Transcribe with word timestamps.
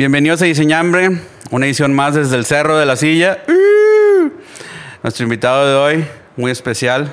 Bienvenidos 0.00 0.40
a 0.40 0.46
Diseñambre, 0.46 1.10
una 1.50 1.66
edición 1.66 1.92
más 1.92 2.14
desde 2.14 2.34
el 2.36 2.46
Cerro 2.46 2.78
de 2.78 2.86
la 2.86 2.96
Silla. 2.96 3.44
¡Uh! 3.46 4.30
Nuestro 5.02 5.24
invitado 5.24 5.68
de 5.68 5.74
hoy, 5.74 6.04
muy 6.36 6.50
especial, 6.50 7.12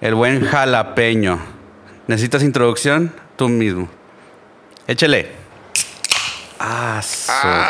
el 0.00 0.16
buen 0.16 0.44
jalapeño. 0.44 1.38
¿Necesitas 2.08 2.42
introducción? 2.42 3.12
Tú 3.36 3.48
mismo. 3.48 3.88
Échele. 4.88 5.28
Ah, 6.58 7.00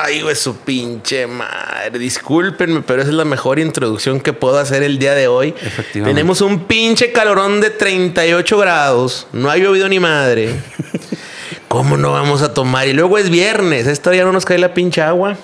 Ay, 0.07 0.23
güey, 0.23 0.35
su 0.35 0.57
pinche 0.57 1.27
madre. 1.27 1.99
Discúlpenme, 1.99 2.81
pero 2.81 3.03
esa 3.03 3.11
es 3.11 3.17
la 3.17 3.27
mejor 3.27 3.59
introducción 3.59 4.19
que 4.19 4.33
puedo 4.33 4.59
hacer 4.59 4.83
el 4.83 4.99
día 4.99 5.13
de 5.13 5.29
hoy. 5.29 5.49
Efectivamente. 5.61 6.15
Tenemos 6.15 6.41
un 6.41 6.61
pinche 6.61 7.13
calorón 7.13 7.61
de 7.61 7.69
38 7.69 8.57
grados. 8.57 9.27
No 9.35 9.51
ha 9.51 9.59
llovido 9.59 9.91
ni 9.91 10.01
madre. 10.01 10.55
¿Cómo 11.69 11.99
no 11.99 12.13
vamos 12.13 12.41
a 12.41 12.55
tomar? 12.55 12.89
Y 12.89 12.95
luego 12.95 13.19
es 13.19 13.29
viernes. 13.29 13.87
Esto 13.87 14.15
ya 14.15 14.25
no 14.25 14.33
nos 14.33 14.47
cae 14.47 14.57
la 14.57 14.73
pinche 14.73 15.03
agua. 15.03 15.37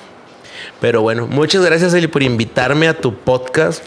Pero 0.81 1.03
bueno, 1.03 1.27
muchas 1.27 1.63
gracias, 1.63 1.93
Eli, 1.93 2.07
por 2.07 2.23
invitarme 2.23 2.89
a 2.89 2.99
tu 2.99 3.15
podcast. 3.15 3.85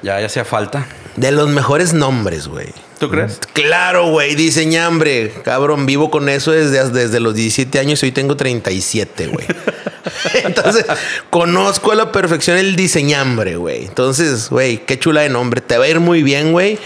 Ya, 0.00 0.20
ya 0.20 0.26
hacía 0.26 0.44
falta. 0.44 0.86
De 1.16 1.32
los 1.32 1.48
mejores 1.48 1.92
nombres, 1.92 2.46
güey. 2.46 2.68
¿Tú 3.00 3.10
crees? 3.10 3.40
Claro, 3.54 4.10
güey, 4.10 4.36
diseñambre. 4.36 5.32
Cabrón, 5.42 5.84
vivo 5.84 6.10
con 6.10 6.28
eso 6.28 6.52
desde, 6.52 6.90
desde 6.90 7.18
los 7.18 7.34
17 7.34 7.78
años 7.80 8.02
y 8.02 8.06
hoy 8.06 8.12
tengo 8.12 8.36
37, 8.36 9.26
güey. 9.26 9.46
Entonces, 10.44 10.84
conozco 11.30 11.90
a 11.90 11.96
la 11.96 12.12
perfección 12.12 12.56
el 12.56 12.76
diseñambre, 12.76 13.56
güey. 13.56 13.86
Entonces, 13.86 14.48
güey, 14.48 14.78
qué 14.84 14.98
chula 14.98 15.22
de 15.22 15.28
nombre. 15.28 15.60
Te 15.60 15.76
va 15.76 15.86
a 15.86 15.88
ir 15.88 15.98
muy 15.98 16.22
bien, 16.22 16.52
güey. 16.52 16.78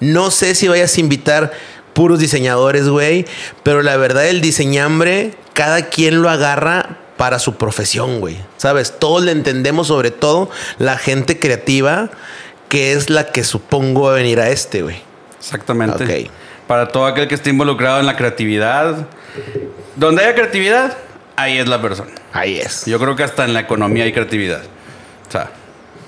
No 0.00 0.30
sé 0.30 0.54
si 0.54 0.66
vayas 0.66 0.96
a 0.96 1.00
invitar 1.00 1.52
puros 1.98 2.20
diseñadores, 2.20 2.88
güey. 2.88 3.24
Pero 3.64 3.82
la 3.82 3.96
verdad, 3.96 4.28
el 4.28 4.40
diseñambre, 4.40 5.32
cada 5.52 5.86
quien 5.86 6.22
lo 6.22 6.30
agarra 6.30 6.96
para 7.16 7.40
su 7.40 7.56
profesión, 7.56 8.20
güey. 8.20 8.36
¿Sabes? 8.56 9.00
Todos 9.00 9.24
le 9.24 9.32
entendemos, 9.32 9.88
sobre 9.88 10.12
todo 10.12 10.48
la 10.78 10.96
gente 10.96 11.40
creativa, 11.40 12.08
que 12.68 12.92
es 12.92 13.10
la 13.10 13.32
que 13.32 13.42
supongo 13.42 14.02
va 14.02 14.12
a 14.12 14.14
venir 14.14 14.38
a 14.38 14.48
este, 14.48 14.82
güey. 14.82 15.00
Exactamente. 15.40 16.04
Ok. 16.04 16.30
Para 16.68 16.86
todo 16.86 17.04
aquel 17.04 17.26
que 17.26 17.34
esté 17.34 17.50
involucrado 17.50 17.98
en 17.98 18.06
la 18.06 18.14
creatividad. 18.14 19.08
Donde 19.96 20.22
haya 20.22 20.36
creatividad, 20.36 20.96
ahí 21.34 21.58
es 21.58 21.66
la 21.66 21.82
persona. 21.82 22.12
Ahí 22.32 22.60
es. 22.60 22.86
Yo 22.86 23.00
creo 23.00 23.16
que 23.16 23.24
hasta 23.24 23.44
en 23.44 23.54
la 23.54 23.60
economía 23.60 24.04
hay 24.04 24.12
creatividad. 24.12 24.62
O 25.26 25.32
sea, 25.32 25.50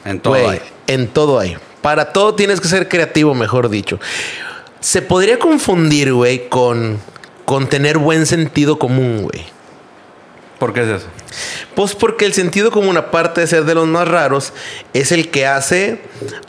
en 0.05 0.21
todo 0.21 0.35
hay. 0.35 0.61
en 0.87 1.09
todo 1.09 1.41
hay. 1.41 1.57
Para 1.83 2.13
todo 2.13 2.37
tienes 2.37 2.61
que 2.61 2.69
ser 2.69 2.89
creativo, 2.89 3.35
mejor 3.35 3.71
dicho. 3.71 3.99
Se 4.81 5.03
podría 5.03 5.39
confundir, 5.39 6.13
güey, 6.13 6.49
con, 6.49 6.99
con 7.45 7.69
tener 7.69 7.99
buen 7.99 8.27
sentido 8.27 8.79
común, 8.79 9.23
güey. 9.23 9.45
¿Por 10.59 10.75
qué 10.75 10.83
es 10.83 10.89
eso? 10.89 11.07
Pues 11.75 11.95
porque 11.95 12.27
el 12.27 12.35
sentido 12.35 12.71
común, 12.71 12.97
aparte 12.99 13.41
de 13.41 13.47
ser 13.47 13.65
de 13.65 13.75
los 13.75 13.87
más 13.87 14.07
raros, 14.07 14.53
es 14.93 15.11
el 15.11 15.31
que 15.31 15.47
hace 15.47 16.03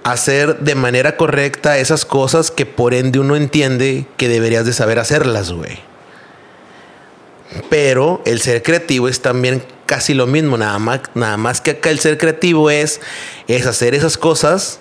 hacer 0.03 0.59
de 0.59 0.75
manera 0.75 1.15
correcta 1.15 1.77
esas 1.77 2.03
cosas 2.03 2.51
que 2.51 2.65
por 2.65 2.93
ende 2.93 3.19
uno 3.19 3.37
entiende 3.37 4.05
que 4.17 4.27
deberías 4.27 4.65
de 4.65 4.73
saber 4.73 4.99
hacerlas, 4.99 5.53
güey. 5.53 5.79
Pero 7.69 8.21
el 8.25 8.41
ser 8.41 8.63
creativo 8.63 9.07
es 9.07 9.21
también 9.21 9.63
casi 9.85 10.13
lo 10.13 10.27
mismo, 10.27 10.57
nada 10.57 10.79
más, 10.79 11.01
nada 11.15 11.37
más 11.37 11.61
que 11.61 11.71
acá 11.71 11.89
el 11.89 11.99
ser 11.99 12.17
creativo 12.17 12.69
es, 12.69 12.99
es 13.47 13.65
hacer 13.65 13.93
esas 13.93 14.17
cosas 14.17 14.79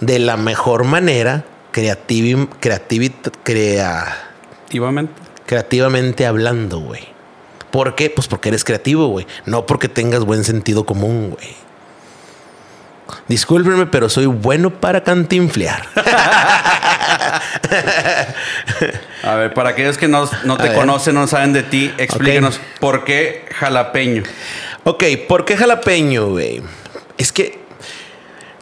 de 0.00 0.18
la 0.18 0.36
mejor 0.36 0.84
manera, 0.84 1.44
creativi, 1.74 2.36
creativi- 2.62 3.12
crea, 3.42 4.30
Activamente. 4.62 5.12
creativamente 5.44 6.24
hablando, 6.24 6.78
güey. 6.78 7.02
¿Por 7.72 7.96
qué? 7.96 8.10
Pues 8.10 8.28
porque 8.28 8.50
eres 8.50 8.62
creativo, 8.62 9.08
güey. 9.08 9.26
No 9.44 9.66
porque 9.66 9.88
tengas 9.88 10.24
buen 10.24 10.44
sentido 10.44 10.86
común, 10.86 11.30
güey. 11.30 11.56
Discúlpenme, 13.26 13.86
pero 13.86 14.08
soy 14.08 14.26
bueno 14.26 14.70
para 14.70 15.02
cantinflear. 15.02 15.84
A 19.24 19.34
ver, 19.34 19.52
para 19.52 19.70
aquellos 19.70 19.98
que 19.98 20.06
no, 20.06 20.30
no 20.44 20.56
te 20.56 20.72
conocen, 20.74 21.16
no 21.16 21.26
saben 21.26 21.52
de 21.52 21.64
ti, 21.64 21.92
explíquenos 21.98 22.60
por 22.78 23.02
qué 23.04 23.46
jalapeño. 23.58 24.22
ok, 24.84 25.02
¿por 25.26 25.44
qué 25.44 25.56
jalapeño, 25.56 26.28
güey? 26.28 26.62
Es 27.18 27.32
que 27.32 27.58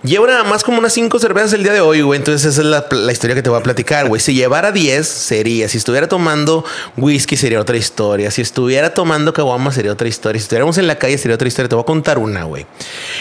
llevo 0.02 0.26
nada 0.26 0.44
más 0.44 0.64
como 0.64 0.78
unas 0.78 0.92
cinco 0.92 1.18
cervezas 1.18 1.52
el 1.54 1.62
día 1.62 1.72
de 1.72 1.80
hoy, 1.80 2.02
güey. 2.02 2.18
Entonces 2.18 2.44
esa 2.52 2.60
es 2.60 2.66
la, 2.66 2.86
la 2.90 3.12
historia 3.12 3.34
que 3.34 3.42
te 3.42 3.50
voy 3.50 3.60
a 3.60 3.62
platicar, 3.62 4.08
güey. 4.08 4.20
Si 4.20 4.34
llevara 4.34 4.72
10 4.72 5.06
sería. 5.06 5.68
Si 5.68 5.78
estuviera 5.78 6.08
tomando 6.08 6.64
whisky 6.96 7.36
sería 7.36 7.60
otra 7.60 7.76
historia. 7.76 8.30
Si 8.30 8.42
estuviera 8.42 8.94
tomando 8.94 9.32
caguama 9.32 9.72
sería 9.72 9.92
otra 9.92 10.08
historia. 10.08 10.38
Si 10.38 10.44
estuviéramos 10.44 10.78
en 10.78 10.86
la 10.86 10.96
calle 10.96 11.18
sería 11.18 11.34
otra 11.34 11.48
historia. 11.48 11.68
Te 11.68 11.74
voy 11.74 11.82
a 11.82 11.86
contar 11.86 12.18
una, 12.18 12.44
güey. 12.44 12.66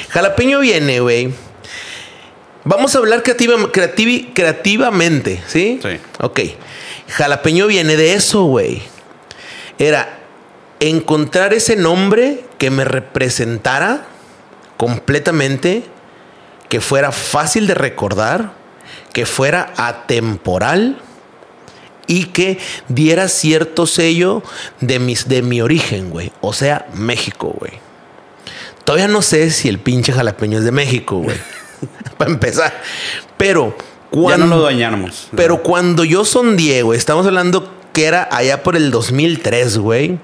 Jalapeño 0.09 0.59
viene, 0.59 0.99
güey. 0.99 1.33
Vamos 2.63 2.95
a 2.95 2.99
hablar 2.99 3.23
creativa, 3.23 3.55
creativamente, 3.71 5.41
¿sí? 5.47 5.79
Sí. 5.81 5.99
Ok. 6.19 6.39
Jalapeño 7.07 7.67
viene 7.67 7.97
de 7.97 8.13
eso, 8.13 8.43
güey. 8.43 8.83
Era 9.79 10.19
encontrar 10.79 11.53
ese 11.53 11.75
nombre 11.75 12.43
que 12.57 12.69
me 12.69 12.85
representara 12.85 14.05
completamente, 14.77 15.83
que 16.71 16.79
fuera 16.79 17.11
fácil 17.11 17.67
de 17.67 17.73
recordar, 17.73 18.53
que 19.11 19.25
fuera 19.25 19.73
atemporal 19.75 21.01
y 22.07 22.27
que 22.27 22.59
diera 22.87 23.27
cierto 23.27 23.85
sello 23.85 24.41
de, 24.79 24.99
mis, 24.99 25.27
de 25.27 25.41
mi 25.41 25.59
origen, 25.59 26.09
güey. 26.09 26.31
O 26.39 26.53
sea, 26.53 26.87
México, 26.93 27.53
güey. 27.59 27.73
Todavía 28.85 29.09
no 29.09 29.21
sé 29.21 29.51
si 29.51 29.67
el 29.67 29.79
pinche 29.79 30.13
jalapeño 30.13 30.59
es 30.59 30.63
de 30.63 30.71
México, 30.71 31.17
güey. 31.17 31.35
Para 32.17 32.31
empezar. 32.31 32.81
Pero 33.35 33.75
Ya 33.77 33.85
cuando... 34.09 34.45
no 34.45 34.55
lo 34.55 34.61
dañamos. 34.61 35.27
Pero 35.35 35.63
cuando 35.63 36.05
yo 36.05 36.23
son 36.23 36.55
Diego, 36.55 36.93
estamos 36.93 37.27
hablando 37.27 37.69
que 37.91 38.05
era 38.05 38.29
allá 38.31 38.63
por 38.63 38.77
el 38.77 38.91
2003, 38.91 39.77
güey. 39.77 40.19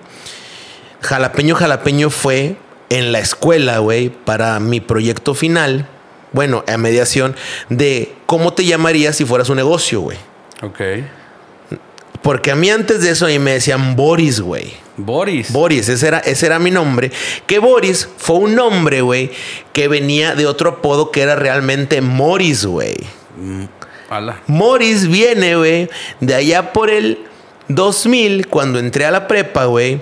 Jalapeño 1.02 1.56
Jalapeño 1.56 2.10
fue 2.10 2.56
en 2.90 3.12
la 3.12 3.20
escuela, 3.20 3.80
güey, 3.80 4.08
para 4.08 4.62
mi 4.62 4.80
proyecto 4.80 5.34
final. 5.34 5.90
Bueno, 6.32 6.64
a 6.68 6.78
mediación 6.78 7.36
de 7.70 8.14
cómo 8.26 8.54
te 8.54 8.66
llamarías 8.66 9.16
si 9.16 9.26
fueras 9.26 9.50
un 9.50 9.58
negocio, 9.58 10.02
güey. 10.02 10.18
Ok. 10.62 10.82
Porque 12.22 12.52
a 12.52 12.56
mí 12.56 12.70
antes 12.70 13.02
de 13.02 13.12
eso 13.12 13.26
ahí 13.26 13.40
me 13.40 13.54
decían 13.54 13.96
Boris, 13.96 14.42
güey. 14.42 14.74
Boris. 14.98 15.52
Boris, 15.52 15.88
ese 15.90 16.08
era, 16.08 16.20
ese 16.20 16.48
era 16.48 16.60
mi 16.60 16.72
nombre. 16.72 17.12
Que 17.46 17.60
Boris 17.60 18.10
fue 18.18 18.38
un 18.38 18.56
nombre, 18.56 19.02
güey, 19.02 19.32
que 19.72 19.88
venía 19.88 20.36
de 20.36 20.48
otro 20.48 20.72
apodo 20.72 21.12
que 21.12 21.22
era 21.22 21.36
realmente 21.36 22.02
Morris, 22.02 22.66
güey. 22.66 22.96
Ala. 24.10 24.42
Morris 24.48 25.08
viene, 25.08 25.56
güey, 25.56 25.90
de 26.20 26.36
allá 26.36 26.74
por 26.74 26.90
el 26.90 27.20
2000, 27.68 28.48
cuando 28.48 28.80
entré 28.80 29.06
a 29.06 29.12
la 29.12 29.28
prepa, 29.28 29.66
güey. 29.66 30.02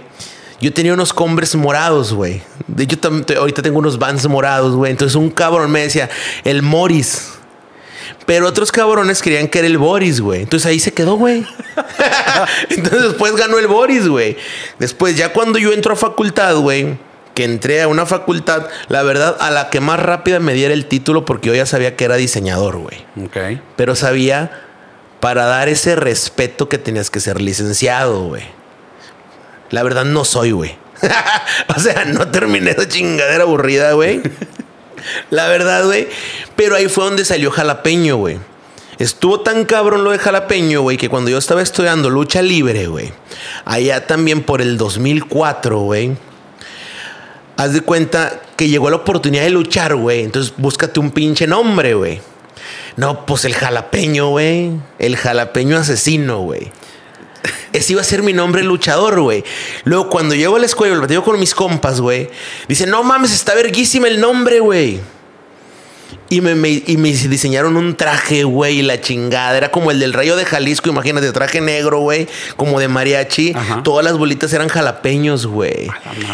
Yo 0.62 0.72
tenía 0.74 0.94
unos 0.94 1.12
Converse 1.14 1.58
morados, 1.58 2.14
güey. 2.14 2.42
De 2.68 2.84
hecho, 2.86 2.98
tam- 2.98 3.26
te- 3.26 3.36
ahorita 3.36 3.62
tengo 3.62 3.80
unos 3.80 4.00
Vans 4.00 4.28
morados, 4.28 4.76
güey. 4.76 4.92
Entonces 4.92 5.16
un 5.16 5.30
cabrón 5.30 5.70
me 5.72 5.82
decía, 5.82 6.10
el 6.44 6.62
Morris. 6.62 7.32
Pero 8.26 8.48
otros 8.48 8.72
cabrones 8.72 9.22
creían 9.22 9.48
que 9.48 9.60
era 9.60 9.68
el 9.68 9.78
Boris, 9.78 10.20
güey. 10.22 10.42
Entonces 10.44 10.66
ahí 10.66 10.80
se 10.80 10.94
quedó, 10.94 11.16
güey. 11.16 11.46
Entonces 12.70 13.04
después 13.04 13.36
ganó 13.36 13.60
el 13.60 13.68
Boris, 13.68 14.08
güey. 14.08 14.38
Después, 14.80 15.18
ya 15.18 15.32
cuando 15.34 15.60
yo 15.60 15.72
entro 15.74 15.94
a 15.94 15.96
facultad, 15.96 16.56
güey, 16.56 16.98
que 17.34 17.44
entré 17.44 17.82
a 17.82 17.88
una 17.88 18.06
facultad, 18.06 18.68
la 18.88 19.04
verdad, 19.04 19.36
a 19.40 19.52
la 19.52 19.70
que 19.70 19.80
más 19.80 20.00
rápida 20.00 20.40
me 20.40 20.54
diera 20.54 20.74
el 20.74 20.86
título, 20.88 21.26
porque 21.26 21.50
yo 21.50 21.56
ya 21.56 21.66
sabía 21.66 21.96
que 21.96 22.06
era 22.06 22.16
diseñador, 22.16 22.78
güey 22.78 23.06
Ok. 23.24 23.60
pero 23.76 23.94
sabía 23.96 24.62
para 25.20 25.46
dar 25.46 25.68
ese 25.70 25.96
respeto 25.96 26.70
que 26.70 26.78
tenías 26.78 27.10
que 27.10 27.20
ser 27.20 27.42
licenciado, 27.42 28.24
güey. 28.28 28.44
La 29.72 29.84
verdad 29.84 30.06
no 30.06 30.26
soy, 30.26 30.52
güey. 30.52 30.78
o 31.76 31.80
sea, 31.80 32.06
no 32.06 32.28
terminé 32.30 32.72
esa 32.72 32.88
chingadera 32.88 33.44
aburrida, 33.44 33.94
güey. 33.94 34.22
La 35.30 35.48
verdad, 35.48 35.86
güey. 35.86 36.08
Pero 36.56 36.76
ahí 36.76 36.88
fue 36.88 37.06
donde 37.06 37.26
salió 37.26 37.52
jalapeño, 37.52 38.18
güey. 38.18 38.40
Estuvo 38.98 39.42
tan 39.42 39.66
cabrón 39.66 40.04
lo 40.04 40.12
de 40.12 40.20
jalapeño, 40.20 40.82
güey, 40.82 40.98
que 40.98 41.10
cuando 41.10 41.30
yo 41.30 41.38
estaba 41.38 41.62
estudiando 41.62 42.10
lucha 42.10 42.42
libre, 42.42 42.88
güey, 42.88 43.12
allá 43.66 44.08
también 44.08 44.42
por 44.42 44.62
el 44.62 44.78
2004, 44.78 45.80
güey, 45.80 46.16
haz 47.58 47.74
de 47.74 47.82
cuenta 47.82 48.42
que 48.56 48.70
llegó 48.70 48.90
la 48.90 48.98
oportunidad 48.98 49.44
de 49.44 49.50
luchar, 49.50 49.96
güey. 49.96 50.24
Entonces 50.24 50.54
búscate 50.56 51.00
un 51.02 51.12
pinche 51.12 51.46
nombre, 51.46 51.94
güey. 51.94 52.22
No, 52.96 53.26
pues 53.26 53.44
el 53.44 53.54
jalapeño, 53.54 54.30
güey. 54.30 54.72
El 54.98 55.18
jalapeño 55.18 55.78
asesino, 55.78 56.40
güey. 56.40 56.72
Ese 57.74 57.94
iba 57.94 58.02
a 58.02 58.06
ser 58.06 58.24
mi 58.24 58.34
nombre 58.34 58.64
luchador, 58.64 59.20
güey. 59.22 59.44
Luego, 59.84 60.10
cuando 60.10 60.36
llego 60.36 60.56
a 60.56 60.60
la 60.60 60.66
escuela 60.66 60.94
lo 60.96 61.02
platico 61.02 61.24
con 61.24 61.40
mis 61.40 61.54
compas, 61.56 62.02
güey, 62.02 62.30
dicen, 62.68 62.90
no 62.90 63.04
mames, 63.04 63.32
está 63.34 63.54
verguísima 63.56 64.08
el 64.08 64.20
nombre, 64.20 64.60
güey. 64.60 65.00
Y 66.30 66.42
me, 66.42 66.56
me- 66.56 66.82
y 66.86 66.98
me 66.98 67.10
diseñaron 67.12 67.78
un 67.78 67.96
traje, 67.96 68.44
güey, 68.44 68.80
y 68.80 68.82
la 68.82 69.00
chingada. 69.00 69.56
Era 69.58 69.70
como 69.72 69.92
el 69.92 70.00
del 70.00 70.14
Rayo 70.14 70.36
de 70.36 70.46
Jalisco, 70.46 70.90
imagínate, 70.90 71.32
traje 71.32 71.62
negro, 71.62 72.00
güey, 72.00 72.28
como 72.58 72.80
de 72.80 72.88
mariachi. 72.88 73.54
Ajá. 73.56 73.84
Todas 73.84 74.04
las 74.04 74.18
bolitas 74.18 74.52
eran 74.54 74.68
jalapeños, 74.68 75.46
güey. 75.46 75.88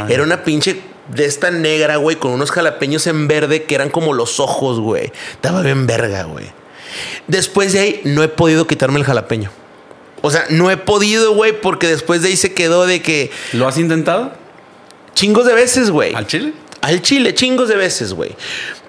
Era 0.09 0.23
una 0.23 0.43
pinche 0.43 0.81
de 1.13 1.25
esta 1.25 1.51
negra, 1.51 1.97
güey, 1.97 2.15
con 2.15 2.31
unos 2.31 2.51
jalapeños 2.51 3.05
en 3.07 3.27
verde 3.27 3.63
que 3.63 3.75
eran 3.75 3.89
como 3.89 4.13
los 4.13 4.39
ojos, 4.39 4.79
güey. 4.79 5.11
Estaba 5.33 5.61
bien 5.61 5.87
verga, 5.87 6.23
güey. 6.23 6.45
Después 7.27 7.73
de 7.73 7.79
ahí, 7.79 8.01
no 8.05 8.23
he 8.23 8.27
podido 8.29 8.67
quitarme 8.67 8.97
el 8.99 9.05
jalapeño. 9.05 9.51
O 10.21 10.29
sea, 10.31 10.45
no 10.49 10.69
he 10.69 10.77
podido, 10.77 11.33
güey, 11.33 11.59
porque 11.59 11.87
después 11.87 12.21
de 12.21 12.29
ahí 12.29 12.35
se 12.37 12.53
quedó 12.53 12.85
de 12.85 13.01
que 13.01 13.31
¿Lo 13.53 13.67
has 13.67 13.77
intentado? 13.77 14.33
chingos 15.15 15.45
de 15.45 15.53
veces, 15.53 15.89
güey. 15.89 16.13
¿Al 16.13 16.27
chile? 16.27 16.53
Al 16.81 17.01
chile, 17.01 17.33
chingos 17.33 17.67
de 17.69 17.75
veces, 17.75 18.13
güey. 18.13 18.35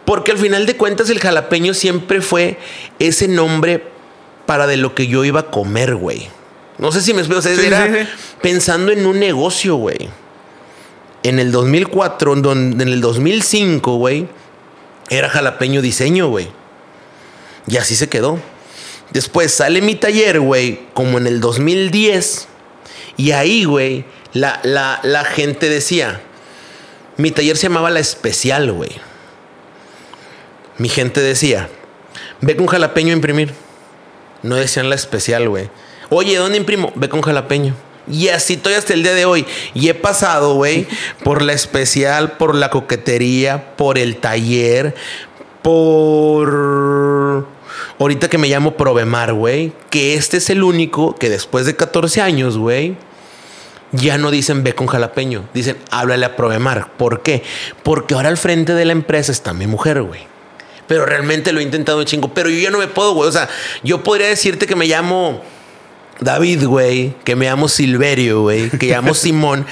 Porque 0.05 0.33
al 0.33 0.39
final 0.39 0.67
de 0.67 0.77
cuentas 0.77 1.09
el 1.11 1.21
jalapeño 1.21 1.75
siempre 1.75 2.21
fue 2.23 2.59
ese 2.99 3.29
nombre 3.29 3.85
para 4.47 4.67
de 4.67 4.77
lo 4.77 4.95
que 4.95 5.07
yo 5.07 5.25
iba 5.25 5.41
a 5.41 5.51
comer, 5.51 5.95
güey. 5.97 6.29
No 6.79 6.91
sé 6.91 7.01
si 7.01 7.15
me 7.15 7.21
explico. 7.21 7.39
O 7.39 7.43
sea, 7.43 7.55
Sí, 7.55 7.67
era 7.67 7.87
sí, 7.87 7.93
sí. 8.03 8.09
pensando 8.41 8.91
en 8.93 9.07
un 9.07 9.19
negocio, 9.21 9.77
güey. 9.77 10.09
En 11.23 11.39
el 11.39 11.53
2004, 11.53 12.33
en 12.35 12.43
don- 12.43 12.81
en 12.81 12.89
el 12.89 13.01
2005, 13.01 13.97
güey, 13.97 14.27
era 15.09 15.29
jalapeño 15.31 15.81
diseño, 15.81 16.29
güey. 16.29 16.49
Y 17.69 17.77
así 17.77 17.95
se 17.95 18.09
quedó. 18.09 18.41
Después 19.13 19.53
sale 19.53 19.83
mi 19.83 19.95
taller, 19.95 20.41
güey, 20.41 20.81
como 20.95 21.19
en 21.19 21.27
el 21.27 21.41
2010. 21.41 22.49
Y 23.17 23.33
ahí, 23.33 23.65
güey, 23.65 24.05
la, 24.33 24.61
la, 24.63 25.01
la 25.03 25.25
gente 25.25 25.69
decía, 25.69 26.21
mi 27.17 27.31
taller 27.31 27.57
se 27.57 27.65
llamaba 27.65 27.91
La 27.91 28.01
Especial, 28.01 28.73
güey. 28.73 28.91
Mi 30.79 30.89
gente 30.89 31.21
decía, 31.21 31.69
ve 32.41 32.57
con 32.57 32.67
jalapeño 32.67 33.11
a 33.11 33.17
imprimir. 33.17 33.53
No 34.43 34.57
decían 34.57 34.89
La 34.89 34.95
Especial, 34.95 35.49
güey. 35.49 35.69
Oye, 36.09 36.37
¿dónde 36.37 36.59
imprimo? 36.59 36.93
Ve 36.95 37.09
con 37.09 37.21
jalapeño. 37.21 37.75
Y 38.11 38.29
así 38.29 38.55
estoy 38.55 38.75
hasta 38.75 38.95
el 38.95 39.03
día 39.03 39.15
de 39.15 39.27
hoy. 39.27 39.47
Y 39.75 39.89
he 39.89 39.95
pasado, 39.95 40.55
güey, 40.55 40.87
por 41.25 41.43
La 41.43 41.53
Especial, 41.53 42.33
por 42.33 42.55
la 42.55 42.71
coquetería, 42.71 43.77
por 43.77 43.99
el 43.99 44.17
taller, 44.17 44.95
por... 45.63 47.47
Ahorita 47.99 48.29
que 48.29 48.39
me 48.39 48.49
llamo 48.49 48.77
Provemar, 48.77 49.33
güey. 49.33 49.73
Que 49.91 50.15
este 50.15 50.39
es 50.39 50.51
el 50.51 50.63
único 50.63 51.15
que 51.17 51.29
después 51.29 51.67
de 51.67 51.77
14 51.77 52.21
años, 52.21 52.59
güey, 52.59 52.97
ya 53.93 54.19
no 54.19 54.31
dicen 54.31 54.65
ve 54.65 54.75
con 54.75 54.87
jalapeño, 54.87 55.49
dicen 55.55 55.77
háblale 55.91 56.27
a 56.27 56.37
Provemar. 56.37 56.93
¿Por 56.97 57.23
qué? 57.23 57.43
Porque 57.83 58.15
ahora 58.15 58.29
al 58.29 58.39
frente 58.39 58.75
de 58.75 58.85
la 58.85 58.93
empresa 58.93 59.33
está 59.33 59.53
mi 59.53 59.67
mujer, 59.67 60.03
güey. 60.03 60.21
Pero 60.89 61.07
realmente 61.07 61.53
lo 61.53 61.61
he 61.61 61.63
intentado 61.63 61.99
un 61.99 62.05
chingo. 62.05 62.35
Pero 62.35 62.49
yo 62.49 62.59
ya 62.59 62.71
no 62.71 62.79
me 62.79 62.89
puedo, 62.89 63.15
güey. 63.15 63.29
O 63.29 63.33
sea, 63.33 63.49
yo 63.83 64.03
podría 64.03 64.29
decirte 64.29 64.67
que 64.67 64.77
me 64.77 64.87
llamo 64.87 65.43
David, 66.21 66.65
güey. 66.65 67.15
Que 67.25 67.37
me 67.37 67.47
llamo 67.47 67.69
Silverio, 67.69 68.43
güey. 68.43 68.69
Que 68.71 68.89
me 68.89 68.93
llamo 68.93 69.15
Simón. 69.15 69.67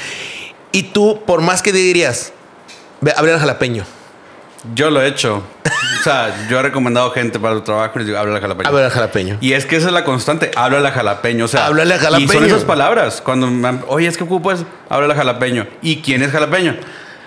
Y 0.73 0.85
tú, 0.85 1.21
por 1.27 1.41
más 1.41 1.63
que 1.63 1.73
dirías, 1.73 2.33
ve, 3.01 3.13
háblale 3.17 3.35
al 3.35 3.41
jalapeño. 3.41 3.85
Yo 4.75 4.91
lo 4.91 5.01
he 5.03 5.09
hecho. 5.09 5.43
O 6.01 6.03
sea, 6.03 6.47
yo 6.49 6.59
he 6.59 6.63
recomendado 6.63 7.11
gente 7.11 7.39
para 7.39 7.55
tu 7.57 7.63
trabajo 7.63 7.93
y 7.97 7.99
les 7.99 8.07
digo, 8.09 8.19
habla 8.19 8.35
la 8.35 8.41
jalapeño. 8.41 8.69
Háblale 8.69 8.87
al 8.87 8.93
jalapeño. 8.93 9.39
Y 9.41 9.53
es 9.53 9.67
que 9.67 9.77
esa 9.77 9.89
es 9.89 9.93
la 9.93 10.05
constante, 10.05 10.51
habla 10.57 10.81
la 10.81 10.93
jalapeño. 10.93 11.45
O 11.45 11.49
sea, 11.49 11.67
Háblale 11.67 11.95
a 11.95 11.97
Y 11.97 12.01
son 12.01 12.13
jalapeño. 12.13 12.47
esas 12.47 12.65
palabras. 12.65 13.21
Cuando, 13.23 13.47
me 13.49 13.69
han- 13.69 13.85
oye, 13.89 14.07
es 14.07 14.17
que 14.17 14.25
ocupas, 14.25 14.65
habla 14.89 15.09
la 15.09 15.15
jalapeño. 15.15 15.67
¿Y 15.83 16.01
quién 16.03 16.23
es 16.23 16.31
jalapeño? 16.31 16.77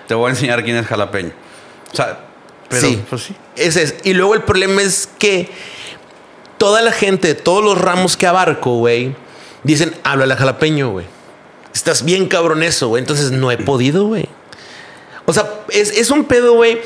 Te 0.08 0.16
voy 0.16 0.28
a 0.28 0.30
enseñar 0.32 0.64
quién 0.64 0.76
es 0.78 0.86
jalapeño. 0.88 1.32
O 1.92 1.96
sea, 1.96 2.20
pero, 2.70 2.82
sí. 2.88 3.04
pues 3.10 3.24
sí. 3.24 3.36
Ese 3.56 3.84
es. 3.84 3.96
Y 4.04 4.14
luego 4.14 4.34
el 4.36 4.42
problema 4.42 4.82
es 4.82 5.08
que 5.20 5.50
toda 6.58 6.82
la 6.82 6.92
gente 6.92 7.36
todos 7.36 7.64
los 7.64 7.78
ramos 7.80 8.18
que 8.18 8.26
abarco, 8.28 8.78
güey, 8.78 9.16
dicen, 9.64 9.94
háblale 10.04 10.34
a 10.34 10.38
jalapeño, 10.38 10.90
güey. 10.90 11.06
Estás 11.74 12.04
bien 12.06 12.28
cabrón 12.28 12.64
eso, 12.64 12.88
güey. 12.90 13.02
Entonces 13.02 13.32
no 13.32 13.52
he 13.52 13.58
podido, 13.58 14.06
güey. 14.08 14.28
O 15.26 15.34
sea, 15.34 15.46
es, 15.70 15.90
es 15.92 16.12
un 16.12 16.26
pedo, 16.26 16.54
güey, 16.54 16.82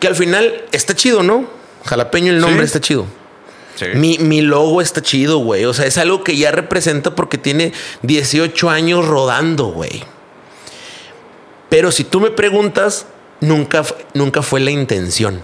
que 0.00 0.08
al 0.08 0.16
final 0.16 0.64
está 0.72 0.94
chido, 0.94 1.22
¿no? 1.22 1.48
Jalapeño, 1.84 2.32
el 2.32 2.40
nombre 2.40 2.60
Sí. 2.60 2.64
está 2.66 2.80
chido. 2.80 3.06
Sí. 3.76 3.86
Mi, 3.94 4.18
mi 4.18 4.40
logo 4.42 4.80
está 4.82 5.00
chido, 5.00 5.38
güey. 5.38 5.64
O 5.64 5.72
sea, 5.72 5.86
es 5.86 5.96
algo 5.98 6.24
que 6.24 6.36
ya 6.36 6.50
representa 6.50 7.14
porque 7.14 7.38
tiene 7.38 7.72
18 8.02 8.68
años 8.68 9.06
rodando, 9.06 9.66
güey. 9.66 10.02
Pero 11.68 11.92
si 11.92 12.04
tú 12.04 12.20
me 12.20 12.30
preguntas, 12.30 13.06
nunca, 13.40 13.84
nunca 14.12 14.42
fue 14.42 14.60
la 14.60 14.70
intención. 14.70 15.40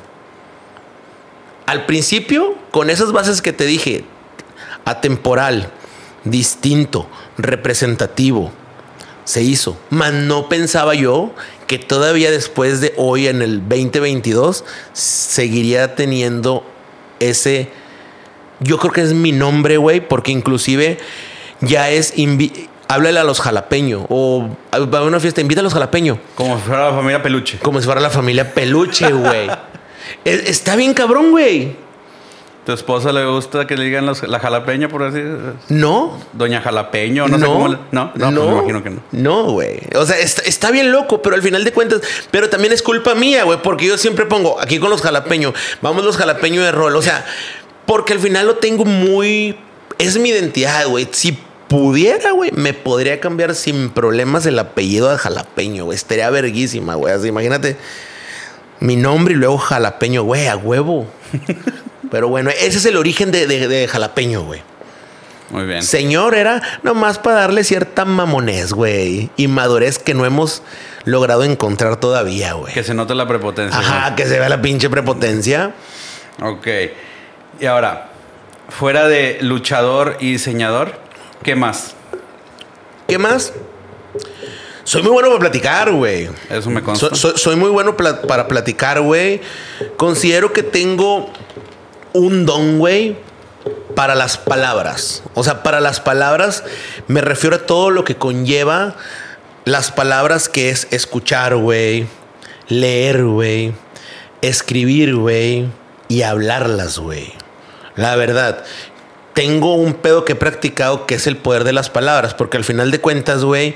Al 1.67 1.87
principio, 1.87 2.55
con 2.71 2.91
esas 2.91 3.13
bases 3.13 3.43
que 3.43 3.53
te 3.53 3.65
dije, 3.65 4.05
atemporal, 4.85 5.71
distinto, 6.25 7.09
representativo, 7.39 8.53
se 9.25 9.43
hizo. 9.43 9.77
Mas 9.91 10.13
no 10.13 10.49
pensaba 10.49 10.95
yo 10.95 11.33
que 11.67 11.79
todavía 11.79 12.31
después 12.31 12.81
de 12.81 12.93
hoy, 12.97 13.27
en 13.27 13.43
el 13.43 13.61
2022, 13.69 14.65
seguiría 14.93 15.95
teniendo 15.95 16.65
ese... 17.21 17.69
Yo 18.61 18.79
creo 18.79 18.93
que 18.93 19.03
es 19.03 19.13
mi 19.13 19.33
nombre, 19.33 19.77
güey, 19.77 20.01
porque 20.07 20.33
inclusive 20.33 20.99
ya 21.61 21.91
es... 21.91 22.15
Háblale 22.89 23.19
a 23.19 23.25
los 23.25 23.41
jalapeños 23.41 24.05
o 24.09 24.49
va 24.73 24.99
a 24.99 25.03
una 25.03 25.19
fiesta, 25.19 25.41
invita 25.41 25.61
a 25.61 25.65
los 25.65 25.73
jalapeños. 25.75 26.19
Como 26.37 26.57
si 26.57 26.63
fuera 26.67 26.89
la 26.91 26.95
familia 26.97 27.21
peluche. 27.21 27.59
Como 27.59 27.81
si 27.81 27.85
fuera 27.85 28.01
la 28.01 28.11
familia 28.11 28.55
peluche, 28.55 29.11
güey. 29.13 29.49
Es- 30.25 30.49
Está 30.49 30.77
bien 30.77 30.95
cabrón, 30.95 31.33
güey. 31.33 31.75
¿Tu 32.67 32.73
esposa 32.73 33.13
le 33.13 33.25
gusta 33.25 33.67
que 33.67 33.77
le 33.77 33.85
digan 33.85 34.05
los- 34.07 34.25
la 34.27 34.41
jalapeño, 34.41 34.89
por 34.89 35.05
así 35.05 35.21
No. 35.69 36.19
Doña 36.33 36.61
Jalapeño, 36.61 37.29
no, 37.29 37.39
sé 37.39 37.45
cómo 37.47 37.69
le- 37.69 37.79
No, 37.93 38.11
no, 38.17 38.31
pues 38.33 38.33
me 38.35 38.53
imagino 38.53 38.83
que 38.83 38.91
no. 38.91 39.01
No, 39.13 39.45
güey. 39.53 39.79
O 39.95 40.05
sea, 40.05 40.19
está, 40.19 40.43
está 40.43 40.71
bien 40.73 40.91
loco, 40.91 41.23
pero 41.23 41.37
al 41.37 41.43
final 41.43 41.63
de 41.63 41.73
cuentas, 41.73 42.01
pero 42.33 42.51
también 42.51 42.73
es 42.73 42.83
culpa 42.83 43.15
mía, 43.15 43.45
güey, 43.45 43.63
porque 43.63 43.87
yo 43.87 43.97
siempre 43.97 44.27
pongo 44.27 44.61
aquí 44.61 44.81
con 44.81 44.91
los 44.91 45.01
jalapeños, 45.01 45.55
vamos 45.81 46.05
los 46.05 46.17
jalapeños 46.17 46.65
de 46.65 46.73
rol. 46.73 46.97
O 46.97 47.03
sea, 47.03 47.25
porque 47.87 48.13
al 48.15 48.19
final 48.19 48.49
lo 48.49 48.57
tengo 48.57 48.85
muy. 48.85 49.57
Es 49.99 50.19
mi 50.19 50.31
identidad, 50.31 50.89
güey. 50.89 51.07
Si 51.13 51.39
pudiera, 51.69 52.33
güey, 52.33 52.51
me 52.53 52.75
podría 52.75 53.21
cambiar 53.21 53.55
sin 53.55 53.91
problemas 53.91 54.45
el 54.45 54.59
apellido 54.59 55.09
de 55.09 55.19
jalapeño, 55.19 55.85
güey. 55.85 55.95
Estaría 55.95 56.29
verguísima, 56.31 56.97
güey. 56.97 57.15
Así, 57.15 57.29
imagínate 57.29 57.77
mi 58.81 58.97
nombre 58.97 59.35
y 59.35 59.37
luego 59.37 59.57
jalapeño, 59.57 60.25
güey, 60.25 60.49
a 60.49 60.57
huevo. 60.57 61.07
Pero 62.11 62.29
bueno, 62.29 62.51
ese 62.51 62.79
es 62.79 62.85
el 62.87 62.97
origen 62.97 63.31
de, 63.33 63.47
de- 63.47 63.69
de 63.69 63.89
jalapeño, 63.89 64.43
güey. 64.43 64.63
Muy 65.51 65.65
bien. 65.65 65.83
Señor 65.83 66.35
era 66.35 66.61
nomás 66.83 67.19
para 67.19 67.37
darle 67.37 67.63
cierta 67.65 68.05
mamonez, 68.05 68.73
güey. 68.73 69.31
Y 69.37 69.47
madurez 69.49 69.99
que 69.99 70.13
no 70.15 70.25
hemos 70.27 70.63
logrado 71.05 71.45
encontrar 71.45 71.97
todavía, 71.97 72.55
güey. 72.55 72.75
Que 72.75 72.83
se 72.83 72.95
note 72.95 73.15
la 73.15 73.29
prepotencia. 73.29 73.79
Ajá, 73.79 74.17
que 74.17 74.27
se 74.27 74.39
vea 74.41 74.49
la 74.49 74.61
pinche 74.61 74.91
prepotencia. 74.91 75.73
Ok. 76.43 76.67
Y 77.61 77.67
ahora, 77.67 78.09
fuera 78.69 79.07
de 79.07 79.39
luchador 79.41 80.17
y 80.21 80.33
diseñador, 80.33 80.99
¿qué 81.45 81.55
más? 81.55 81.95
¿Qué 83.07 83.19
más? 83.19 83.53
Soy 84.83 85.03
muy 85.03 85.13
bueno 85.13 85.29
para 85.29 85.41
platicar, 85.41 85.93
güey. 85.93 86.29
Eso 86.51 86.71
me 86.71 86.83
consta. 86.83 87.09
So- 87.11 87.15
so- 87.15 87.39
soy 87.39 87.57
muy 87.57 87.71
bueno 87.71 87.97
pla- 87.97 88.23
para 88.23 88.49
platicar, 88.49 89.01
güey. 89.01 89.41
Considero 89.97 90.53
que 90.53 90.63
tengo 90.65 91.31
un 92.19 92.47
don, 92.47 92.79
güey, 92.79 93.17
para 93.95 94.15
las 94.15 94.39
palabras. 94.39 95.23
O 95.35 95.45
sea, 95.45 95.63
para 95.63 95.81
las 95.81 96.01
palabras 96.01 96.65
me 97.09 97.21
refiero 97.21 97.57
a 97.57 97.67
todo 97.67 97.91
lo 97.91 98.05
que 98.05 98.17
conlleva 98.17 98.97
las 99.65 99.91
palabras 99.91 100.49
que 100.49 100.71
es 100.71 100.87
escuchar, 100.93 101.57
güey, 101.57 102.07
leer, 102.69 103.25
güey, 103.25 103.73
escribir, 104.41 105.17
güey, 105.17 105.67
y 106.09 106.23
hablarlas, 106.23 106.99
güey. 106.99 107.33
La 107.97 108.15
verdad, 108.15 108.65
tengo 109.35 109.75
un 109.75 109.95
pedo 109.95 110.25
que 110.25 110.33
he 110.33 110.37
practicado 110.37 111.07
que 111.07 111.17
es 111.17 111.27
el 111.27 111.37
poder 111.37 111.65
de 111.65 111.73
las 111.73 111.91
palabras, 111.91 112.33
porque 112.33 112.57
al 112.57 112.65
final 112.65 112.93
de 112.93 113.01
cuentas, 113.01 113.43
güey, 113.43 113.75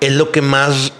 es 0.00 0.12
lo 0.12 0.32
que 0.32 0.42
más 0.42 0.92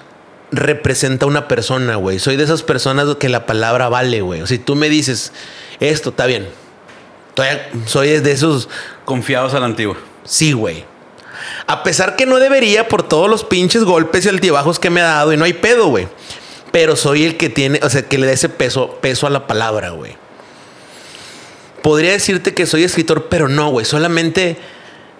representa 0.50 1.26
a 1.26 1.28
una 1.28 1.46
persona, 1.46 1.96
güey. 1.96 2.18
Soy 2.18 2.37
de 2.37 2.44
esas 2.44 2.62
personas 2.62 3.16
que 3.16 3.28
la 3.28 3.44
palabra 3.44 3.90
vale, 3.90 4.22
güey. 4.22 4.46
Si 4.46 4.58
tú 4.58 4.76
me 4.76 4.88
dices, 4.88 5.32
esto 5.80 6.11
está 6.11 6.26
bien. 6.26 6.49
Todavía 7.35 7.70
soy 7.87 8.08
de 8.20 8.32
esos, 8.32 8.68
Confiados 9.04 9.54
a 9.54 9.61
la 9.61 9.66
antigua. 9.66 9.97
sí, 10.25 10.52
güey. 10.52 10.85
A 11.66 11.82
pesar 11.82 12.16
que 12.16 12.26
no 12.26 12.38
debería 12.38 12.88
por 12.88 13.06
todos 13.08 13.30
los 13.30 13.44
pinches 13.44 13.85
golpes 13.85 14.26
y 14.26 14.28
altibajos 14.28 14.78
que 14.78 14.90
me 14.90 15.00
ha 15.00 15.04
dado 15.04 15.32
y 15.32 15.37
no 15.37 15.44
hay 15.44 15.52
pedo, 15.52 15.87
güey. 15.88 16.08
Pero 16.73 16.97
soy 16.97 17.25
el 17.25 17.37
que 17.37 17.49
tiene, 17.49 17.80
o 17.82 17.88
sea, 17.88 18.02
que 18.02 18.18
le 18.18 18.26
da 18.26 18.32
ese 18.32 18.49
peso, 18.49 18.99
peso 19.00 19.26
a 19.26 19.30
la 19.30 19.47
palabra, 19.47 19.90
güey. 19.90 20.16
Podría 21.82 22.12
decirte 22.12 22.54
que 22.54 22.66
soy 22.66 22.85
escritor, 22.85 23.28
pero 23.28 23.49
no, 23.49 23.70
güey. 23.70 23.87
Solamente 23.87 24.58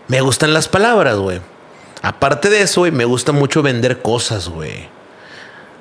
me 0.09 0.21
gustan 0.21 0.53
las 0.53 0.69
palabras, 0.69 1.17
güey. 1.17 1.41
Aparte 2.03 2.51
de 2.51 2.63
eso, 2.63 2.83
güey, 2.83 2.93
me 2.93 3.05
gusta 3.05 3.33
mucho 3.33 3.63
vender 3.63 4.03
cosas, 4.03 4.49
güey. 4.49 4.89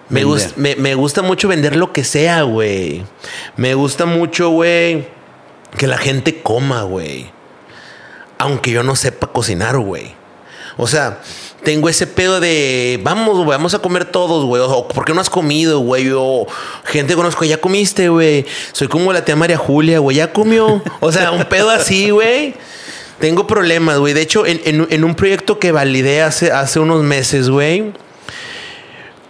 Me, 0.10 0.24
me, 0.56 0.76
me 0.76 0.96
gusta 0.96 1.22
mucho 1.22 1.48
vender 1.48 1.76
lo 1.76 1.92
que 1.92 2.04
sea, 2.04 2.44
güey. 2.44 3.04
Me 3.58 3.74
gusta 3.74 4.06
mucho, 4.06 4.50
güey, 4.50 5.08
que 5.78 5.88
la 5.88 5.98
gente 5.98 6.42
coma, 6.42 6.84
güey. 6.84 7.30
Aunque 8.38 8.72
yo 8.72 8.84
no 8.84 8.96
sepa 8.96 9.28
cocinar, 9.28 9.78
güey. 9.80 10.16
O 10.78 10.86
sea, 10.86 11.22
tengo 11.64 11.90
ese 11.90 12.06
pedo 12.06 12.40
de, 12.40 13.00
vamos, 13.04 13.36
güey, 13.38 13.48
vamos 13.50 13.74
a 13.74 13.80
comer 13.80 14.06
todos, 14.06 14.46
güey. 14.46 14.62
O, 14.64 14.88
¿por 14.88 15.06
qué 15.06 15.14
no 15.14 15.22
has 15.22 15.30
comido, 15.30 15.80
güey? 15.80 16.12
O 16.16 16.46
gente 16.86 17.14
que 17.14 17.16
conozco, 17.18 17.46
ya 17.46 17.60
comiste, 17.60 18.10
güey. 18.10 18.46
Soy 18.74 18.88
como 18.88 19.12
la 19.12 19.26
tía 19.26 19.36
María 19.36 19.58
Julia, 19.58 20.00
güey, 20.00 20.18
ya 20.18 20.32
comió. 20.32 20.82
O 21.00 21.12
sea, 21.12 21.32
un 21.32 21.46
pedo 21.46 21.72
así, 21.72 22.12
güey. 22.12 22.54
Tengo 23.20 23.48
problemas, 23.48 23.98
güey. 23.98 24.14
De 24.14 24.22
hecho, 24.22 24.46
en, 24.46 24.62
en- 24.66 24.88
en 24.92 25.04
un 25.04 25.16
proyecto 25.16 25.58
que 25.58 25.72
validé 25.72 26.22
hace, 26.22 26.52
hace 26.52 26.80
unos 26.80 27.02
meses, 27.02 27.50
güey, 27.50 27.92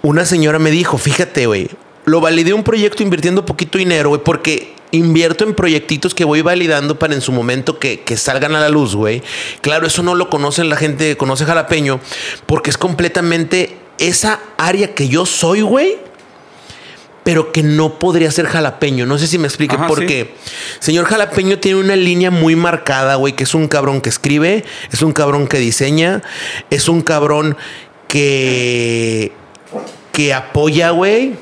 una 0.02 0.26
señora 0.26 0.60
me 0.60 0.72
dijo, 0.72 0.98
fíjate, 0.98 1.46
güey, 1.46 1.70
lo 2.06 2.22
validé 2.22 2.54
un 2.54 2.64
proyecto 2.64 3.04
invirtiendo 3.04 3.46
poquito 3.46 3.78
dinero, 3.78 4.10
güey, 4.10 4.22
porque 4.24 4.76
invierto 4.92 5.44
en 5.44 5.54
proyectitos 5.54 6.16
que 6.16 6.24
voy 6.24 6.42
validando 6.42 6.98
para 6.98 7.14
en 7.14 7.22
su 7.22 7.32
momento 7.32 7.78
que, 7.80 8.02
que 8.02 8.16
salgan 8.16 8.56
a 8.56 8.62
la 8.62 8.70
luz, 8.70 8.96
güey. 8.96 9.22
Claro, 9.62 9.88
eso 9.88 10.04
no 10.04 10.16
lo 10.16 10.30
conocen 10.30 10.70
la 10.70 10.78
gente 10.78 11.10
que 11.10 11.18
conoce 11.18 11.46
jalapeño, 11.46 12.00
porque 12.46 12.70
es 12.70 12.78
completamente 12.78 13.78
esa 13.98 14.40
área 14.58 14.94
que 14.94 15.10
yo 15.10 15.26
soy, 15.26 15.62
güey, 15.62 15.98
pero 17.28 17.52
que 17.52 17.62
no 17.62 18.00
podría 18.00 18.32
ser 18.32 18.46
jalapeño. 18.46 19.06
No 19.06 19.18
sé 19.18 19.28
si 19.28 19.38
me 19.38 19.48
explique 19.48 19.76
Ajá, 19.76 19.88
por 19.88 20.00
sí. 20.00 20.06
qué. 20.06 20.34
Señor 20.80 21.04
Jalapeño 21.08 21.60
tiene 21.60 21.82
una 21.82 21.98
línea 21.98 22.32
muy 22.32 22.56
marcada, 22.56 23.16
güey, 23.16 23.34
que 23.34 23.44
es 23.44 23.54
un 23.54 23.68
cabrón 23.68 24.00
que 24.00 24.08
escribe, 24.08 24.64
es 24.94 25.02
un 25.02 25.12
cabrón 25.12 25.48
que 25.48 25.58
diseña, 25.58 26.22
es 26.70 26.88
un 26.88 27.02
cabrón 27.02 27.58
que 28.08 29.34
que 30.18 30.34
apoya, 30.34 30.90
güey. 30.90 31.36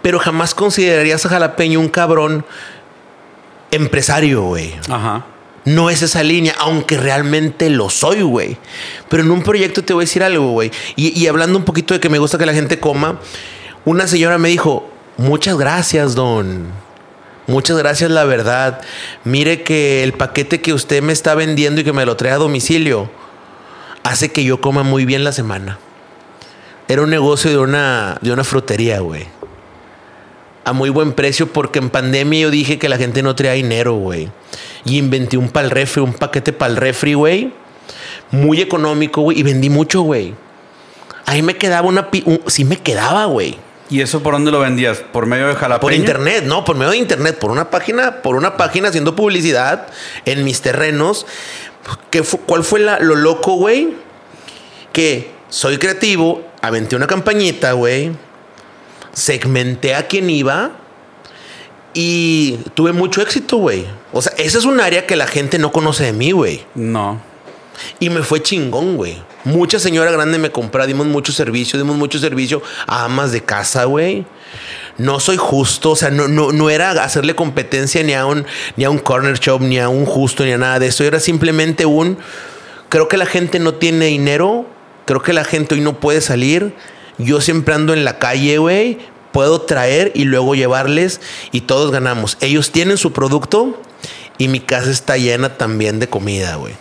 Pero 0.00 0.18
jamás 0.18 0.54
considerarías 0.54 1.26
a 1.26 1.28
Jalapeño 1.28 1.78
un 1.78 1.90
cabrón 1.90 2.46
empresario, 3.70 4.44
güey. 4.44 4.72
Ajá. 4.88 5.26
No 5.66 5.90
es 5.90 6.00
esa 6.00 6.22
línea, 6.22 6.54
aunque 6.58 6.96
realmente 6.96 7.68
lo 7.68 7.90
soy, 7.90 8.22
güey. 8.22 8.56
Pero 9.10 9.22
en 9.22 9.30
un 9.30 9.42
proyecto 9.42 9.84
te 9.84 9.92
voy 9.92 10.04
a 10.04 10.06
decir 10.06 10.22
algo, 10.22 10.52
güey. 10.52 10.70
Y, 10.96 11.20
y 11.20 11.26
hablando 11.26 11.58
un 11.58 11.66
poquito 11.66 11.92
de 11.92 12.00
que 12.00 12.08
me 12.08 12.18
gusta 12.18 12.38
que 12.38 12.46
la 12.46 12.54
gente 12.54 12.80
coma, 12.80 13.20
una 13.84 14.06
señora 14.06 14.38
me 14.38 14.48
dijo, 14.48 14.90
muchas 15.18 15.58
gracias, 15.58 16.14
don. 16.14 16.68
Muchas 17.46 17.76
gracias, 17.76 18.10
la 18.10 18.24
verdad. 18.24 18.80
Mire 19.24 19.62
que 19.64 20.02
el 20.02 20.14
paquete 20.14 20.62
que 20.62 20.72
usted 20.72 21.02
me 21.02 21.12
está 21.12 21.34
vendiendo 21.34 21.82
y 21.82 21.84
que 21.84 21.92
me 21.92 22.06
lo 22.06 22.16
trae 22.16 22.32
a 22.32 22.38
domicilio 22.38 23.10
hace 24.02 24.32
que 24.32 24.44
yo 24.44 24.62
coma 24.62 24.82
muy 24.82 25.04
bien 25.04 25.24
la 25.24 25.32
semana. 25.32 25.78
Era 26.88 27.02
un 27.02 27.10
negocio 27.10 27.50
de 27.50 27.58
una, 27.58 28.18
de 28.22 28.32
una 28.32 28.44
frutería, 28.44 29.00
güey. 29.00 29.26
A 30.64 30.72
muy 30.72 30.90
buen 30.90 31.12
precio 31.12 31.46
porque 31.52 31.78
en 31.78 31.90
pandemia 31.90 32.40
yo 32.40 32.50
dije 32.50 32.78
que 32.78 32.88
la 32.88 32.96
gente 32.98 33.22
no 33.22 33.34
traía 33.34 33.52
dinero, 33.52 33.94
güey. 33.94 34.30
Y 34.84 34.98
inventé 34.98 35.36
un 35.36 35.50
pal 35.50 35.70
refri, 35.70 36.02
un 36.02 36.14
paquete 36.14 36.52
pal 36.52 36.76
refri, 36.76 37.14
güey. 37.14 37.52
Muy 38.30 38.60
económico, 38.60 39.22
güey. 39.22 39.38
Y 39.38 39.42
vendí 39.42 39.70
mucho, 39.70 40.02
güey. 40.02 40.34
Ahí 41.26 41.42
me 41.42 41.56
quedaba 41.56 41.88
una... 41.88 42.10
pi- 42.10 42.22
un- 42.26 42.40
sí 42.46 42.64
me 42.64 42.76
quedaba, 42.78 43.26
güey. 43.26 43.58
¿Y 43.90 44.02
eso 44.02 44.22
por 44.22 44.34
dónde 44.34 44.50
lo 44.50 44.60
vendías? 44.60 44.98
¿Por 44.98 45.24
medio 45.26 45.48
de 45.48 45.54
jalapeño? 45.54 45.80
Por 45.80 45.94
internet, 45.94 46.44
no, 46.46 46.64
por 46.64 46.76
medio 46.76 46.90
de 46.92 46.98
internet, 46.98 47.38
por 47.38 47.50
una 47.50 47.70
página, 47.70 48.20
por 48.20 48.36
una 48.36 48.58
página 48.58 48.88
haciendo 48.88 49.16
publicidad 49.16 49.86
en 50.26 50.44
mis 50.44 50.60
terrenos. 50.60 51.26
¿Qué 52.10 52.22
fu- 52.22 52.40
¿Cuál 52.40 52.64
fue 52.64 52.80
la- 52.80 52.98
lo 53.00 53.14
loco, 53.14 53.54
güey? 53.54 53.94
Que 54.92 55.30
soy 55.48 55.78
creativo, 55.78 56.42
aventé 56.60 56.96
una 56.96 57.06
campañita, 57.06 57.72
güey. 57.72 58.12
Segmenté 59.12 59.94
a 59.94 60.06
quien 60.06 60.30
iba 60.30 60.72
y 61.94 62.58
tuve 62.74 62.92
mucho 62.92 63.22
éxito, 63.22 63.56
güey. 63.56 63.86
O 64.12 64.22
sea, 64.22 64.32
esa 64.38 64.58
es 64.58 64.64
un 64.64 64.80
área 64.80 65.06
que 65.06 65.16
la 65.16 65.26
gente 65.26 65.58
no 65.58 65.72
conoce 65.72 66.04
de 66.04 66.12
mí, 66.12 66.32
güey. 66.32 66.64
No. 66.74 67.20
Y 68.00 68.10
me 68.10 68.22
fue 68.22 68.42
chingón, 68.42 68.96
güey. 68.96 69.22
Mucha 69.44 69.78
señora 69.78 70.10
grande 70.10 70.38
me 70.38 70.50
compró, 70.50 70.86
dimos 70.86 71.06
mucho 71.06 71.32
servicio, 71.32 71.78
dimos 71.78 71.96
mucho 71.96 72.18
servicio 72.18 72.62
a 72.86 73.04
amas 73.04 73.32
de 73.32 73.42
casa, 73.42 73.84
güey. 73.84 74.26
No 74.98 75.20
soy 75.20 75.36
justo, 75.36 75.90
o 75.92 75.96
sea, 75.96 76.10
no, 76.10 76.28
no, 76.28 76.52
no 76.52 76.70
era 76.70 76.90
hacerle 76.90 77.34
competencia 77.34 78.02
ni 78.02 78.14
a 78.14 78.26
un 78.26 78.46
ni 78.76 78.84
a 78.84 78.90
un 78.90 78.98
corner 78.98 79.38
shop, 79.38 79.60
ni 79.62 79.78
a 79.78 79.88
un 79.88 80.06
justo, 80.06 80.44
ni 80.44 80.52
a 80.52 80.58
nada 80.58 80.78
de 80.78 80.88
eso. 80.88 81.04
Era 81.04 81.20
simplemente 81.20 81.86
un. 81.86 82.18
Creo 82.88 83.08
que 83.08 83.16
la 83.16 83.26
gente 83.26 83.58
no 83.58 83.74
tiene 83.74 84.06
dinero. 84.06 84.66
Creo 85.08 85.22
que 85.22 85.32
la 85.32 85.44
gente 85.44 85.74
hoy 85.74 85.80
no 85.80 85.98
puede 86.00 86.20
salir. 86.20 86.74
Yo 87.16 87.40
siempre 87.40 87.74
ando 87.74 87.94
en 87.94 88.04
la 88.04 88.18
calle, 88.18 88.58
güey. 88.58 88.98
Puedo 89.32 89.62
traer 89.62 90.12
y 90.14 90.24
luego 90.24 90.54
llevarles 90.54 91.22
y 91.50 91.62
todos 91.62 91.90
ganamos. 91.90 92.36
Ellos 92.42 92.72
tienen 92.72 92.98
su 92.98 93.14
producto 93.14 93.80
y 94.36 94.48
mi 94.48 94.60
casa 94.60 94.90
está 94.90 95.16
llena 95.16 95.56
también 95.56 95.98
de 95.98 96.08
comida, 96.10 96.56
güey. 96.56 96.74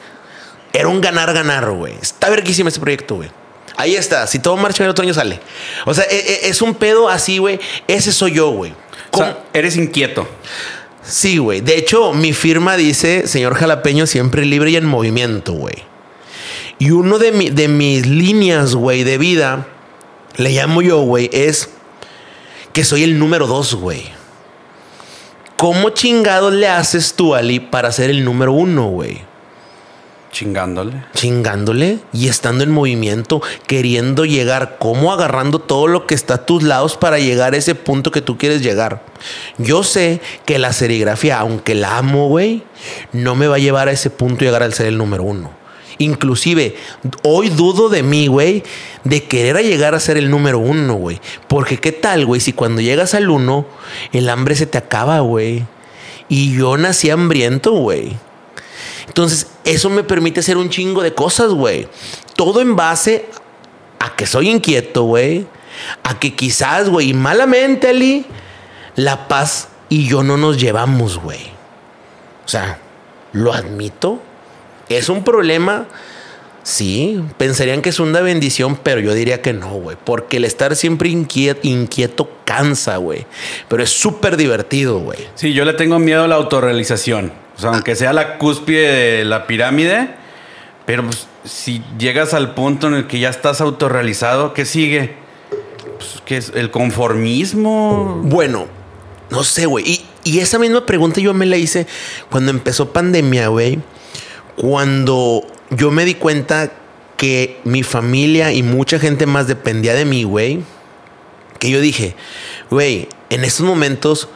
Era 0.74 0.90
un 0.90 1.00
ganar-ganar, 1.00 1.72
güey. 1.72 1.94
Está 2.02 2.30
verguísima 2.30 2.68
ese 2.68 2.82
proyecto, 2.82 3.16
güey. 3.16 3.30
Ahí 3.78 3.96
está. 3.96 4.28
Si 4.28 4.40
todo 4.40 4.58
marcha, 4.58 4.84
el 4.84 4.90
otro 4.90 5.04
año 5.04 5.14
sale. 5.14 5.40
O 5.86 5.94
sea, 5.94 6.04
e- 6.04 6.16
e- 6.18 6.50
es 6.50 6.62
un 6.62 6.76
pedo 6.76 7.08
así, 7.08 7.38
güey. 7.38 7.62
Ese 7.88 8.12
soy 8.12 8.34
yo, 8.34 8.50
güey. 8.50 8.74
O 9.12 9.24
eres 9.54 9.78
inquieto. 9.78 10.28
Sí, 11.02 11.38
güey. 11.38 11.62
De 11.62 11.78
hecho, 11.78 12.12
mi 12.12 12.34
firma 12.34 12.76
dice, 12.76 13.26
señor 13.26 13.56
Jalapeño, 13.56 14.06
siempre 14.06 14.44
libre 14.44 14.72
y 14.72 14.76
en 14.76 14.86
movimiento, 14.86 15.54
güey. 15.54 15.76
Y 16.80 16.92
uno 16.92 17.18
de, 17.18 17.32
mi- 17.32 17.50
de 17.50 17.68
mis 17.68 18.06
líneas, 18.06 18.76
güey, 18.76 19.04
de 19.04 19.18
vida, 19.18 19.68
le 20.36 20.52
llamo 20.52 20.82
yo, 20.82 21.00
güey, 21.02 21.30
es 21.34 21.70
que 22.74 22.84
soy 22.84 23.04
el 23.04 23.18
número 23.18 23.48
dos, 23.48 23.74
güey. 23.76 24.04
¿Cómo 25.58 25.90
chingados 25.90 26.54
le 26.54 26.68
haces 26.68 27.14
tú, 27.16 27.34
Ali, 27.34 27.60
para 27.60 27.92
ser 27.92 28.12
el 28.12 28.24
número 28.24 28.52
uno, 28.54 28.90
güey? 28.90 29.22
Chingándole. 30.32 31.04
chingándole 31.16 31.98
y 32.14 32.28
estando 32.28 32.64
en 32.64 32.70
movimiento, 32.70 33.42
queriendo 33.66 34.24
llegar, 34.26 34.78
como 34.78 35.12
agarrando 35.12 35.58
todo 35.58 35.88
lo 35.88 36.06
que 36.06 36.14
está 36.14 36.36
a 36.36 36.46
tus 36.46 36.62
lados 36.62 36.96
para 36.96 37.18
llegar 37.18 37.54
a 37.54 37.58
ese 37.58 37.74
punto 37.74 38.12
que 38.12 38.22
tú 38.22 38.38
quieres 38.38 38.62
llegar. 38.62 39.02
Yo 39.58 39.82
sé 39.84 40.22
que 40.46 40.60
la 40.60 40.74
serigrafía, 40.74 41.40
aunque 41.40 41.74
la 41.74 41.98
amo, 41.98 42.28
güey, 42.28 42.62
no 43.14 43.34
me 43.36 43.48
va 43.48 43.56
a 43.56 43.60
llevar 43.60 43.88
a 43.88 43.94
ese 43.94 44.12
punto 44.12 44.44
y 44.44 44.48
llegar 44.48 44.62
al 44.62 44.74
ser 44.74 44.86
el 44.88 44.98
número 45.00 45.24
uno. 45.24 45.50
Inclusive, 46.00 46.76
hoy 47.24 47.50
dudo 47.50 47.90
de 47.90 48.04
mí, 48.04 48.28
güey, 48.28 48.64
de 49.04 49.24
querer 49.24 49.66
llegar 49.66 49.96
a 49.96 50.00
ser 50.00 50.18
el 50.18 50.30
número 50.30 50.60
uno, 50.60 50.94
güey. 50.94 51.20
Porque 51.48 51.78
qué 51.78 51.92
tal, 51.92 52.26
güey, 52.26 52.40
si 52.40 52.54
cuando 52.54 52.82
llegas 52.82 53.14
al 53.14 53.30
uno, 53.30 53.66
el 54.12 54.30
hambre 54.30 54.56
se 54.56 54.68
te 54.68 54.78
acaba, 54.78 55.20
güey. 55.22 55.66
Y 56.30 56.56
yo 56.56 56.78
nací 56.78 57.10
hambriento, 57.10 57.72
güey. 57.72 58.16
Entonces, 59.08 59.48
eso 59.64 59.90
me 59.90 60.04
permite 60.04 60.42
hacer 60.42 60.58
un 60.58 60.70
chingo 60.70 61.02
de 61.02 61.14
cosas, 61.14 61.52
güey. 61.52 61.88
Todo 62.36 62.62
en 62.62 62.76
base 62.76 63.26
a 64.00 64.16
que 64.16 64.28
soy 64.28 64.50
inquieto, 64.50 65.04
güey. 65.04 65.48
A 66.04 66.20
que 66.20 66.36
quizás, 66.36 66.90
güey, 66.90 67.14
malamente, 67.14 67.90
Ali, 67.90 68.26
la 68.96 69.28
paz 69.28 69.70
y 69.90 70.08
yo 70.08 70.24
no 70.24 70.38
nos 70.38 70.60
llevamos, 70.60 71.18
güey. 71.18 71.42
O 72.46 72.50
sea, 72.50 72.80
lo 73.32 73.54
admito. 73.54 74.22
Es 74.90 75.10
un 75.10 75.24
problema. 75.24 75.88
Sí, 76.64 77.24
pensarían 77.38 77.82
que 77.82 77.90
es 77.90 78.00
una 78.02 78.20
bendición, 78.20 78.78
pero 78.84 79.00
yo 79.00 79.14
diría 79.14 79.42
que 79.42 79.54
no, 79.54 79.70
güey. 79.70 79.96
Porque 80.04 80.36
el 80.36 80.44
estar 80.44 80.76
siempre 80.76 81.08
inquieto, 81.08 81.62
inquieto 81.64 82.30
cansa, 82.44 82.98
güey. 82.98 83.26
Pero 83.70 83.84
es 83.84 83.90
súper 83.90 84.36
divertido, 84.36 85.00
güey. 85.00 85.20
Sí, 85.36 85.54
yo 85.54 85.64
le 85.64 85.74
tengo 85.74 85.98
miedo 85.98 86.26
a 86.26 86.28
la 86.28 86.36
autorrealización. 86.36 87.32
O 87.56 87.62
sea, 87.62 87.70
aunque 87.72 87.96
sea 87.96 88.12
la 88.12 88.38
cúspide 88.38 89.18
de 89.18 89.26
la 89.26 89.48
pirámide, 89.48 90.10
pero 90.86 91.06
pues, 91.06 91.28
si 91.46 91.82
llegas 91.98 92.34
al 92.34 92.54
punto 92.54 92.88
en 92.88 92.96
el 92.96 93.08
que 93.08 93.20
ya 93.20 93.30
estás 93.30 93.62
autorrealizado, 93.62 94.54
¿qué 94.54 94.66
sigue? 94.66 95.16
Pues, 95.98 96.22
¿qué 96.26 96.38
es? 96.38 96.52
¿El 96.54 96.70
conformismo? 96.70 98.22
Bueno, 98.26 98.68
no 99.30 99.44
sé, 99.46 99.68
güey. 99.68 99.90
Y, 99.90 100.06
y 100.26 100.40
esa 100.40 100.60
misma 100.60 100.86
pregunta 100.86 101.22
yo 101.22 101.34
me 101.34 101.46
la 101.46 101.56
hice 101.56 101.88
cuando 102.30 102.52
empezó 102.52 102.92
pandemia, 102.92 103.48
güey. 103.48 103.80
Cuando 104.58 105.46
yo 105.70 105.92
me 105.92 106.04
di 106.04 106.16
cuenta 106.16 106.72
que 107.16 107.60
mi 107.64 107.84
familia 107.84 108.52
y 108.52 108.64
mucha 108.64 109.00
gente 109.00 109.26
más 109.26 109.48
dependía 109.48 109.94
de 109.94 110.04
mí, 110.06 110.24
güey. 110.24 110.62
Que 111.60 111.70
yo 111.72 111.80
dije, 111.82 112.16
güey, 112.70 113.08
en 113.30 113.44
estos 113.44 113.66
momentos 113.66 114.30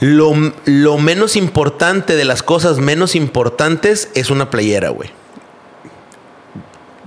lo, 0.00 0.32
lo 0.64 0.98
menos 0.98 1.36
importante 1.36 2.16
de 2.16 2.24
las 2.24 2.42
cosas 2.42 2.78
menos 2.78 3.14
importantes 3.14 4.08
es 4.14 4.30
una 4.30 4.50
playera, 4.50 4.88
güey. 4.88 5.10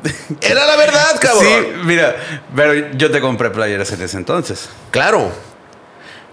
Era 0.42 0.66
la 0.66 0.76
verdad, 0.78 1.20
cabrón. 1.20 1.44
Sí, 1.46 1.68
mira, 1.86 2.16
pero 2.56 2.92
yo 2.96 3.12
te 3.12 3.20
compré 3.20 3.50
playeras 3.50 3.92
en 3.92 4.02
ese 4.02 4.18
entonces. 4.18 4.70
Claro. 4.92 5.32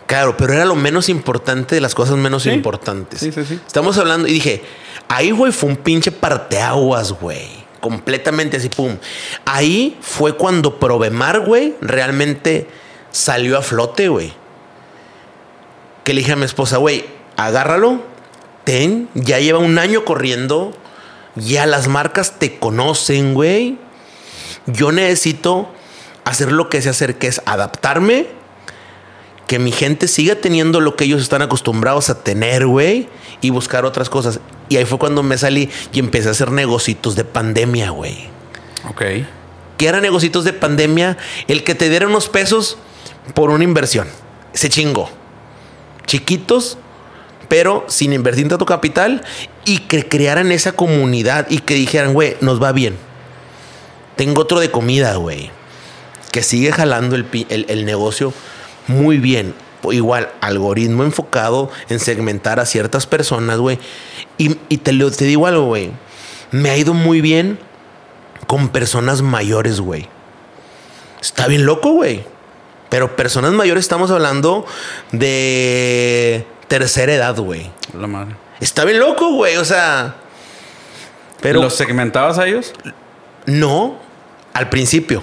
Claro, 0.06 0.36
pero 0.36 0.52
era 0.52 0.66
lo 0.66 0.74
menos 0.74 1.08
importante 1.08 1.74
de 1.74 1.80
las 1.80 1.94
cosas 1.94 2.16
menos 2.18 2.42
Sí. 2.42 2.50
importantes. 2.50 3.20
Sí, 3.20 3.32
sí, 3.32 3.42
sí. 3.46 3.58
Estamos 3.66 3.96
hablando 3.96 4.28
y 4.28 4.34
dije, 4.34 4.62
ahí, 5.08 5.30
güey, 5.30 5.52
fue 5.52 5.70
un 5.70 5.76
pinche 5.76 6.10
parteaguas, 6.12 7.12
güey. 7.12 7.64
completamente 7.80 8.56
así, 8.56 8.70
pum. 8.70 8.96
Ahí 9.44 9.98
fue 10.00 10.36
cuando 10.36 10.78
Provemar, 10.78 11.40
güey, 11.40 11.74
realmente 11.82 12.66
salió 13.10 13.58
a 13.58 13.62
flote, 13.62 14.08
güey. 14.08 14.32
Que 16.02 16.14
le 16.14 16.20
dije 16.20 16.32
a 16.32 16.36
mi 16.36 16.46
esposa, 16.46 16.78
güey, 16.78 17.04
agárralo, 17.36 18.02
ten, 18.64 19.08
ya 19.14 19.38
lleva 19.38 19.58
un 19.58 19.78
año 19.78 20.04
corriendo, 20.04 20.72
ya 21.36 21.66
las 21.66 21.88
marcas 21.88 22.38
te 22.38 22.58
conocen, 22.58 23.34
güey. 23.34 23.78
Yo 24.66 24.90
necesito 24.90 25.68
hacer 26.24 26.52
lo 26.52 26.70
que 26.70 26.80
sé 26.80 26.88
hacer, 26.88 27.18
que 27.18 27.26
es 27.26 27.42
adaptarme, 27.44 28.26
que 29.46 29.58
mi 29.58 29.72
gente 29.72 30.08
siga 30.08 30.36
teniendo 30.36 30.80
lo 30.80 30.96
que 30.96 31.04
ellos 31.04 31.20
están 31.20 31.42
acostumbrados 31.42 32.08
a 32.08 32.22
tener, 32.22 32.66
güey, 32.66 33.08
y 33.42 33.50
buscar 33.50 33.84
otras 33.84 34.08
cosas. 34.08 34.40
Y 34.68 34.76
ahí 34.76 34.84
fue 34.84 34.98
cuando 34.98 35.22
me 35.22 35.36
salí 35.38 35.70
y 35.92 35.98
empecé 35.98 36.28
a 36.28 36.32
hacer 36.32 36.50
negocitos 36.50 37.16
de 37.16 37.24
pandemia, 37.24 37.90
güey. 37.90 38.28
Ok. 38.88 39.02
¿Qué 39.76 39.86
eran 39.88 40.02
negocitos 40.02 40.44
de 40.44 40.52
pandemia? 40.52 41.16
El 41.48 41.64
que 41.64 41.74
te 41.74 41.88
diera 41.88 42.06
unos 42.06 42.28
pesos 42.28 42.78
por 43.34 43.50
una 43.50 43.64
inversión. 43.64 44.08
Se 44.52 44.68
chingó. 44.68 45.10
Chiquitos, 46.06 46.78
pero 47.48 47.84
sin 47.88 48.12
invertir 48.12 48.48
tanto 48.48 48.66
capital 48.66 49.22
y 49.64 49.78
que 49.78 50.06
crearan 50.08 50.52
esa 50.52 50.72
comunidad 50.72 51.46
y 51.50 51.58
que 51.58 51.74
dijeran, 51.74 52.12
güey, 52.12 52.36
nos 52.40 52.62
va 52.62 52.72
bien. 52.72 52.96
Tengo 54.16 54.42
otro 54.42 54.60
de 54.60 54.70
comida, 54.70 55.16
güey. 55.16 55.50
Que 56.30 56.42
sigue 56.42 56.72
jalando 56.72 57.16
el, 57.16 57.26
el- 57.48 57.66
el 57.68 57.84
negocio 57.84 58.32
muy 58.86 59.18
bien. 59.18 59.54
Igual, 59.90 60.30
algoritmo 60.40 61.04
enfocado 61.04 61.70
en 61.90 62.00
segmentar 62.00 62.58
a 62.60 62.64
ciertas 62.66 63.06
personas, 63.06 63.58
güey. 63.58 63.78
Y, 64.38 64.56
y 64.68 64.78
te, 64.78 64.92
lo- 64.92 65.10
te 65.10 65.24
digo 65.24 65.46
algo, 65.46 65.66
güey. 65.66 65.90
Me 66.50 66.70
ha 66.70 66.76
ido 66.76 66.94
muy 66.94 67.20
bien 67.20 67.58
con 68.46 68.68
personas 68.68 69.22
mayores, 69.22 69.80
güey. 69.80 70.08
Está 71.20 71.46
bien 71.46 71.66
loco, 71.66 71.90
güey. 71.92 72.24
Pero 72.90 73.16
personas 73.16 73.52
mayores 73.52 73.84
estamos 73.84 74.10
hablando 74.10 74.66
de 75.12 76.46
tercera 76.68 77.12
edad, 77.14 77.36
güey. 77.38 77.70
La 77.98 78.06
madre. 78.06 78.36
Está 78.60 78.84
bien 78.84 78.98
loco, 78.98 79.32
güey. 79.34 79.56
O 79.56 79.64
sea. 79.64 80.16
Pero 81.40 81.60
¿Los 81.60 81.74
segmentabas 81.74 82.38
a 82.38 82.46
ellos? 82.46 82.72
no 83.46 83.98
al 84.52 84.68
principio. 84.70 85.22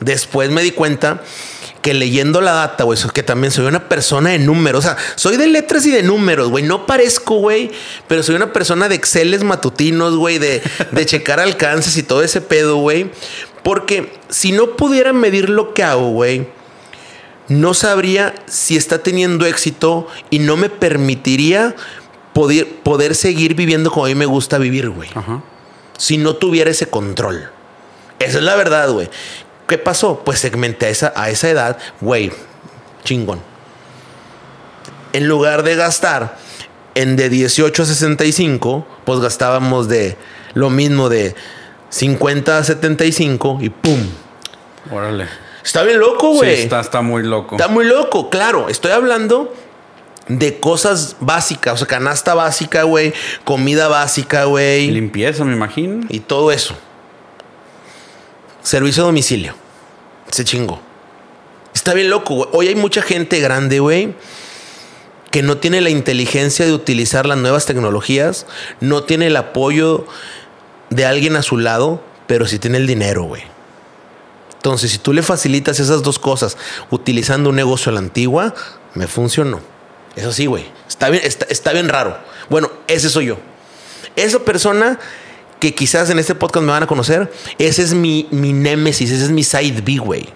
Después 0.00 0.50
me 0.50 0.62
di 0.62 0.72
cuenta 0.72 1.22
que 1.86 1.94
leyendo 1.94 2.40
la 2.40 2.50
data, 2.50 2.82
güey, 2.82 2.98
que 3.14 3.22
también 3.22 3.52
soy 3.52 3.64
una 3.66 3.88
persona 3.88 4.30
de 4.30 4.40
números. 4.40 4.84
O 4.84 4.88
sea, 4.88 4.96
soy 5.14 5.36
de 5.36 5.46
letras 5.46 5.86
y 5.86 5.92
de 5.92 6.02
números, 6.02 6.48
güey. 6.48 6.64
No 6.64 6.84
parezco, 6.84 7.36
güey, 7.36 7.70
pero 8.08 8.24
soy 8.24 8.34
una 8.34 8.52
persona 8.52 8.88
de 8.88 8.96
Exceles 8.96 9.44
matutinos, 9.44 10.16
güey, 10.16 10.40
de, 10.40 10.60
de 10.90 11.06
checar 11.06 11.38
alcances 11.38 11.96
y 11.96 12.02
todo 12.02 12.24
ese 12.24 12.40
pedo, 12.40 12.78
güey. 12.78 13.12
Porque 13.62 14.12
si 14.28 14.50
no 14.50 14.74
pudiera 14.74 15.12
medir 15.12 15.48
lo 15.48 15.74
que 15.74 15.84
hago, 15.84 16.10
güey, 16.10 16.48
no 17.46 17.72
sabría 17.72 18.34
si 18.46 18.76
está 18.76 18.98
teniendo 19.04 19.46
éxito 19.46 20.08
y 20.28 20.40
no 20.40 20.56
me 20.56 20.68
permitiría 20.68 21.76
poder, 22.32 22.66
poder 22.82 23.14
seguir 23.14 23.54
viviendo 23.54 23.92
como 23.92 24.06
a 24.06 24.08
mí 24.08 24.16
me 24.16 24.26
gusta 24.26 24.58
vivir, 24.58 24.90
güey 24.90 25.08
Ajá. 25.14 25.40
si 25.98 26.18
no 26.18 26.34
tuviera 26.34 26.68
ese 26.68 26.88
control. 26.88 27.48
Esa 28.18 28.38
es 28.38 28.44
la 28.44 28.56
verdad, 28.56 28.90
güey. 28.90 29.08
¿Qué 29.68 29.78
pasó? 29.78 30.22
Pues 30.24 30.38
segmenté 30.38 30.86
a 30.86 30.88
esa, 30.90 31.12
a 31.16 31.30
esa 31.30 31.48
edad, 31.50 31.78
güey, 32.00 32.30
chingón. 33.04 33.40
En 35.12 35.28
lugar 35.28 35.62
de 35.62 35.76
gastar 35.76 36.36
en 36.94 37.16
de 37.16 37.28
18 37.28 37.82
a 37.82 37.86
65, 37.86 38.86
pues 39.04 39.20
gastábamos 39.20 39.88
de 39.88 40.16
lo 40.54 40.70
mismo 40.70 41.08
de 41.08 41.34
50 41.90 42.58
a 42.58 42.64
75 42.64 43.58
y 43.60 43.70
¡pum! 43.70 44.00
Órale. 44.92 45.26
Está 45.64 45.82
bien 45.82 45.98
loco, 45.98 46.30
Sí, 46.32 46.36
güey. 46.38 46.60
está, 46.62 46.80
está 46.80 47.00
muy 47.02 47.22
loco. 47.22 47.56
Está 47.56 47.68
muy 47.68 47.84
loco, 47.86 48.30
claro. 48.30 48.68
Estoy 48.68 48.92
hablando 48.92 49.52
de 50.28 50.60
cosas 50.60 51.16
básicas, 51.20 51.74
o 51.74 51.76
sea, 51.78 51.86
canasta 51.86 52.34
básica, 52.34 52.84
güey, 52.84 53.12
comida 53.44 53.88
básica, 53.88 54.44
güey. 54.44 54.90
Limpieza, 54.90 55.44
me 55.44 55.52
imagino. 55.54 56.06
Y 56.08 56.20
todo 56.20 56.52
eso. 56.52 56.76
Servicio 58.66 59.04
a 59.04 59.06
domicilio. 59.06 59.54
Se 60.28 60.44
chingó. 60.44 60.80
Está 61.72 61.94
bien 61.94 62.10
loco, 62.10 62.34
güey. 62.34 62.48
Hoy 62.52 62.66
hay 62.66 62.74
mucha 62.74 63.00
gente 63.00 63.38
grande, 63.38 63.78
güey, 63.78 64.12
que 65.30 65.44
no 65.44 65.58
tiene 65.58 65.80
la 65.80 65.90
inteligencia 65.90 66.66
de 66.66 66.72
utilizar 66.72 67.26
las 67.26 67.38
nuevas 67.38 67.64
tecnologías, 67.66 68.44
no 68.80 69.04
tiene 69.04 69.28
el 69.28 69.36
apoyo 69.36 70.04
de 70.90 71.06
alguien 71.06 71.36
a 71.36 71.42
su 71.42 71.58
lado, 71.58 72.02
pero 72.26 72.48
sí 72.48 72.58
tiene 72.58 72.78
el 72.78 72.88
dinero, 72.88 73.22
güey. 73.22 73.44
Entonces, 74.54 74.90
si 74.90 74.98
tú 74.98 75.12
le 75.12 75.22
facilitas 75.22 75.78
esas 75.78 76.02
dos 76.02 76.18
cosas 76.18 76.56
utilizando 76.90 77.50
un 77.50 77.56
negocio 77.56 77.90
a 77.90 77.92
la 77.92 78.00
antigua, 78.00 78.52
me 78.94 79.06
funcionó. 79.06 79.60
Eso 80.16 80.32
sí, 80.32 80.46
güey. 80.46 80.66
Está 80.88 81.08
bien, 81.08 81.22
está, 81.24 81.46
está 81.50 81.72
bien 81.72 81.88
raro. 81.88 82.18
Bueno, 82.50 82.72
ese 82.88 83.10
soy 83.10 83.26
yo. 83.26 83.38
Esa 84.16 84.40
persona 84.40 84.98
que 85.60 85.74
quizás 85.74 86.10
en 86.10 86.18
este 86.18 86.34
podcast 86.34 86.64
me 86.64 86.72
van 86.72 86.82
a 86.82 86.86
conocer, 86.86 87.32
ese 87.58 87.82
es 87.82 87.94
mi, 87.94 88.28
mi 88.30 88.52
némesis, 88.52 89.10
ese 89.10 89.24
es 89.24 89.30
mi 89.30 89.42
side 89.42 89.80
B, 89.82 89.98
güey. 89.98 90.28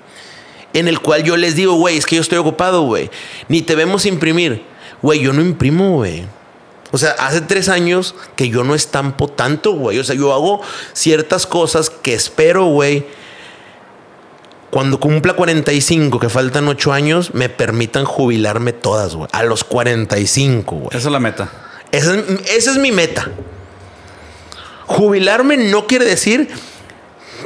En 0.72 0.88
el 0.88 1.00
cual 1.00 1.24
yo 1.24 1.36
les 1.36 1.56
digo, 1.56 1.74
güey, 1.74 1.96
es 1.96 2.06
que 2.06 2.16
yo 2.16 2.22
estoy 2.22 2.38
ocupado, 2.38 2.82
güey. 2.82 3.10
Ni 3.48 3.62
te 3.62 3.74
vemos 3.74 4.06
imprimir. 4.06 4.62
Güey, 5.02 5.20
yo 5.20 5.32
no 5.32 5.40
imprimo, 5.40 5.96
güey. 5.96 6.24
O 6.92 6.98
sea, 6.98 7.12
hace 7.18 7.40
tres 7.40 7.68
años 7.68 8.14
que 8.36 8.48
yo 8.48 8.64
no 8.64 8.74
estampo 8.74 9.28
tanto, 9.28 9.72
güey. 9.72 9.98
O 9.98 10.04
sea, 10.04 10.14
yo 10.16 10.32
hago 10.32 10.60
ciertas 10.92 11.46
cosas 11.46 11.90
que 11.90 12.14
espero, 12.14 12.66
güey, 12.66 13.04
cuando 14.70 15.00
cumpla 15.00 15.34
45, 15.34 16.20
que 16.20 16.28
faltan 16.28 16.68
8 16.68 16.92
años, 16.92 17.34
me 17.34 17.48
permitan 17.48 18.04
jubilarme 18.04 18.72
todas, 18.72 19.16
güey. 19.16 19.28
A 19.32 19.42
los 19.42 19.64
45, 19.64 20.76
güey. 20.76 20.88
Esa 20.90 21.08
es 21.08 21.12
la 21.12 21.20
meta. 21.20 21.50
Esa 21.90 22.14
es, 22.14 22.24
esa 22.56 22.70
es 22.70 22.78
mi 22.78 22.92
meta. 22.92 23.28
Jubilarme 24.90 25.56
no 25.56 25.86
quiere 25.86 26.04
decir 26.04 26.48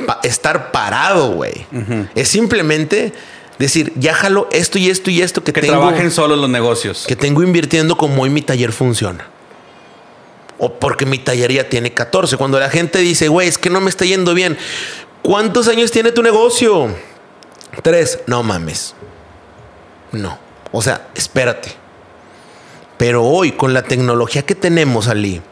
pa- 0.07 0.21
estar 0.23 0.73
parado, 0.73 1.33
güey. 1.33 1.67
Es 2.15 2.29
simplemente 2.29 3.13
decir, 3.59 3.93
ya 3.97 4.15
jalo 4.15 4.49
esto 4.51 4.79
y 4.79 4.89
esto 4.89 5.11
y 5.11 5.21
esto 5.21 5.45
que, 5.45 5.53
Que 5.53 5.61
tengo, 5.61 5.75
trabajen 5.75 6.11
solos 6.11 6.39
los 6.39 6.49
negocios. 6.49 7.05
que 7.07 7.17
tengo 7.17 7.43
invirtiendo 7.43 7.97
como 7.97 8.23
hoy 8.23 8.31
mi 8.31 8.41
taller 8.43 8.73
funciona. 8.73 9.27
O 10.59 10.73
porque 10.75 11.05
mi 11.05 11.19
taller 11.19 11.53
ya 11.53 11.69
tiene 11.69 11.93
14. 11.93 12.37
Cuando 12.37 12.59
la 12.59 12.71
gente 12.71 12.99
dice, 13.01 13.29
güey, 13.29 13.49
es 13.49 13.59
que 13.59 13.69
no 13.71 13.81
me 13.81 13.91
está 13.91 14.05
yendo 14.05 14.33
bien. 14.35 14.57
¿Cuántos 15.23 15.69
años 15.69 15.91
tiene 15.91 16.13
tu 16.13 16.23
negocio? 16.23 16.95
Tres. 17.83 18.21
No 18.27 18.43
mames. 18.43 18.95
No. 20.13 20.39
O 20.73 20.81
sea, 20.81 21.09
espérate. 21.15 21.73
Pero 22.97 23.25
hoy, 23.25 23.53
con 23.53 23.75
la 23.75 23.83
tecnología 23.83 24.43
que 24.47 24.55
tenemos, 24.55 25.09
Ali, 25.09 25.43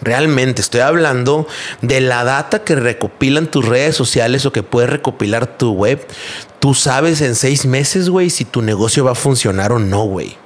realmente 0.00 0.60
estoy 0.62 0.80
hablando 0.80 1.46
de 1.82 2.00
la 2.00 2.24
data 2.24 2.62
que 2.64 2.74
recopilan 2.76 3.46
tus 3.46 3.66
redes 3.66 3.96
sociales 3.96 4.46
o 4.46 4.52
que 4.52 4.62
puedes 4.62 4.90
recopilar 4.90 5.46
tu 5.58 5.72
web. 5.72 6.06
Tú 6.58 6.74
sabes 6.74 7.20
en 7.20 7.34
seis 7.34 7.64
meses, 7.66 8.08
güey, 8.08 8.30
si 8.30 8.44
tu 8.44 8.62
negocio 8.62 9.04
va 9.04 9.12
a 9.12 9.14
funcionar 9.16 9.72
o 9.72 9.78
no, 9.78 10.02
güey. 10.04 10.36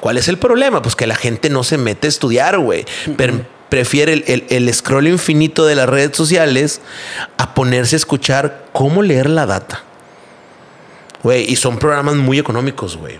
¿Cuál 0.00 0.18
es 0.18 0.28
el 0.28 0.38
problema? 0.38 0.82
Pues 0.82 0.94
que 0.96 1.06
la 1.06 1.16
gente 1.16 1.48
no 1.50 1.64
se 1.64 1.78
mete 1.78 2.06
a 2.06 2.10
estudiar, 2.10 2.58
güey. 2.58 2.84
Prefiere 3.70 4.12
el, 4.12 4.24
el- 4.28 4.44
el 4.50 4.72
scroll 4.74 5.08
infinito 5.08 5.64
de 5.66 5.74
las 5.74 5.88
redes 5.88 6.16
sociales 6.16 6.80
a 7.38 7.54
ponerse 7.54 7.96
a 7.96 7.98
escuchar 7.98 8.66
cómo 8.72 9.02
leer 9.02 9.28
la 9.28 9.46
data. 9.46 9.82
Güey, 11.22 11.50
y 11.50 11.56
son 11.56 11.78
programas 11.78 12.16
muy 12.16 12.38
económicos, 12.38 12.96
güey. 12.96 13.18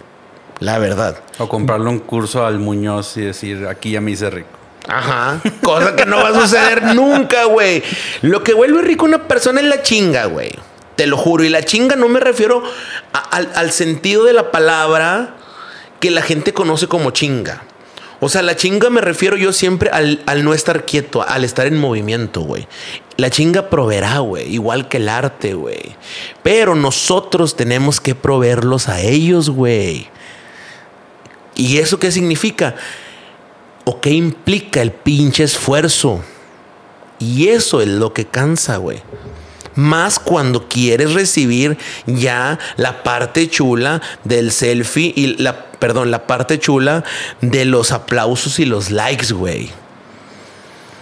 La 0.60 0.78
verdad. 0.78 1.18
O 1.38 1.48
comprarle 1.48 1.88
un 1.88 1.98
curso 1.98 2.44
al 2.46 2.58
Muñoz 2.58 3.16
y 3.16 3.22
decir, 3.22 3.66
aquí 3.66 3.90
ya 3.92 4.00
me 4.00 4.12
hice 4.12 4.30
rico. 4.30 4.48
Ajá. 4.88 5.40
Cosa 5.62 5.96
que 5.96 6.06
no 6.06 6.16
va 6.16 6.28
a 6.28 6.40
suceder 6.40 6.94
nunca, 6.94 7.44
güey. 7.44 7.82
Lo 8.22 8.44
que 8.44 8.54
vuelve 8.54 8.82
rico 8.82 9.04
una 9.04 9.26
persona 9.26 9.60
es 9.60 9.66
la 9.66 9.82
chinga, 9.82 10.26
güey. 10.26 10.52
Te 10.96 11.06
lo 11.06 11.16
juro. 11.16 11.44
Y 11.44 11.48
la 11.48 11.62
chinga 11.62 11.96
no 11.96 12.08
me 12.08 12.20
refiero 12.20 12.62
al 13.30 13.72
sentido 13.72 14.24
de 14.24 14.32
la 14.32 14.50
palabra 14.50 15.36
que 16.00 16.10
la 16.10 16.22
gente 16.22 16.52
conoce 16.52 16.86
como 16.86 17.10
chinga. 17.10 17.62
O 18.20 18.28
sea, 18.28 18.42
la 18.42 18.56
chinga 18.56 18.90
me 18.90 19.00
refiero 19.00 19.36
yo 19.36 19.52
siempre 19.52 19.90
al, 19.90 20.22
al 20.26 20.44
no 20.44 20.54
estar 20.54 20.84
quieto, 20.84 21.26
al 21.26 21.44
estar 21.44 21.66
en 21.66 21.78
movimiento, 21.78 22.40
güey. 22.40 22.66
La 23.16 23.28
chinga 23.28 23.68
proveerá, 23.68 24.18
güey, 24.20 24.52
igual 24.52 24.88
que 24.88 24.96
el 24.96 25.08
arte, 25.08 25.54
güey. 25.54 25.96
Pero 26.42 26.74
nosotros 26.74 27.56
tenemos 27.56 28.00
que 28.00 28.14
proveerlos 28.14 28.88
a 28.88 29.00
ellos, 29.00 29.50
güey. 29.50 30.08
¿Y 31.54 31.78
eso 31.78 31.98
qué 31.98 32.10
significa? 32.10 32.76
¿O 33.84 34.00
qué 34.00 34.10
implica 34.10 34.80
el 34.80 34.92
pinche 34.92 35.44
esfuerzo? 35.44 36.22
Y 37.18 37.48
eso 37.48 37.80
es 37.80 37.88
lo 37.88 38.12
que 38.12 38.26
cansa, 38.26 38.78
güey. 38.78 39.02
Más 39.74 40.18
cuando 40.18 40.68
quieres 40.68 41.14
recibir 41.14 41.76
ya 42.06 42.58
la 42.76 43.02
parte 43.02 43.48
chula 43.48 44.00
del 44.22 44.52
selfie 44.52 45.12
y 45.16 45.36
la, 45.42 45.66
perdón, 45.78 46.10
la 46.10 46.26
parte 46.26 46.58
chula 46.58 47.04
de 47.40 47.64
los 47.64 47.92
aplausos 47.92 48.58
y 48.58 48.64
los 48.64 48.90
likes, 48.90 49.32
güey. 49.32 49.70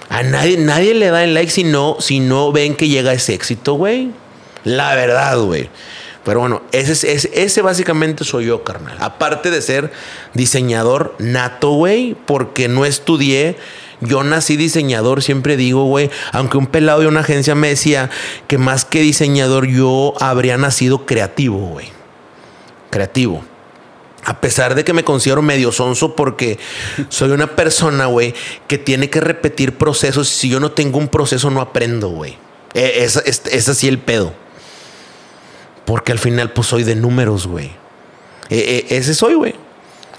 A 0.09 0.23
nadie, 0.23 0.57
nadie 0.57 0.95
le 0.95 1.11
da 1.11 1.25
el 1.25 1.35
like 1.35 1.51
si 1.51 1.65
no, 1.65 1.97
si 2.01 2.21
no 2.21 2.53
ven 2.53 2.75
que 2.75 2.89
llega 2.89 3.13
ese 3.13 3.35
éxito, 3.35 3.75
güey. 3.75 4.11
La 4.65 4.95
verdad, 4.95 5.39
güey. 5.39 5.69
Pero 6.25 6.41
bueno, 6.41 6.63
ese, 6.73 6.93
es- 7.13 7.29
ese, 7.33 7.63
básicamente 7.63 8.25
soy 8.25 8.47
yo, 8.47 8.63
carnal. 8.65 8.97
Aparte 9.01 9.51
de 9.51 9.61
ser 9.63 9.93
diseñador 10.35 11.15
nato, 11.19 11.73
güey, 11.73 12.15
porque 12.27 12.69
no 12.69 12.85
estudié. 12.85 13.57
Yo 14.01 14.25
nací 14.25 14.57
diseñador, 14.57 15.23
siempre 15.23 15.57
digo, 15.57 15.85
güey, 15.85 16.11
aunque 16.33 16.59
un 16.59 16.67
pelado 16.67 17.01
de 17.01 17.07
una 17.07 17.21
agencia 17.21 17.55
me 17.55 17.69
decía 17.69 18.11
que 18.49 18.59
más 18.59 18.85
que 18.85 19.01
diseñador 19.01 19.67
yo 19.67 20.15
habría 20.21 20.57
nacido 20.59 21.07
creativo, 21.07 21.59
güey. 21.59 21.89
Creativo. 22.91 23.45
A 24.25 24.41
pesar 24.41 24.75
de 24.77 24.85
que 24.85 24.93
me 24.93 25.03
considero 25.05 25.43
medio 25.43 25.73
sonso 25.73 26.15
porque 26.15 26.59
soy 27.09 27.31
una 27.31 27.57
persona, 27.57 28.07
güey, 28.07 28.35
que 28.69 28.79
tiene 28.79 29.11
que 29.11 29.21
repetir 29.21 29.77
procesos. 29.79 30.29
Si 30.29 30.49
yo 30.49 30.61
no 30.61 30.71
tengo 30.73 30.99
un 30.99 31.09
proceso, 31.09 31.51
no 31.51 31.61
aprendo, 31.61 32.09
güey. 32.11 32.37
Es, 32.75 33.17
es, 33.17 33.43
es 33.51 33.69
así 33.69 33.89
el 33.89 33.99
pedo. 33.99 34.33
Porque 35.85 36.13
al 36.13 36.19
final, 36.19 36.53
pues 36.53 36.69
soy 36.69 36.85
de 36.85 36.95
números, 36.95 37.47
güey. 37.47 37.67
Eh, 38.51 38.87
eh, 38.91 38.97
ese 38.97 39.15
soy, 39.15 39.35
güey. 39.35 39.55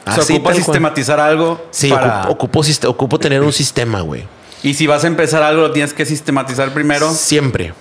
Se 0.06 0.20
Así, 0.22 0.34
ocupa 0.34 0.50
tal 0.50 0.56
cual. 0.56 0.56
sistematizar 0.66 1.20
algo. 1.20 1.66
Sí, 1.72 1.90
para- 1.90 2.20
ocupo, 2.24 2.32
ocupo, 2.34 2.64
sist- 2.64 2.86
ocupo 2.88 3.20
tener 3.20 3.42
un 3.42 3.54
sistema, 3.54 4.02
güey. 4.02 4.26
Y 4.62 4.74
si 4.74 4.88
vas 4.88 5.04
a 5.04 5.08
empezar 5.08 5.44
algo, 5.44 5.62
lo 5.62 5.72
tienes 5.72 5.94
que 5.94 6.06
sistematizar 6.06 6.74
primero. 6.74 7.12
Siempre. 7.14 7.74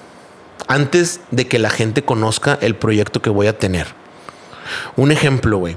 Antes 0.68 1.20
de 1.32 1.48
que 1.48 1.58
la 1.58 1.70
gente 1.70 2.04
conozca 2.04 2.58
el 2.60 2.76
proyecto 2.76 3.20
que 3.22 3.30
voy 3.30 3.48
a 3.48 3.58
tener. 3.58 3.88
Un 4.96 5.10
ejemplo, 5.10 5.58
güey. 5.58 5.76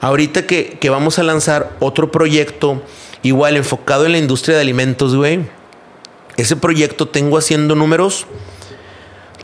Ahorita 0.00 0.46
que, 0.46 0.78
que 0.80 0.88
vamos 0.90 1.18
a 1.18 1.22
lanzar 1.22 1.70
otro 1.80 2.10
proyecto, 2.10 2.82
igual 3.22 3.56
enfocado 3.56 4.06
en 4.06 4.12
la 4.12 4.18
industria 4.18 4.56
de 4.56 4.62
alimentos, 4.62 5.14
güey. 5.14 5.40
Ese 6.38 6.56
proyecto 6.56 7.08
tengo 7.08 7.36
haciendo 7.36 7.74
números 7.74 8.26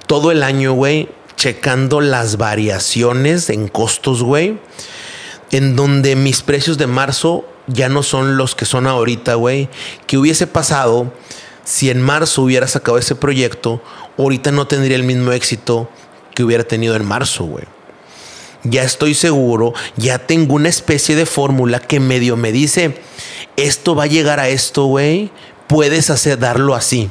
todo 0.07 0.31
el 0.33 0.43
año, 0.43 0.73
güey. 0.73 1.11
Checando 1.39 2.01
las 2.01 2.37
variaciones 2.37 3.49
en 3.49 3.69
costos, 3.69 4.25
güey. 4.25 4.59
En 5.53 5.77
donde 5.77 6.17
mis 6.17 6.43
precios 6.43 6.79
de 6.79 6.89
marzo 6.89 7.45
ya 7.69 7.89
no 7.89 8.03
son 8.03 8.37
los 8.37 8.57
que 8.57 8.65
son 8.65 8.89
ahorita, 8.89 9.35
güey. 9.35 9.69
¿Qué 10.09 10.19
hubiese 10.19 10.49
pasado 10.49 11.13
si 11.63 11.91
en 11.91 12.03
marzo 12.03 12.43
hubiera 12.43 12.67
sacado 12.67 12.99
ese 12.99 13.15
proyecto? 13.15 13.81
Ahorita 14.19 14.51
no 14.51 14.67
tendría 14.67 14.97
el 14.97 15.05
mismo 15.05 15.31
éxito 15.31 15.89
que 16.35 16.43
hubiera 16.43 16.65
tenido 16.65 16.97
en 16.97 17.05
marzo, 17.05 17.45
güey. 17.45 17.67
Ya 18.65 18.83
estoy 18.83 19.15
seguro, 19.15 19.75
ya 19.97 20.19
tengo 20.19 20.55
una 20.55 20.69
especie 20.69 21.15
de 21.15 21.25
fórmula 21.25 21.79
que 21.79 22.01
medio 22.01 22.37
me 22.37 22.51
dice, 22.51 23.01
esto 23.57 23.95
va 23.95 24.05
a 24.05 24.09
llegar 24.09 24.41
a 24.41 24.49
esto, 24.49 24.87
güey. 24.87 25.31
Puedes 25.69 26.11
hacer, 26.11 26.41
darlo 26.41 26.75
así. 26.75 27.11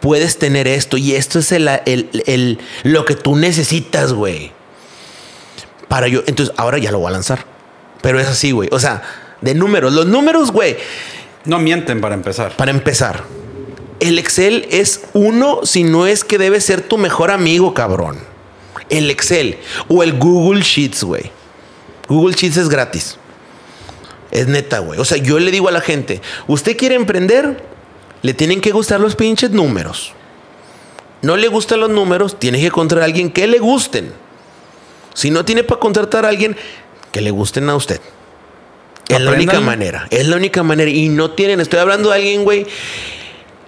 Puedes 0.00 0.38
tener 0.38 0.68
esto 0.68 0.96
y 0.96 1.14
esto 1.14 1.38
es 1.40 1.50
el, 1.52 1.68
el- 1.86 2.08
el- 2.26 2.58
lo 2.84 3.04
que 3.04 3.14
tú 3.16 3.34
necesitas, 3.36 4.12
güey. 4.12 4.52
Para 5.88 6.06
yo, 6.08 6.22
entonces 6.26 6.54
ahora 6.58 6.78
ya 6.78 6.92
lo 6.92 6.98
voy 6.98 7.08
a 7.08 7.12
lanzar. 7.12 7.44
Pero 8.02 8.20
es 8.20 8.28
así, 8.28 8.52
güey. 8.52 8.68
O 8.72 8.78
sea, 8.78 9.02
de 9.40 9.54
números. 9.54 9.92
Los 9.92 10.06
números, 10.06 10.52
güey, 10.52 10.76
No 11.44 11.58
mienten 11.58 12.00
para 12.00 12.14
empezar. 12.14 12.56
para 12.56 12.70
empezar. 12.70 13.24
El 14.00 14.18
Excel 14.18 14.66
es 14.70 15.00
uno, 15.14 15.60
si 15.64 15.82
no 15.82 16.06
es 16.06 16.22
que 16.22 16.38
debe 16.38 16.60
ser 16.60 16.82
tu 16.82 16.98
mejor 16.98 17.30
amigo, 17.32 17.74
cabrón. 17.74 18.18
El 18.90 19.10
Excel 19.10 19.58
o 19.88 20.02
el 20.04 20.16
Google 20.18 20.62
Sheets, 20.62 21.02
güey. 21.02 21.32
Google 22.08 22.36
Sheets 22.36 22.56
es 22.58 22.68
gratis. 22.68 23.16
Es 24.30 24.46
neta, 24.46 24.78
güey. 24.78 25.00
O 25.00 25.04
sea, 25.04 25.16
yo 25.18 25.38
le 25.40 25.50
digo 25.50 25.68
a 25.68 25.72
la 25.72 25.80
gente, 25.80 26.20
¿usted 26.46 26.76
quiere 26.76 26.94
emprender? 26.94 27.64
Le 28.22 28.34
tienen 28.34 28.60
que 28.60 28.72
gustar 28.72 29.00
los 29.00 29.16
pinches 29.16 29.50
números. 29.50 30.12
No 31.22 31.36
le 31.36 31.48
gustan 31.48 31.80
los 31.80 31.90
números, 31.90 32.38
tiene 32.38 32.60
que 32.60 32.66
encontrar 32.66 33.02
a 33.02 33.04
alguien 33.04 33.30
que 33.30 33.46
le 33.46 33.58
gusten. 33.58 34.12
Si 35.14 35.30
no 35.30 35.44
tiene 35.44 35.64
para 35.64 35.80
contratar 35.80 36.24
a 36.24 36.28
alguien, 36.28 36.56
que 37.10 37.20
le 37.20 37.30
gusten 37.30 37.68
a 37.68 37.76
usted. 37.76 38.00
Es 39.08 39.20
la 39.20 39.32
única 39.32 39.60
manera. 39.60 40.06
Es 40.10 40.28
la 40.28 40.36
única 40.36 40.62
manera. 40.62 40.90
Y 40.90 41.08
no 41.08 41.30
tienen, 41.32 41.60
estoy 41.60 41.80
hablando 41.80 42.10
de 42.10 42.16
alguien, 42.16 42.44
güey, 42.44 42.66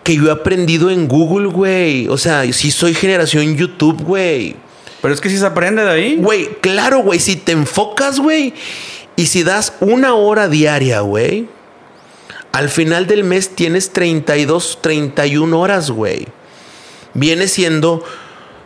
que 0.05 0.15
yo 0.15 0.29
he 0.29 0.31
aprendido 0.31 0.91
en 0.91 1.09
Google, 1.09 1.49
güey. 1.49 2.09
O 2.09 2.19
sea, 2.19 2.51
si 2.53 2.71
soy 2.71 2.95
generación 2.95 3.57
YouTube, 3.57 4.03
güey. 4.03 4.55
Pero 5.01 5.15
es 5.15 5.21
que 5.21 5.31
si 5.31 5.39
se 5.39 5.47
aprende 5.47 5.83
de 5.83 5.91
ahí. 5.91 6.17
Güey, 6.17 6.61
claro, 6.61 7.01
güey, 7.01 7.19
si 7.19 7.37
te 7.37 7.53
enfocas, 7.53 8.21
güey, 8.21 8.53
y 9.17 9.27
si 9.27 9.43
das 9.43 9.73
una 9.81 10.15
hora 10.15 10.49
diaria, 10.49 11.01
güey, 11.01 11.49
al 12.53 12.69
final 12.69 13.07
del 13.07 13.25
mes 13.25 13.51
tienes 13.51 13.91
32, 13.93 14.79
31 14.81 15.59
horas, 15.61 15.91
güey. 15.91 16.27
Viene 17.15 17.49
siendo 17.49 18.03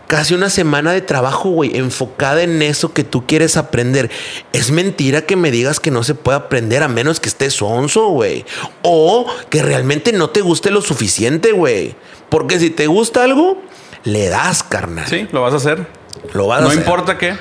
casi 0.07 0.35
una 0.35 0.51
semana 0.51 0.93
de 0.93 1.01
trabajo, 1.01 1.49
güey, 1.51 1.77
enfocada 1.77 2.43
en 2.43 2.61
eso 2.63 2.93
que 2.93 3.05
tú 3.05 3.27
quieres 3.27 3.57
aprender. 3.57 4.11
Es 4.53 4.71
mentira 4.71 5.23
que 5.23 5.37
me 5.37 5.51
digas 5.51 5.81
que 5.81 5.91
no 5.91 6.03
se 6.05 6.15
puede 6.15 6.37
aprender 6.39 6.83
a 6.83 6.89
menos 6.89 7.21
que 7.21 7.29
estés 7.29 7.55
sonso, 7.55 8.09
güey. 8.09 8.45
O 8.83 9.27
que 9.51 9.63
realmente 9.63 10.13
no 10.13 10.31
te 10.31 10.41
guste 10.43 10.71
lo 10.71 10.83
suficiente, 10.83 11.53
güey. 11.53 11.95
Porque 12.29 12.59
si 12.59 12.71
te 12.71 12.87
gusta 12.87 13.25
algo, 13.25 13.63
le 14.05 14.29
das, 14.29 14.63
carnal. 14.63 15.07
Sí, 15.09 15.27
lo 15.33 15.41
vas 15.43 15.55
a 15.55 15.57
hacer. 15.57 15.87
Lo 16.33 16.47
vas 16.47 16.59
a 16.61 16.63
No 16.63 16.69
hacer. 16.69 16.81
importa 16.81 17.17
qué. 17.19 17.37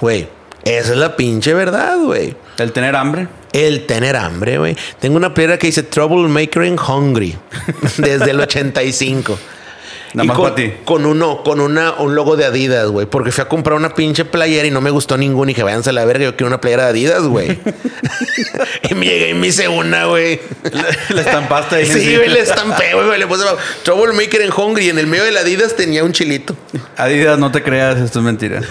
Güey, 0.00 0.28
esa 0.64 0.92
es 0.92 0.98
la 0.98 1.16
pinche 1.16 1.54
verdad, 1.54 1.98
güey. 1.98 2.36
El 2.58 2.72
tener 2.72 2.94
hambre. 2.96 3.28
El 3.52 3.86
tener 3.86 4.16
hambre, 4.16 4.58
güey. 4.58 4.76
Tengo 5.00 5.16
una 5.16 5.34
playera 5.34 5.58
que 5.58 5.66
dice 5.66 5.82
Troublemaker 5.82 6.62
and 6.62 6.80
Hungry 6.80 7.36
desde 7.98 8.30
el 8.30 8.40
85. 8.40 9.38
Nada 10.14 10.24
Y 10.24 10.28
más 10.28 10.36
con, 10.36 10.44
para 10.44 10.54
ti. 10.54 10.72
Con 10.84 11.06
uno, 11.06 11.42
con 11.42 11.60
una, 11.60 11.94
un 11.94 12.14
logo 12.14 12.36
de 12.36 12.44
Adidas, 12.44 12.86
güey. 12.86 13.06
Porque 13.06 13.32
fui 13.32 13.42
a 13.42 13.48
comprar 13.48 13.76
una 13.76 13.96
pinche 13.96 14.24
playera 14.24 14.68
y 14.68 14.70
no 14.70 14.80
me 14.80 14.90
gustó 14.90 15.16
ninguna. 15.16 15.50
Y 15.50 15.54
que 15.54 15.64
váyanse 15.64 15.90
a 15.90 15.92
la 15.92 16.04
verga, 16.04 16.24
yo 16.24 16.36
quiero 16.36 16.46
una 16.46 16.60
playera 16.60 16.84
de 16.84 16.90
Adidas, 16.90 17.22
güey. 17.24 17.58
y 18.88 18.94
me 18.94 19.06
llegué 19.06 19.30
y 19.30 19.34
me 19.34 19.48
hice 19.48 19.66
una, 19.66 20.04
güey. 20.04 20.40
La 21.08 21.20
estampaste 21.20 21.76
ahí. 21.76 21.86
Sí, 21.86 22.14
güey, 22.14 22.28
le 22.28 22.40
estampé, 22.40 22.94
güey. 22.94 23.18
Le 23.18 23.26
puse 23.26 23.44
Troublemaker 23.82 24.42
and 24.42 24.52
Hungry. 24.56 24.86
Y 24.86 24.90
en 24.90 25.00
el 25.00 25.08
medio 25.08 25.24
de 25.24 25.32
la 25.32 25.40
Adidas 25.40 25.74
tenía 25.74 26.04
un 26.04 26.12
chilito. 26.12 26.56
Adidas, 26.96 27.36
no 27.36 27.50
te 27.50 27.64
creas, 27.64 27.98
esto 27.98 28.20
es 28.20 28.24
mentira. 28.24 28.60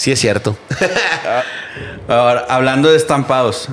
Sí, 0.00 0.10
es 0.12 0.18
cierto. 0.18 0.56
Ahora, 2.08 2.46
hablando 2.48 2.90
de 2.90 2.96
estampados. 2.96 3.68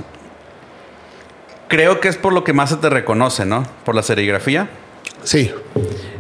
Creo 1.70 2.02
que 2.02 2.10
es 2.10 2.18
por 2.18 2.34
lo 2.34 2.44
que 2.44 2.52
más 2.52 2.70
se 2.70 2.76
te 2.76 2.90
reconoce, 2.90 3.46
¿no? 3.46 3.66
Por 3.86 3.96
la 3.96 4.04
serigrafía. 4.04 4.68
sí. 5.24 5.54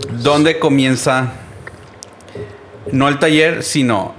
¿Dónde 0.09 0.59
comienza? 0.59 1.33
No 2.93 3.09
el 3.09 3.19
taller, 3.19 3.63
sino 3.63 4.15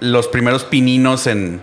los 0.00 0.26
primeros 0.26 0.64
pininos 0.64 1.28
en, 1.28 1.60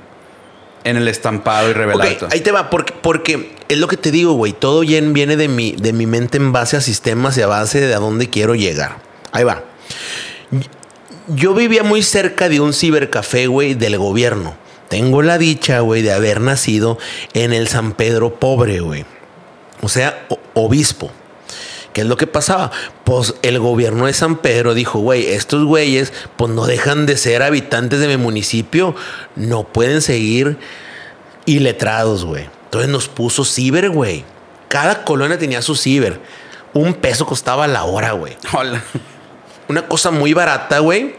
en 0.86 0.95
el 0.95 1.10
estampado 1.10 1.67
y 1.67 1.71
Ok, 1.71 1.77
revelado. 1.77 2.27
ahí 2.32 2.39
te 2.39 2.53
va, 2.53 2.69
porque, 2.69 2.93
porque 2.93 3.53
es 3.67 3.77
lo 3.77 3.89
que 3.89 3.97
te 3.97 4.10
digo, 4.12 4.32
güey. 4.34 4.53
Todo 4.53 4.79
bien 4.79 5.12
viene 5.12 5.36
de 5.36 5.49
mi, 5.49 5.73
de 5.73 5.91
mi 5.91 6.06
mente 6.06 6.38
en 6.38 6.53
base 6.53 6.77
a 6.77 6.82
sistemas 6.82 7.38
y 7.38 7.41
a 7.41 7.47
base 7.47 7.82
de 7.82 7.93
a 7.93 7.99
dónde 7.99 8.29
quiero 8.29 8.56
llegar. 8.56 8.95
Ahí 9.34 9.43
va. 9.43 9.63
Yo 11.27 11.53
vivía 11.53 11.83
muy 11.83 12.03
cerca 12.03 12.49
de 12.49 12.59
un 12.59 12.73
cibercafé, 12.73 13.47
güey, 13.47 13.75
del 13.75 13.97
gobierno. 13.97 14.55
Tengo 14.89 15.21
la 15.21 15.38
dicha, 15.38 15.79
güey, 15.79 16.01
de 16.01 16.12
haber 16.12 16.41
nacido 16.41 16.97
en 17.33 17.53
el 17.53 17.67
San 17.67 17.93
Pedro 17.93 18.36
pobre, 18.36 18.81
güey. 18.81 19.05
O 19.81 19.89
sea, 19.89 20.27
obispo. 20.53 21.12
¿Qué 21.93 22.01
es 22.01 22.07
lo 22.07 22.17
que 22.17 22.27
pasaba? 22.27 22.71
Pues 23.03 23.36
el 23.41 23.59
gobierno 23.59 24.07
de 24.07 24.13
San 24.13 24.38
Pedro 24.38 24.73
dijo, 24.73 24.99
güey, 24.99 25.27
estos 25.27 25.63
güeyes 25.63 26.12
pues 26.36 26.51
no 26.51 26.65
dejan 26.65 27.05
de 27.05 27.17
ser 27.17 27.43
habitantes 27.43 27.99
de 27.99 28.07
mi 28.07 28.17
municipio, 28.17 28.95
no 29.36 29.63
pueden 29.63 30.01
seguir 30.01 30.57
iletrados, 31.45 32.25
güey. 32.25 32.49
Entonces 32.65 32.89
nos 32.89 33.07
puso 33.07 33.45
ciber, 33.45 33.91
güey. 33.91 34.25
Cada 34.67 35.03
colonia 35.03 35.38
tenía 35.38 35.62
su 35.62 35.75
ciber. 35.75 36.19
Un 36.73 36.95
peso 36.95 37.25
costaba 37.27 37.67
la 37.67 37.83
hora, 37.83 38.12
güey. 38.13 38.36
Hola. 38.53 38.83
Una 39.67 39.88
cosa 39.88 40.12
muy 40.12 40.34
barata, 40.34 40.80
güey. 40.80 41.15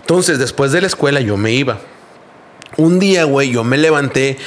Entonces, 0.00 0.38
después 0.38 0.72
de 0.72 0.80
la 0.80 0.86
escuela, 0.86 1.20
yo 1.20 1.36
me 1.36 1.52
iba. 1.52 1.80
Un 2.76 2.98
día, 2.98 3.24
güey, 3.24 3.50
yo 3.50 3.64
me 3.64 3.76
levanté 3.76 4.38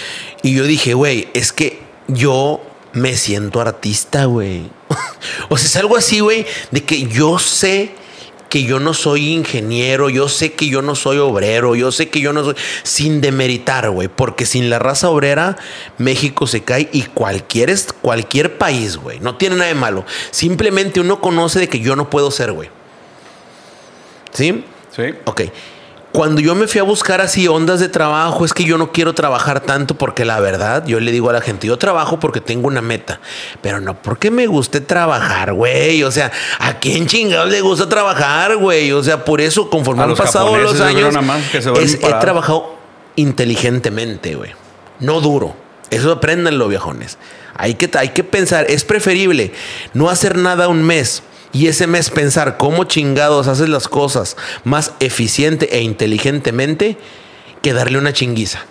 y 0.41 0.55
yo 0.55 0.63
dije, 0.63 0.93
güey, 0.93 1.27
es 1.33 1.51
que 1.51 1.79
yo 2.07 2.61
me 2.93 3.15
siento 3.17 3.61
artista, 3.61 4.25
güey. 4.25 4.69
o 5.49 5.57
sea, 5.57 5.67
es 5.67 5.75
algo 5.75 5.95
así, 5.95 6.21
güey, 6.21 6.45
de 6.71 6.83
que 6.83 7.03
yo 7.03 7.37
sé 7.39 7.91
que 8.49 8.63
yo 8.63 8.79
no 8.79 8.93
soy 8.93 9.33
ingeniero, 9.33 10.09
yo 10.09 10.29
sé 10.29 10.53
que 10.53 10.67
yo 10.67 10.81
no 10.81 10.95
soy 10.95 11.17
obrero, 11.17 11.75
yo 11.75 11.91
sé 11.91 12.09
que 12.09 12.21
yo 12.21 12.31
no 12.31 12.43
soy 12.43 12.55
sin 12.83 13.19
demeritar, 13.19 13.89
güey, 13.89 14.07
porque 14.07 14.45
sin 14.45 14.69
la 14.69 14.79
raza 14.79 15.09
obrera 15.09 15.57
México 15.97 16.47
se 16.47 16.63
cae 16.63 16.89
y 16.93 17.01
cualquier 17.01 17.75
cualquier 18.01 18.57
país, 18.57 18.97
güey, 18.97 19.19
no 19.19 19.35
tiene 19.35 19.57
nada 19.57 19.67
de 19.67 19.75
malo. 19.75 20.05
Simplemente 20.31 21.01
uno 21.01 21.19
conoce 21.19 21.59
de 21.59 21.69
que 21.69 21.79
yo 21.79 21.95
no 21.95 22.09
puedo 22.09 22.31
ser, 22.31 22.53
güey. 22.53 22.69
¿Sí? 24.35 24.63
Sí. 24.95 25.03
Ok. 25.25 25.41
cuando 26.11 26.39
yo 26.39 26.55
me 26.55 26.65
fui 26.69 26.79
a 26.79 26.83
buscar 26.83 27.19
así 27.19 27.45
ondas 27.49 27.81
de 27.81 27.89
trabajo, 27.89 28.45
es 28.45 28.53
que 28.53 28.63
yo 28.63 28.77
no 28.77 28.93
quiero 28.93 29.13
trabajar 29.13 29.59
tanto 29.59 29.95
porque 29.97 30.23
la 30.23 30.39
verdad, 30.39 30.85
yo 30.87 31.01
le 31.01 31.11
digo 31.11 31.29
a 31.29 31.33
la 31.33 31.41
gente, 31.41 31.67
yo 31.67 31.75
trabajo 31.77 32.21
porque 32.21 32.39
tengo 32.39 32.67
una 32.69 32.81
meta, 32.81 33.19
pero 33.61 33.81
no 33.81 34.01
porque 34.01 34.31
me 34.31 34.47
guste 34.47 34.79
trabajar, 34.79 35.51
güey. 35.51 36.03
O 36.03 36.11
sea, 36.11 36.31
¿a 36.59 36.79
quién 36.79 37.05
chingados 37.07 37.49
le 37.49 37.59
gusta 37.59 37.89
trabajar, 37.89 38.55
güey? 38.55 38.93
O 38.93 39.03
sea, 39.03 39.25
por 39.25 39.41
eso, 39.41 39.69
conforme 39.69 40.03
A 40.03 40.05
han 40.05 40.09
los 40.11 40.17
pasado 40.19 40.55
los 40.55 40.79
años, 40.79 41.13
es- 41.81 41.95
he 41.95 42.13
trabajado 42.21 42.77
inteligentemente, 43.17 44.35
güey. 44.35 44.51
No 45.01 45.19
duro. 45.21 45.55
Eso 45.91 46.11
apréndanlo, 46.13 46.67
viejones. 46.69 47.17
Hay 47.57 47.75
que, 47.75 47.89
hay 47.97 48.09
que 48.09 48.23
pensar, 48.23 48.65
es 48.69 48.83
preferible 48.85 49.51
no 49.93 50.09
hacer 50.09 50.37
nada 50.37 50.67
un 50.69 50.81
mes 50.83 51.23
y 51.55 51.67
ese 51.67 51.87
mes 51.87 52.09
pensar 52.09 52.57
cómo 52.57 52.83
chingados 52.83 53.47
haces 53.47 53.69
las 53.69 53.87
cosas 53.87 54.35
más 54.65 54.91
eficiente 54.99 55.77
e 55.77 55.81
inteligentemente 55.81 56.97
que 57.61 57.71
darle 57.71 57.97
una 57.97 58.11
chinguiza. 58.11 58.65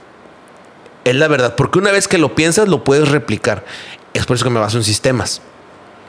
Es 1.05 1.15
la 1.15 1.27
verdad, 1.27 1.57
porque 1.57 1.79
una 1.79 1.93
vez 1.93 2.09
que 2.09 2.19
lo 2.19 2.35
piensas 2.35 2.69
lo 2.69 2.85
puedes 2.85 3.09
replicar. 3.09 3.65
Es 4.13 4.27
por 4.27 4.37
eso 4.37 4.45
que 4.45 4.51
me 4.51 4.61
baso 4.61 4.77
en 4.77 4.85
sistemas. 4.85 5.41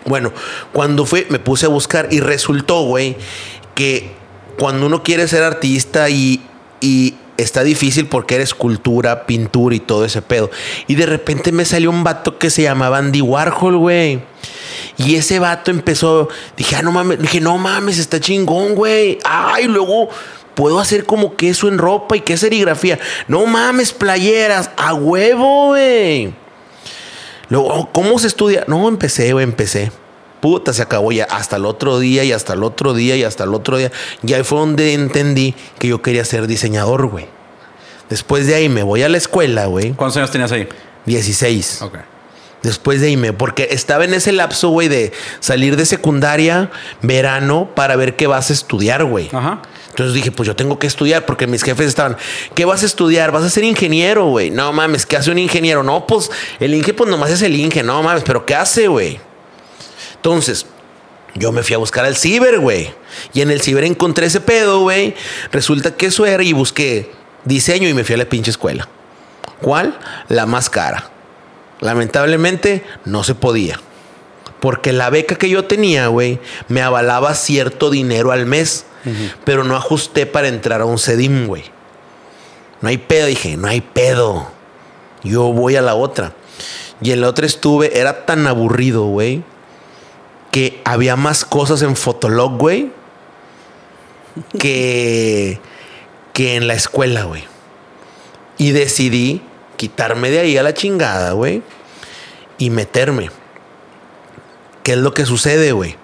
Bueno, 0.03 0.33
cuando 0.73 1.05
fue, 1.05 1.25
me 1.29 1.39
puse 1.39 1.65
a 1.65 1.69
buscar 1.69 2.09
y 2.11 2.19
resultó, 2.19 2.81
güey, 2.81 3.15
que 3.73 4.11
cuando 4.59 4.87
uno 4.87 5.01
quiere 5.01 5.29
ser 5.29 5.43
artista 5.43 6.09
y, 6.09 6.45
y 6.81 7.15
está 7.37 7.63
difícil 7.63 8.07
porque 8.07 8.35
era 8.35 8.43
escultura, 8.43 9.25
pintura 9.25 9.75
y 9.75 9.79
todo 9.79 10.05
ese 10.05 10.21
pedo. 10.21 10.49
Y 10.87 10.95
de 10.95 11.05
repente 11.05 11.51
me 11.51 11.65
salió 11.65 11.89
un 11.89 12.03
vato 12.03 12.37
que 12.37 12.49
se 12.49 12.63
llamaba 12.63 12.97
Andy 12.97 13.21
Warhol, 13.21 13.77
güey. 13.77 14.21
Y 14.97 15.15
ese 15.15 15.39
vato 15.39 15.71
empezó, 15.71 16.29
dije, 16.55 16.75
ah, 16.77 16.81
no 16.81 16.91
mames, 16.91 17.19
dije, 17.19 17.41
no 17.41 17.57
mames, 17.57 17.97
está 17.99 18.19
chingón, 18.19 18.75
güey. 18.75 19.19
Ay, 19.23 19.65
luego 19.65 20.09
puedo 20.53 20.79
hacer 20.79 21.05
como 21.05 21.35
queso 21.35 21.67
en 21.67 21.77
ropa 21.77 22.15
y 22.15 22.21
qué 22.21 22.37
serigrafía. 22.37 22.99
No 23.27 23.45
mames, 23.45 23.91
playeras, 23.91 24.69
a 24.77 24.93
huevo, 24.93 25.67
güey. 25.67 26.33
Luego, 27.49 27.67
oh, 27.67 27.89
¿cómo 27.91 28.17
se 28.17 28.27
estudia? 28.27 28.63
No, 28.67 28.87
empecé, 28.87 29.33
güey, 29.33 29.43
empecé. 29.43 29.91
Puta, 30.45 30.73
se 30.73 30.83
acabó 30.83 31.11
ya 31.11 31.23
hasta 31.23 31.55
el 31.55 31.65
otro 31.65 31.97
día 31.97 32.23
y 32.23 32.31
hasta 32.31 32.53
el 32.53 32.63
otro 32.63 32.93
día 32.93 33.15
y 33.15 33.23
hasta 33.23 33.45
el 33.45 33.55
otro 33.55 33.77
día. 33.77 33.91
Y 34.21 34.33
ahí 34.33 34.43
fue 34.43 34.59
donde 34.59 34.93
entendí 34.93 35.55
que 35.79 35.87
yo 35.87 36.03
quería 36.03 36.23
ser 36.23 36.45
diseñador, 36.45 37.07
güey. 37.07 37.25
Después 38.11 38.45
de 38.45 38.53
ahí 38.53 38.69
me 38.69 38.83
voy 38.83 39.01
a 39.01 39.09
la 39.09 39.17
escuela, 39.17 39.65
güey. 39.65 39.93
¿Cuántos 39.93 40.17
años 40.17 40.29
tenías 40.29 40.51
ahí? 40.51 40.69
16. 41.07 41.81
Ok. 41.81 41.97
Después 42.61 43.01
de 43.01 43.09
irme, 43.09 43.33
porque 43.33 43.69
estaba 43.71 44.05
en 44.05 44.13
ese 44.13 44.33
lapso, 44.33 44.69
güey, 44.69 44.87
de 44.87 45.13
salir 45.39 45.77
de 45.77 45.85
secundaria, 45.87 46.69
verano, 47.01 47.71
para 47.73 47.95
ver 47.95 48.15
qué 48.15 48.27
vas 48.27 48.51
a 48.51 48.53
estudiar, 48.53 49.03
güey. 49.03 49.29
Ajá. 49.33 49.63
Entonces 49.89 50.13
dije, 50.13 50.31
pues 50.31 50.45
yo 50.45 50.55
tengo 50.55 50.77
que 50.77 50.85
estudiar, 50.85 51.25
porque 51.25 51.47
mis 51.47 51.63
jefes 51.63 51.87
estaban, 51.87 52.17
¿qué 52.53 52.65
vas 52.65 52.83
a 52.83 52.85
estudiar? 52.85 53.31
Vas 53.31 53.45
a 53.45 53.49
ser 53.49 53.63
ingeniero, 53.63 54.27
güey. 54.27 54.51
No 54.51 54.71
mames, 54.73 55.07
¿qué 55.07 55.17
hace 55.17 55.31
un 55.31 55.39
ingeniero? 55.39 55.81
No, 55.81 56.05
pues 56.05 56.29
el 56.59 56.75
Inge, 56.75 56.93
pues 56.93 57.09
nomás 57.09 57.31
es 57.31 57.41
el 57.41 57.55
Inge, 57.55 57.81
no 57.81 58.03
mames, 58.03 58.21
pero 58.23 58.45
¿qué 58.45 58.53
hace, 58.53 58.87
güey? 58.87 59.19
Entonces, 60.25 60.65
yo 61.35 61.51
me 61.51 61.61
fui 61.61 61.75
a 61.75 61.77
buscar 61.77 62.03
al 62.03 62.15
ciber, 62.15 62.57
güey. 62.57 62.91
Y 63.35 63.41
en 63.41 63.51
el 63.51 63.61
ciber 63.61 63.83
encontré 63.83 64.25
ese 64.25 64.41
pedo, 64.41 64.79
güey. 64.79 65.13
Resulta 65.51 65.95
que 65.95 66.07
eso 66.07 66.25
era 66.25 66.41
y 66.41 66.51
busqué 66.51 67.11
diseño 67.43 67.87
y 67.87 67.93
me 67.93 68.03
fui 68.03 68.15
a 68.15 68.17
la 68.17 68.25
pinche 68.25 68.49
escuela. 68.49 68.89
¿Cuál? 69.61 69.99
La 70.27 70.47
más 70.47 70.71
cara. 70.71 71.11
Lamentablemente 71.79 72.83
no 73.05 73.23
se 73.23 73.35
podía. 73.35 73.79
Porque 74.61 74.93
la 74.93 75.11
beca 75.11 75.35
que 75.35 75.47
yo 75.47 75.65
tenía, 75.65 76.07
güey, 76.07 76.39
me 76.69 76.81
avalaba 76.81 77.35
cierto 77.35 77.91
dinero 77.91 78.31
al 78.31 78.47
mes. 78.47 78.85
Pero 79.43 79.63
no 79.63 79.75
ajusté 79.75 80.25
para 80.25 80.47
entrar 80.47 80.81
a 80.81 80.85
un 80.85 80.97
CEDIM, 80.97 81.45
güey. 81.45 81.65
No 82.81 82.89
hay 82.89 82.97
pedo, 82.97 83.27
dije, 83.27 83.57
no 83.57 83.67
hay 83.67 83.81
pedo. 83.81 84.47
Yo 85.23 85.53
voy 85.53 85.75
a 85.75 85.83
la 85.83 85.93
otra. 85.93 86.33
Y 86.99 87.11
en 87.11 87.21
la 87.21 87.29
otra 87.29 87.45
estuve, 87.45 87.99
era 87.99 88.25
tan 88.25 88.47
aburrido, 88.47 89.03
güey, 89.03 89.43
que 90.55 90.79
había 90.85 91.17
más 91.17 91.43
cosas 91.43 91.81
en 91.81 91.97
Fotolog, 91.97 92.57
güey, 92.57 92.89
que, 94.57 95.59
que 96.31 96.55
en 96.55 96.67
la 96.67 96.75
escuela, 96.75 97.25
güey. 97.25 97.43
Y 98.57 98.71
decidí 98.71 99.41
quitarme 99.75 100.31
de 100.31 100.39
ahí 100.39 100.57
a 100.57 100.63
la 100.63 100.73
chingada, 100.73 101.33
güey, 101.33 101.61
y 102.57 102.69
meterme. 102.69 103.31
¿Qué 104.83 104.93
es 104.93 104.97
lo 104.97 105.13
que 105.13 105.25
sucede, 105.25 105.73
güey? 105.73 105.97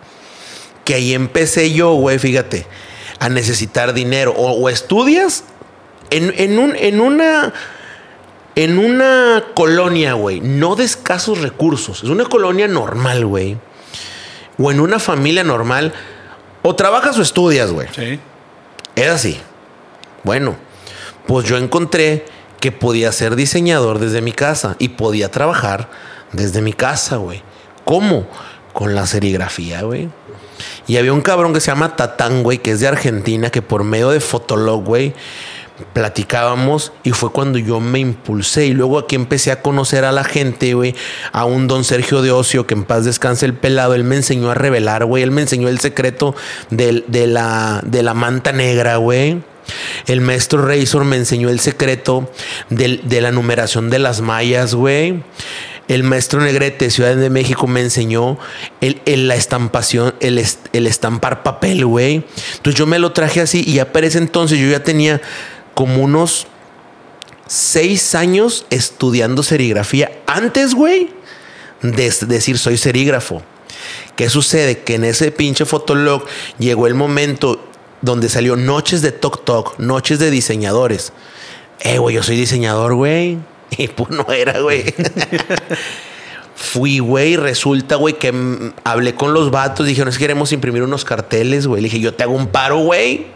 Que 0.84 0.96
ahí 0.96 1.14
empecé 1.14 1.72
yo, 1.72 1.94
güey, 1.94 2.20
fíjate, 2.20 2.68
a 3.20 3.30
necesitar 3.30 3.94
dinero. 3.94 4.34
O, 4.36 4.52
o 4.52 4.68
estudias 4.68 5.46
en, 6.10 6.34
en 6.36 6.60
un, 6.60 6.76
en 6.76 7.00
una. 7.00 7.54
En 8.56 8.80
una 8.80 9.46
colonia, 9.56 10.12
güey, 10.12 10.42
no 10.42 10.76
de 10.76 10.84
escasos 10.84 11.40
recursos. 11.40 12.04
Es 12.04 12.10
una 12.10 12.26
colonia 12.26 12.68
normal, 12.68 13.26
güey. 13.26 13.58
O 14.58 14.72
en 14.72 14.80
una 14.80 15.00
familia 15.00 15.44
normal. 15.44 15.94
O 16.62 16.76
trabajas 16.76 17.18
o 17.18 17.22
estudias, 17.22 17.72
güey. 17.72 17.88
Sí. 17.96 18.20
Es 18.96 19.10
así. 19.10 19.40
Bueno, 20.24 20.56
pues 21.28 21.48
yo 21.48 21.58
encontré 21.58 22.26
que 22.60 22.72
podía 22.72 23.12
ser 23.12 23.36
diseñador 23.36 24.00
desde 24.00 24.22
mi 24.22 24.32
casa 24.32 24.76
y 24.78 24.90
podía 24.90 25.32
trabajar 25.32 25.90
desde 26.32 26.62
mi 26.62 26.74
casa, 26.74 27.18
güey. 27.18 27.42
¿Cómo? 27.86 28.28
Con 28.74 28.94
la 28.94 29.08
serigrafía, 29.08 29.82
güey. 29.82 30.10
Y 30.88 30.98
había 30.98 31.14
un 31.14 31.22
cabrón 31.22 31.54
que 31.54 31.60
se 31.60 31.72
llama 31.72 31.96
Tatán, 31.96 32.44
güey, 32.44 32.60
que 32.60 32.72
es 32.72 32.80
de 32.80 32.88
Argentina, 32.88 33.50
que 33.50 33.62
por 33.62 33.84
medio 33.84 34.12
de 34.12 34.20
Fotolog, 34.20 34.84
güey, 34.84 35.14
platicábamos 35.94 36.92
y 37.04 37.12
fue 37.12 37.32
cuando 37.32 37.58
yo 37.58 37.80
me 37.80 38.00
impulsé 38.00 38.66
y 38.68 38.74
luego 38.74 39.00
aquí 39.00 39.16
empecé 39.16 39.52
a 39.52 39.62
conocer 39.62 40.06
a 40.06 40.12
la 40.12 40.24
gente, 40.24 40.74
güey, 40.74 40.96
a 41.32 41.46
un 41.46 41.68
don 41.68 41.84
Sergio 41.84 42.22
de 42.22 42.32
Ocio, 42.32 42.68
que 42.68 42.74
en 42.74 42.84
paz 42.84 43.06
descanse 43.06 43.46
el 43.46 43.54
pelado, 43.54 43.94
él 43.94 44.04
me 44.04 44.16
enseñó 44.18 44.52
a 44.52 44.54
revelar, 44.56 45.06
güey, 45.06 45.24
él 45.24 45.32
me 45.32 45.42
enseñó 45.42 45.68
el 45.70 45.80
secreto 45.80 46.36
de, 46.70 47.04
la, 47.28 47.82
de 47.86 48.04
la 48.04 48.14
manta 48.14 48.52
negra, 48.52 48.98
güey. 48.98 49.42
El 50.08 50.22
maestro 50.22 50.66
Razor 50.66 51.06
me 51.06 51.16
enseñó 51.16 51.50
el 51.50 51.60
secreto 51.60 52.30
del- 52.70 53.02
de 53.08 53.22
la 53.22 53.32
numeración 53.32 53.90
de 53.90 54.00
las 54.00 54.20
mallas, 54.22 54.74
güey. 54.76 55.24
El 55.88 56.04
maestro 56.04 56.42
Negrete, 56.42 56.90
Ciudad 56.90 57.16
de 57.16 57.30
México, 57.30 57.68
me 57.68 57.82
enseñó 57.82 58.38
el, 58.82 59.02
el- 59.06 59.28
la 59.28 59.36
estampación, 59.36 60.14
el, 60.20 60.44
el 60.74 60.88
estampar 60.88 61.44
papel, 61.44 61.86
güey. 61.86 62.24
Entonces 62.56 62.76
yo 62.80 62.86
me 62.86 62.98
lo 63.00 63.12
traje 63.12 63.42
así 63.42 63.64
y 63.66 63.74
ya 63.74 63.92
para 63.92 64.08
ese 64.08 64.18
entonces 64.18 64.58
yo 64.60 64.68
ya 64.68 64.84
tenía 64.84 65.22
como 65.74 66.04
unos 66.04 66.48
seis 67.48 68.16
años 68.16 68.66
estudiando 68.70 69.44
serigrafía. 69.44 70.12
Antes, 70.28 70.74
güey, 70.74 71.10
de 71.82 72.12
decir 72.28 72.58
soy 72.58 72.78
serígrafo. 72.78 73.42
¿Qué 74.16 74.30
sucede? 74.30 74.80
Que 74.80 74.96
en 74.96 75.04
ese 75.04 75.32
pinche 75.32 75.66
fotolog 75.66 76.26
llegó 76.60 76.88
el 76.88 76.94
momento 76.94 77.68
donde 78.02 78.30
salió 78.30 78.56
noches 78.56 79.02
de 79.02 79.12
Tok 79.12 79.44
Tok, 79.44 79.80
noches 79.80 80.20
de 80.20 80.32
diseñadores. 80.32 81.14
Eh, 81.80 81.98
güey, 81.98 82.16
yo 82.16 82.24
soy 82.24 82.36
diseñador, 82.36 82.96
güey. 82.96 83.38
Y 83.78 83.88
pues 83.88 84.10
no 84.10 84.30
era, 84.34 84.60
güey. 84.60 84.84
Fui, 86.56 87.00
güey, 87.00 87.38
resulta, 87.38 87.96
güey, 87.96 88.20
que 88.20 88.34
hablé 88.84 89.16
con 89.16 89.34
los 89.34 89.50
vatos, 89.50 89.88
dijeron, 89.88 90.10
es 90.10 90.18
que 90.18 90.26
queremos 90.26 90.52
imprimir 90.52 90.84
unos 90.84 91.06
carteles, 91.06 91.68
güey. 91.68 91.82
Le 91.82 91.86
dije, 91.86 92.02
yo 92.02 92.14
te 92.14 92.24
hago 92.24 92.34
un 92.34 92.48
paro, 92.48 92.80
güey. 92.80 93.28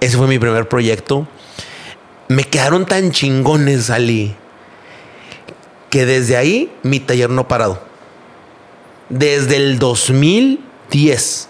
Ese 0.00 0.16
fue 0.16 0.26
mi 0.26 0.38
primer 0.38 0.68
proyecto. 0.68 1.28
Me 2.28 2.44
quedaron 2.44 2.86
tan 2.86 3.12
chingones, 3.12 3.86
salí, 3.86 4.34
que 5.90 6.06
desde 6.06 6.36
ahí 6.36 6.72
mi 6.82 7.00
taller 7.00 7.28
no 7.30 7.42
ha 7.42 7.48
parado. 7.48 7.82
Desde 9.08 9.56
el 9.56 9.78
2010. 9.78 11.48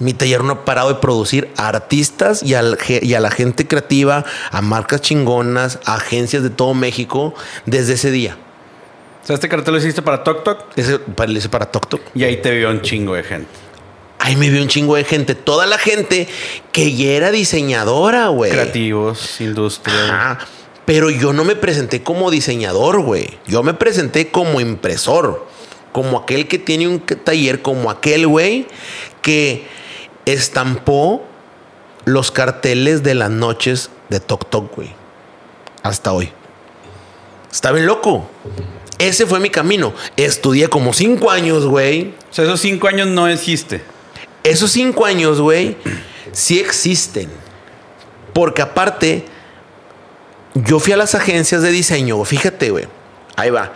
Mi 0.00 0.14
taller 0.14 0.42
no 0.42 0.52
ha 0.54 0.64
parado 0.64 0.88
de 0.88 0.94
producir 0.96 1.50
a 1.56 1.68
artistas 1.68 2.42
y, 2.42 2.54
al 2.54 2.78
y 2.88 3.14
a 3.14 3.20
la 3.20 3.30
gente 3.30 3.66
creativa, 3.66 4.24
a 4.50 4.62
marcas 4.62 5.02
chingonas, 5.02 5.78
a 5.84 5.94
agencias 5.94 6.42
de 6.42 6.50
todo 6.50 6.72
México, 6.74 7.34
desde 7.66 7.94
ese 7.94 8.10
día. 8.10 8.36
O 9.22 9.26
sea, 9.26 9.34
este 9.34 9.48
cartel 9.48 9.74
lo 9.74 9.78
hiciste 9.78 10.00
para 10.00 10.24
Tok 10.24 10.42
Tok 10.42 10.64
Ese 10.76 10.98
para, 10.98 11.30
ese 11.30 11.48
para 11.50 11.66
Tok 11.66 11.88
Tok. 11.88 12.00
y 12.14 12.24
ahí 12.24 12.38
te 12.38 12.50
vio 12.52 12.70
un 12.70 12.80
chingo 12.80 13.14
de 13.14 13.22
gente. 13.22 13.50
Ahí 14.20 14.36
me 14.36 14.50
vio 14.50 14.60
un 14.60 14.68
chingo 14.68 14.96
de 14.96 15.04
gente. 15.04 15.34
Toda 15.34 15.64
la 15.64 15.78
gente 15.78 16.28
que 16.72 16.94
ya 16.94 17.12
era 17.12 17.30
diseñadora, 17.30 18.28
güey. 18.28 18.52
Creativos, 18.52 19.40
industria. 19.40 20.04
Ajá. 20.04 20.38
Pero 20.84 21.08
yo 21.08 21.32
no 21.32 21.44
me 21.44 21.56
presenté 21.56 22.02
como 22.02 22.30
diseñador, 22.30 23.00
güey. 23.00 23.38
Yo 23.46 23.62
me 23.62 23.72
presenté 23.72 24.30
como 24.30 24.60
impresor. 24.60 25.46
Como 25.92 26.18
aquel 26.18 26.48
que 26.48 26.58
tiene 26.58 26.86
un 26.86 27.00
taller, 27.00 27.62
como 27.62 27.90
aquel, 27.90 28.26
güey, 28.26 28.66
que 29.22 29.66
estampó 30.26 31.24
los 32.04 32.30
carteles 32.30 33.02
de 33.02 33.14
las 33.14 33.30
noches 33.30 33.90
de 34.10 34.20
Tok 34.20 34.50
Tok, 34.50 34.76
güey. 34.76 34.92
Hasta 35.82 36.12
hoy. 36.12 36.30
Está 37.50 37.72
bien 37.72 37.86
loco. 37.86 38.28
Ese 38.98 39.24
fue 39.24 39.40
mi 39.40 39.48
camino. 39.48 39.94
Estudié 40.16 40.68
como 40.68 40.92
cinco 40.92 41.30
años, 41.30 41.64
güey. 41.64 42.12
O 42.30 42.34
sea, 42.34 42.44
esos 42.44 42.60
cinco 42.60 42.86
años 42.86 43.08
no 43.08 43.30
hiciste. 43.30 43.82
Esos 44.42 44.70
cinco 44.72 45.04
años, 45.04 45.40
güey, 45.40 45.76
sí 46.32 46.58
existen. 46.58 47.28
Porque 48.32 48.62
aparte, 48.62 49.24
yo 50.54 50.78
fui 50.78 50.92
a 50.92 50.96
las 50.96 51.14
agencias 51.14 51.62
de 51.62 51.70
diseño, 51.70 52.22
fíjate, 52.24 52.70
güey. 52.70 52.86
Ahí 53.36 53.50
va. 53.50 53.72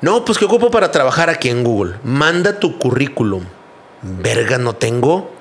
No, 0.00 0.24
pues 0.24 0.38
¿qué 0.38 0.44
ocupo 0.44 0.70
para 0.70 0.90
trabajar 0.90 1.30
aquí 1.30 1.48
en 1.48 1.62
Google? 1.62 1.96
Manda 2.02 2.58
tu 2.58 2.78
currículum. 2.78 3.44
Verga, 4.02 4.58
no 4.58 4.74
tengo. 4.74 5.32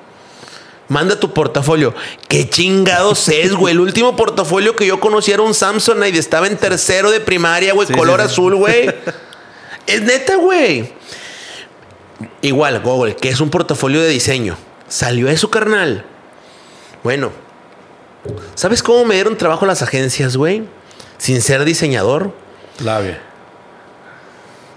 Manda 0.87 1.19
tu 1.19 1.33
portafolio. 1.33 1.95
¿Qué 2.27 2.49
chingados 2.49 3.27
es, 3.29 3.53
güey? 3.53 3.73
El 3.73 3.79
último 3.79 4.15
portafolio 4.15 4.75
que 4.75 4.85
yo 4.85 4.99
conocí 4.99 5.31
era 5.31 5.41
un 5.41 5.53
Samsonite. 5.53 6.19
Estaba 6.19 6.47
en 6.47 6.57
tercero 6.57 7.09
de 7.09 7.19
primaria, 7.19 7.73
güey. 7.73 7.87
Sí, 7.87 7.93
color 7.93 8.19
sí, 8.19 8.27
sí. 8.27 8.33
azul, 8.33 8.55
güey. 8.55 8.93
es 9.87 10.01
neta, 10.03 10.35
güey. 10.35 10.93
Igual, 12.41 12.81
Google, 12.81 13.15
que 13.15 13.29
es 13.29 13.39
un 13.39 13.49
portafolio 13.49 14.01
de 14.01 14.09
diseño. 14.09 14.57
Salió 14.87 15.29
eso, 15.29 15.49
carnal. 15.49 16.05
Bueno, 17.03 17.31
¿sabes 18.55 18.83
cómo 18.83 19.05
me 19.05 19.15
dieron 19.15 19.37
trabajo 19.37 19.65
las 19.65 19.81
agencias, 19.81 20.37
güey? 20.37 20.63
Sin 21.17 21.41
ser 21.41 21.63
diseñador. 21.65 22.33
Labia. 22.79 23.21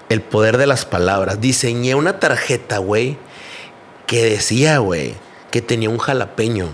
El 0.09 0.21
poder 0.21 0.57
de 0.57 0.67
las 0.67 0.85
palabras. 0.85 1.41
Diseñé 1.41 1.95
una 1.95 2.21
tarjeta, 2.21 2.79
güey, 2.79 3.19
que 4.07 4.25
decía, 4.25 4.79
güey, 4.79 5.15
que 5.51 5.63
tenía 5.63 5.91
un 5.91 5.99
jalapeño. 5.99 6.69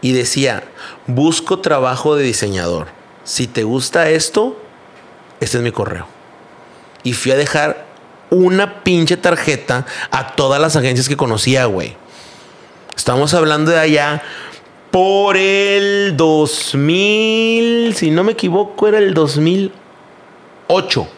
Y 0.00 0.12
decía, 0.12 0.64
busco 1.06 1.60
trabajo 1.60 2.16
de 2.16 2.24
diseñador. 2.24 2.88
Si 3.24 3.46
te 3.46 3.64
gusta 3.64 4.10
esto, 4.10 4.60
este 5.40 5.58
es 5.58 5.62
mi 5.62 5.72
correo. 5.72 6.06
Y 7.02 7.12
fui 7.12 7.32
a 7.32 7.36
dejar 7.36 7.87
una 8.30 8.82
pinche 8.82 9.16
tarjeta 9.16 9.86
a 10.10 10.34
todas 10.34 10.60
las 10.60 10.76
agencias 10.76 11.08
que 11.08 11.16
conocía, 11.16 11.64
güey. 11.66 11.96
Estamos 12.96 13.34
hablando 13.34 13.70
de 13.70 13.78
allá 13.78 14.22
por 14.90 15.36
el 15.36 16.16
2000, 16.16 17.94
si 17.94 18.10
no 18.10 18.24
me 18.24 18.32
equivoco, 18.32 18.88
era 18.88 18.98
el 18.98 19.14
2008 19.14 21.08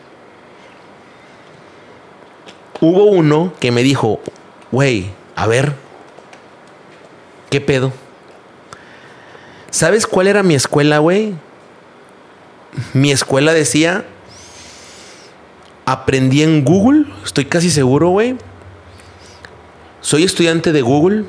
hubo 2.81 3.05
uno 3.05 3.53
que 3.61 3.71
me 3.71 3.83
dijo, 3.83 4.21
güey, 4.73 5.11
a 5.37 5.47
ver, 5.47 5.75
¿qué 7.51 7.61
pedo? 7.61 7.93
¿Sabes 9.71 10.07
cuál 10.07 10.27
era 10.27 10.43
mi 10.43 10.55
escuela, 10.55 10.99
güey? 10.99 11.35
Mi 12.93 13.13
escuela 13.13 13.53
decía, 13.53 14.05
aprendí 15.93 16.43
en 16.43 16.65
Google, 16.65 17.07
estoy 17.25 17.47
casi 17.47 17.69
seguro, 17.69 18.11
güey. 18.11 18.37
Soy 20.01 20.23
estudiante 20.23 20.73
de 20.73 20.83
Google 20.83 21.25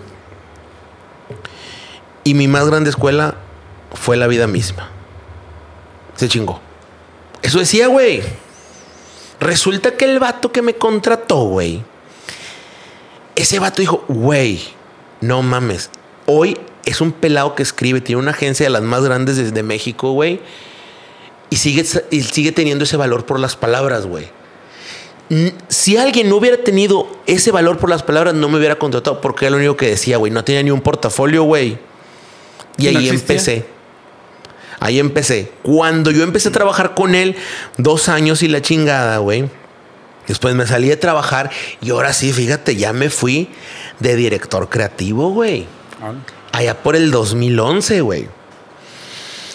y 2.23 2.35
mi 2.35 2.47
más 2.47 2.67
grande 2.67 2.91
escuela 2.91 3.35
fue 3.93 4.17
la 4.17 4.27
vida 4.27 4.45
misma. 4.45 4.89
Se 6.15 6.29
chingó. 6.29 6.61
Eso 7.41 7.57
decía, 7.57 7.87
güey. 7.87 8.21
Resulta 9.39 9.97
que 9.97 10.05
el 10.05 10.19
vato 10.19 10.51
que 10.51 10.61
me 10.61 10.75
contrató, 10.75 11.45
güey. 11.45 11.83
Ese 13.35 13.57
vato 13.57 13.81
dijo, 13.81 14.05
güey, 14.07 14.61
no 15.21 15.41
mames. 15.41 15.89
Hoy 16.27 16.55
es 16.85 17.01
un 17.01 17.11
pelado 17.11 17.55
que 17.55 17.63
escribe, 17.63 17.99
tiene 17.99 18.21
una 18.21 18.31
agencia 18.31 18.67
de 18.67 18.69
las 18.69 18.83
más 18.83 19.03
grandes 19.03 19.37
de, 19.37 19.51
de 19.51 19.63
México, 19.63 20.11
güey. 20.11 20.39
Y 21.49 21.55
sigue, 21.55 21.83
y 22.11 22.21
sigue 22.21 22.51
teniendo 22.51 22.83
ese 22.83 22.95
valor 22.95 23.25
por 23.25 23.39
las 23.39 23.55
palabras, 23.55 24.05
güey. 24.05 24.29
Si 25.69 25.95
alguien 25.95 26.27
no 26.29 26.35
hubiera 26.35 26.57
tenido 26.57 27.07
ese 27.25 27.51
valor 27.51 27.77
por 27.77 27.89
las 27.89 28.03
palabras, 28.03 28.33
no 28.33 28.49
me 28.49 28.57
hubiera 28.57 28.75
contratado 28.75 29.21
porque 29.21 29.45
era 29.45 29.51
lo 29.51 29.57
único 29.57 29.77
que 29.77 29.87
decía, 29.87 30.17
güey. 30.17 30.31
No 30.31 30.43
tenía 30.43 30.61
ni 30.61 30.71
un 30.71 30.81
portafolio, 30.81 31.43
güey. 31.43 31.77
Y 32.77 32.83
¿No 32.91 32.99
ahí 32.99 33.09
existía? 33.09 33.35
empecé. 33.35 33.65
Ahí 34.81 34.99
empecé. 34.99 35.51
Cuando 35.63 36.11
yo 36.11 36.23
empecé 36.23 36.49
a 36.49 36.51
trabajar 36.51 36.95
con 36.95 37.15
él, 37.15 37.35
dos 37.77 38.09
años 38.09 38.43
y 38.43 38.47
la 38.49 38.61
chingada, 38.61 39.19
güey. 39.19 39.47
Después 40.27 40.53
me 40.55 40.67
salí 40.67 40.89
de 40.89 40.97
trabajar 40.97 41.49
y 41.81 41.91
ahora 41.91 42.13
sí, 42.13 42.33
fíjate, 42.33 42.75
ya 42.75 42.91
me 42.91 43.09
fui 43.09 43.49
de 43.99 44.15
director 44.15 44.69
creativo, 44.69 45.31
güey. 45.31 45.65
Allá 46.51 46.77
por 46.81 46.95
el 46.95 47.11
2011, 47.11 48.01
güey. 48.01 48.27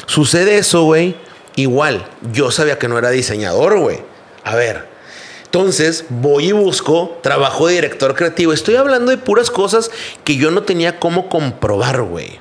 Sucede 0.06 0.58
eso, 0.58 0.84
güey. 0.84 1.16
Igual, 1.56 2.06
yo 2.32 2.50
sabía 2.50 2.78
que 2.78 2.88
no 2.88 2.96
era 2.98 3.10
diseñador, 3.10 3.78
güey. 3.78 4.00
A 4.44 4.54
ver. 4.54 4.95
Entonces 5.46 6.04
voy 6.10 6.48
y 6.48 6.52
busco 6.52 7.18
trabajo 7.22 7.66
de 7.66 7.74
director 7.74 8.14
creativo. 8.14 8.52
Estoy 8.52 8.76
hablando 8.76 9.10
de 9.10 9.18
puras 9.18 9.50
cosas 9.50 9.90
que 10.24 10.36
yo 10.36 10.50
no 10.50 10.64
tenía 10.64 10.98
cómo 10.98 11.28
comprobar, 11.28 12.02
güey. 12.02 12.38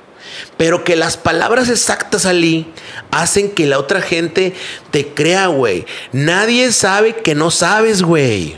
Pero 0.56 0.84
que 0.84 0.96
las 0.96 1.16
palabras 1.16 1.68
exactas 1.68 2.26
allí 2.26 2.66
hacen 3.10 3.50
que 3.50 3.66
la 3.66 3.78
otra 3.78 4.02
gente 4.02 4.54
te 4.90 5.08
crea, 5.08 5.46
güey. 5.46 5.86
Nadie 6.12 6.72
sabe 6.72 7.14
que 7.16 7.34
no 7.34 7.50
sabes, 7.50 8.02
güey. 8.02 8.56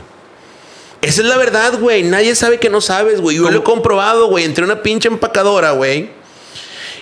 Esa 1.01 1.21
es 1.21 1.27
la 1.27 1.37
verdad, 1.37 1.79
güey. 1.79 2.03
Nadie 2.03 2.35
sabe 2.35 2.59
que 2.59 2.69
no 2.69 2.81
sabes, 2.81 3.21
güey. 3.21 3.37
Yo 3.37 3.49
lo 3.49 3.59
he 3.59 3.63
comprobado, 3.63 4.27
güey. 4.27 4.43
Entré 4.43 4.65
una 4.65 4.81
pinche 4.81 5.07
empacadora, 5.07 5.71
güey. 5.71 6.09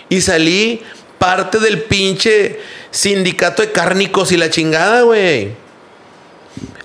Y 0.09 0.21
salí 0.21 0.81
parte 1.17 1.59
del 1.59 1.81
pinche 1.81 2.59
sindicato 2.91 3.63
de 3.63 3.71
cárnicos 3.71 4.31
y 4.31 4.37
la 4.37 4.49
chingada, 4.49 5.01
güey. 5.01 5.66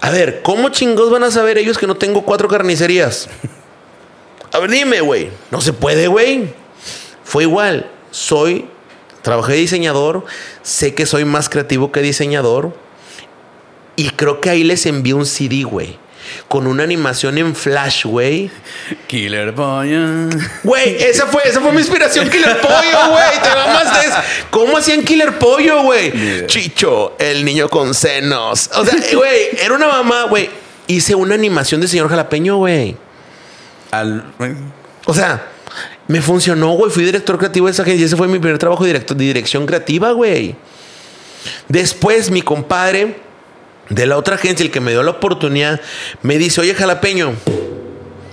A 0.00 0.10
ver, 0.10 0.42
¿cómo 0.42 0.68
chingados 0.70 1.10
van 1.10 1.22
a 1.22 1.30
saber 1.30 1.58
ellos 1.58 1.78
que 1.78 1.86
no 1.86 1.96
tengo 1.96 2.22
cuatro 2.22 2.48
carnicerías? 2.48 3.28
A 4.52 4.58
ver, 4.58 4.70
dime, 4.70 5.00
güey. 5.00 5.30
No 5.50 5.60
se 5.60 5.72
puede, 5.72 6.08
güey. 6.08 6.52
Fue 7.24 7.44
igual. 7.44 7.90
Soy, 8.10 8.66
trabajé 9.22 9.54
diseñador. 9.54 10.24
Sé 10.62 10.94
que 10.94 11.06
soy 11.06 11.24
más 11.24 11.48
creativo 11.48 11.92
que 11.92 12.02
diseñador. 12.02 12.76
Y 13.96 14.10
creo 14.10 14.40
que 14.40 14.50
ahí 14.50 14.64
les 14.64 14.84
envié 14.86 15.14
un 15.14 15.26
CD, 15.26 15.62
güey. 15.62 15.98
Con 16.48 16.66
una 16.66 16.82
animación 16.82 17.38
en 17.38 17.54
flash, 17.54 18.04
güey. 18.04 18.50
Killer 19.06 19.54
Pollo. 19.54 20.28
Güey, 20.62 20.96
esa 21.02 21.26
fue, 21.26 21.42
esa 21.44 21.60
fue 21.60 21.72
mi 21.72 21.78
inspiración, 21.78 22.28
Killer 22.28 22.60
Pollo, 22.60 23.10
güey. 23.10 23.42
Te 23.42 23.48
mamas 23.48 24.00
de 24.00 24.08
eso. 24.08 24.18
¿Cómo 24.50 24.78
hacían 24.78 25.02
Killer 25.02 25.38
Pollo, 25.38 25.82
güey? 25.82 26.46
Chicho, 26.46 27.16
el 27.18 27.44
niño 27.44 27.68
con 27.68 27.94
senos. 27.94 28.70
O 28.74 28.84
sea, 28.84 28.94
güey, 29.14 29.48
era 29.62 29.74
una 29.74 29.86
mamá, 29.86 30.24
güey. 30.24 30.50
Hice 30.86 31.14
una 31.14 31.34
animación 31.34 31.80
de 31.80 31.88
señor 31.88 32.08
jalapeño, 32.08 32.56
güey. 32.56 32.96
Al... 33.90 34.24
O 35.06 35.14
sea, 35.14 35.48
me 36.08 36.20
funcionó, 36.20 36.72
güey. 36.72 36.90
Fui 36.90 37.04
director 37.04 37.38
creativo 37.38 37.66
de 37.66 37.72
esa 37.72 37.82
agencia. 37.82 38.06
Ese 38.06 38.16
fue 38.16 38.28
mi 38.28 38.38
primer 38.38 38.58
trabajo 38.58 38.84
de, 38.84 38.90
director, 38.90 39.16
de 39.16 39.24
dirección 39.24 39.66
creativa, 39.66 40.12
güey. 40.12 40.56
Después, 41.68 42.30
mi 42.30 42.42
compadre 42.42 43.16
de 43.94 44.06
la 44.06 44.16
otra 44.16 44.36
agencia, 44.36 44.64
el 44.64 44.70
que 44.70 44.80
me 44.80 44.92
dio 44.92 45.02
la 45.02 45.10
oportunidad, 45.10 45.80
me 46.22 46.38
dice, 46.38 46.60
oye, 46.62 46.74
jalapeño, 46.74 47.34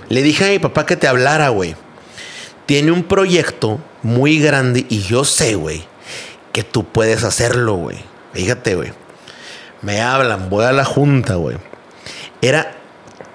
le 0.08 0.22
dije 0.22 0.44
a 0.44 0.48
mi 0.48 0.58
papá 0.58 0.86
que 0.86 0.96
te 0.96 1.06
hablara, 1.06 1.50
güey. 1.50 1.76
Tiene 2.66 2.92
un 2.92 3.04
proyecto 3.04 3.78
muy 4.02 4.38
grande 4.38 4.86
y 4.88 5.02
yo 5.02 5.24
sé, 5.24 5.56
güey, 5.56 5.84
que 6.52 6.62
tú 6.62 6.84
puedes 6.84 7.24
hacerlo, 7.24 7.74
güey. 7.74 7.98
Fíjate, 8.32 8.74
güey. 8.74 8.92
Me 9.82 10.00
hablan, 10.00 10.48
voy 10.48 10.64
a 10.64 10.72
la 10.72 10.84
junta, 10.84 11.34
güey. 11.34 11.58
Era 12.40 12.72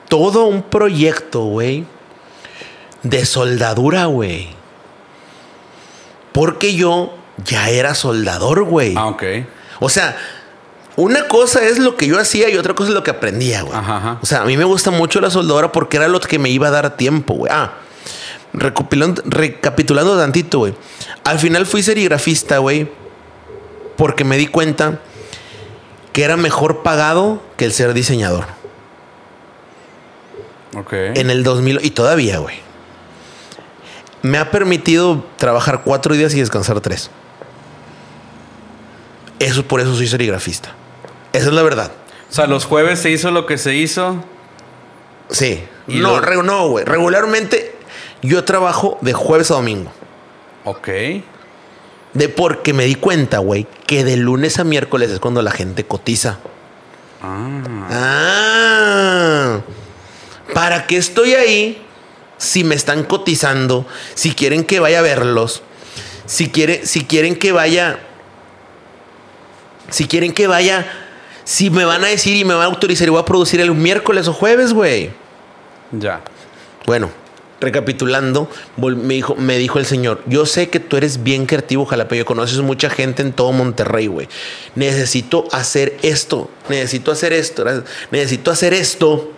todo 0.09 0.45
un 0.45 0.63
proyecto, 0.63 1.41
güey, 1.41 1.85
de 3.03 3.25
soldadura, 3.25 4.05
güey. 4.05 4.49
Porque 6.31 6.75
yo 6.75 7.15
ya 7.45 7.69
era 7.69 7.93
soldador, 7.93 8.63
güey. 8.63 8.95
Ah, 8.97 9.07
ok. 9.07 9.23
O 9.79 9.89
sea, 9.89 10.17
una 10.95 11.27
cosa 11.27 11.63
es 11.65 11.79
lo 11.79 11.97
que 11.97 12.07
yo 12.07 12.19
hacía 12.19 12.49
y 12.49 12.57
otra 12.57 12.73
cosa 12.73 12.89
es 12.89 12.95
lo 12.95 13.03
que 13.03 13.11
aprendía, 13.11 13.61
güey. 13.63 13.77
Ajá, 13.77 13.97
ajá. 13.97 14.19
O 14.21 14.25
sea, 14.25 14.41
a 14.41 14.45
mí 14.45 14.55
me 14.55 14.63
gusta 14.63 14.91
mucho 14.91 15.19
la 15.19 15.29
soldadora 15.29 15.71
porque 15.71 15.97
era 15.97 16.07
lo 16.07 16.19
que 16.19 16.39
me 16.39 16.49
iba 16.49 16.67
a 16.67 16.71
dar 16.71 16.95
tiempo, 16.95 17.33
güey. 17.33 17.51
Ah, 17.53 17.73
recapitulando 18.53 20.17
tantito, 20.17 20.59
güey. 20.59 20.73
Al 21.23 21.39
final 21.39 21.65
fui 21.65 21.83
serigrafista, 21.83 22.59
güey, 22.59 22.89
porque 23.97 24.23
me 24.23 24.37
di 24.37 24.47
cuenta 24.47 24.99
que 26.13 26.23
era 26.23 26.37
mejor 26.37 26.81
pagado 26.83 27.41
que 27.57 27.65
el 27.65 27.73
ser 27.73 27.93
diseñador. 27.93 28.45
Ok. 30.77 30.93
En 30.93 31.29
el 31.29 31.43
2000 31.43 31.83
y 31.83 31.91
todavía, 31.91 32.39
güey. 32.39 32.55
Me 34.21 34.37
ha 34.37 34.49
permitido 34.49 35.25
trabajar 35.37 35.81
cuatro 35.83 36.15
días 36.15 36.33
y 36.33 36.39
descansar 36.39 36.79
tres. 36.81 37.11
Eso 39.39 39.63
por 39.63 39.81
eso 39.81 39.95
soy 39.95 40.07
serigrafista. 40.07 40.73
Esa 41.35 41.47
es 41.47 41.53
la 41.53 41.63
verdad. 41.63 41.91
O 42.29 42.33
sea, 42.33 42.47
los 42.47 42.65
jueves 42.65 42.99
se 42.99 43.09
hizo 43.09 43.31
lo 43.31 43.45
que 43.45 43.57
se 43.57 43.75
hizo. 43.75 44.23
Sí. 45.29 45.63
Y 45.87 45.99
no, 45.99 46.19
no, 46.21 46.67
güey. 46.69 46.85
Regularmente 46.85 47.75
yo 48.21 48.43
trabajo 48.43 48.97
de 49.01 49.13
jueves 49.13 49.51
a 49.51 49.55
domingo. 49.55 49.91
Ok. 50.63 50.87
De 52.13 52.29
porque 52.29 52.73
me 52.73 52.85
di 52.85 52.95
cuenta, 52.95 53.39
güey, 53.39 53.67
que 53.85 54.03
de 54.03 54.17
lunes 54.17 54.59
a 54.59 54.63
miércoles 54.63 55.11
es 55.11 55.19
cuando 55.19 55.41
la 55.41 55.51
gente 55.51 55.85
cotiza. 55.85 56.39
Ah. 57.21 57.89
Ah. 57.91 59.61
¿Para 60.53 60.87
qué 60.87 60.97
estoy 60.97 61.33
ahí? 61.33 61.85
si 62.37 62.63
me 62.63 62.75
están 62.75 63.03
cotizando, 63.03 63.85
si 64.13 64.31
quieren 64.31 64.63
que 64.63 64.79
vaya 64.79 64.99
a 64.99 65.01
verlos, 65.01 65.61
si, 66.25 66.49
quiere, 66.49 66.85
si 66.85 67.05
quieren 67.05 67.35
que 67.35 67.51
vaya, 67.51 67.99
si 69.89 70.07
quieren 70.07 70.33
que 70.33 70.47
vaya, 70.47 71.04
si 71.45 71.69
me 71.69 71.85
van 71.85 72.03
a 72.03 72.07
decir 72.07 72.35
y 72.35 72.43
me 72.43 72.53
van 72.53 72.63
a 72.63 72.65
autorizar 72.65 73.07
y 73.07 73.11
voy 73.11 73.21
a 73.21 73.25
producir 73.25 73.61
el 73.61 73.71
miércoles 73.73 74.27
o 74.27 74.33
jueves, 74.33 74.73
güey. 74.73 75.11
Ya. 75.91 76.21
Bueno, 76.85 77.09
recapitulando, 77.61 78.49
me 78.77 79.13
dijo, 79.13 79.35
me 79.35 79.57
dijo 79.57 79.79
el 79.79 79.85
señor, 79.85 80.21
yo 80.25 80.45
sé 80.45 80.69
que 80.69 80.79
tú 80.79 80.97
eres 80.97 81.23
bien 81.23 81.45
creativo, 81.45 81.85
jalapeño, 81.85 82.25
conoces 82.25 82.59
mucha 82.59 82.89
gente 82.89 83.21
en 83.21 83.31
todo 83.31 83.51
Monterrey, 83.51 84.07
güey. 84.07 84.27
Necesito 84.73 85.45
hacer 85.51 85.97
esto, 86.01 86.49
necesito 86.67 87.11
hacer 87.11 87.31
esto, 87.31 87.63
necesito 88.11 88.51
hacer 88.51 88.73
esto. 88.73 89.31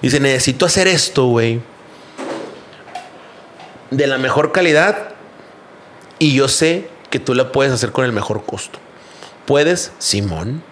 Dice, 0.00 0.20
necesito 0.20 0.64
hacer 0.64 0.88
esto, 0.88 1.26
güey. 1.26 1.60
De 3.90 4.06
la 4.06 4.16
mejor 4.16 4.52
calidad 4.52 5.10
y 6.18 6.34
yo 6.34 6.48
sé 6.48 6.88
que 7.10 7.18
tú 7.18 7.34
la 7.34 7.52
puedes 7.52 7.72
hacer 7.72 7.90
con 7.92 8.04
el 8.04 8.12
mejor 8.12 8.44
costo. 8.44 8.78
¿Puedes? 9.44 9.92
Simón. 9.98 10.62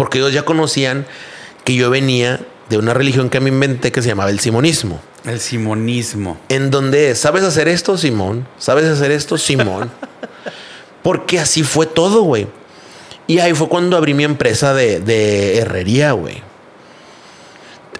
Porque 0.00 0.16
ellos 0.16 0.32
ya 0.32 0.46
conocían 0.46 1.04
que 1.62 1.74
yo 1.74 1.90
venía 1.90 2.40
de 2.70 2.78
una 2.78 2.94
religión 2.94 3.28
que 3.28 3.38
me 3.38 3.50
inventé 3.50 3.92
que 3.92 4.00
se 4.00 4.08
llamaba 4.08 4.30
el 4.30 4.40
simonismo. 4.40 4.98
El 5.26 5.40
simonismo. 5.40 6.38
En 6.48 6.70
donde, 6.70 7.14
¿sabes 7.14 7.44
hacer 7.44 7.68
esto, 7.68 7.98
Simón? 7.98 8.48
¿Sabes 8.56 8.86
hacer 8.86 9.10
esto, 9.10 9.36
Simón? 9.36 9.90
Porque 11.02 11.38
así 11.38 11.64
fue 11.64 11.84
todo, 11.84 12.22
güey. 12.22 12.46
Y 13.26 13.40
ahí 13.40 13.52
fue 13.52 13.68
cuando 13.68 13.98
abrí 13.98 14.14
mi 14.14 14.24
empresa 14.24 14.72
de, 14.72 15.00
de 15.00 15.58
herrería, 15.58 16.12
güey. 16.12 16.42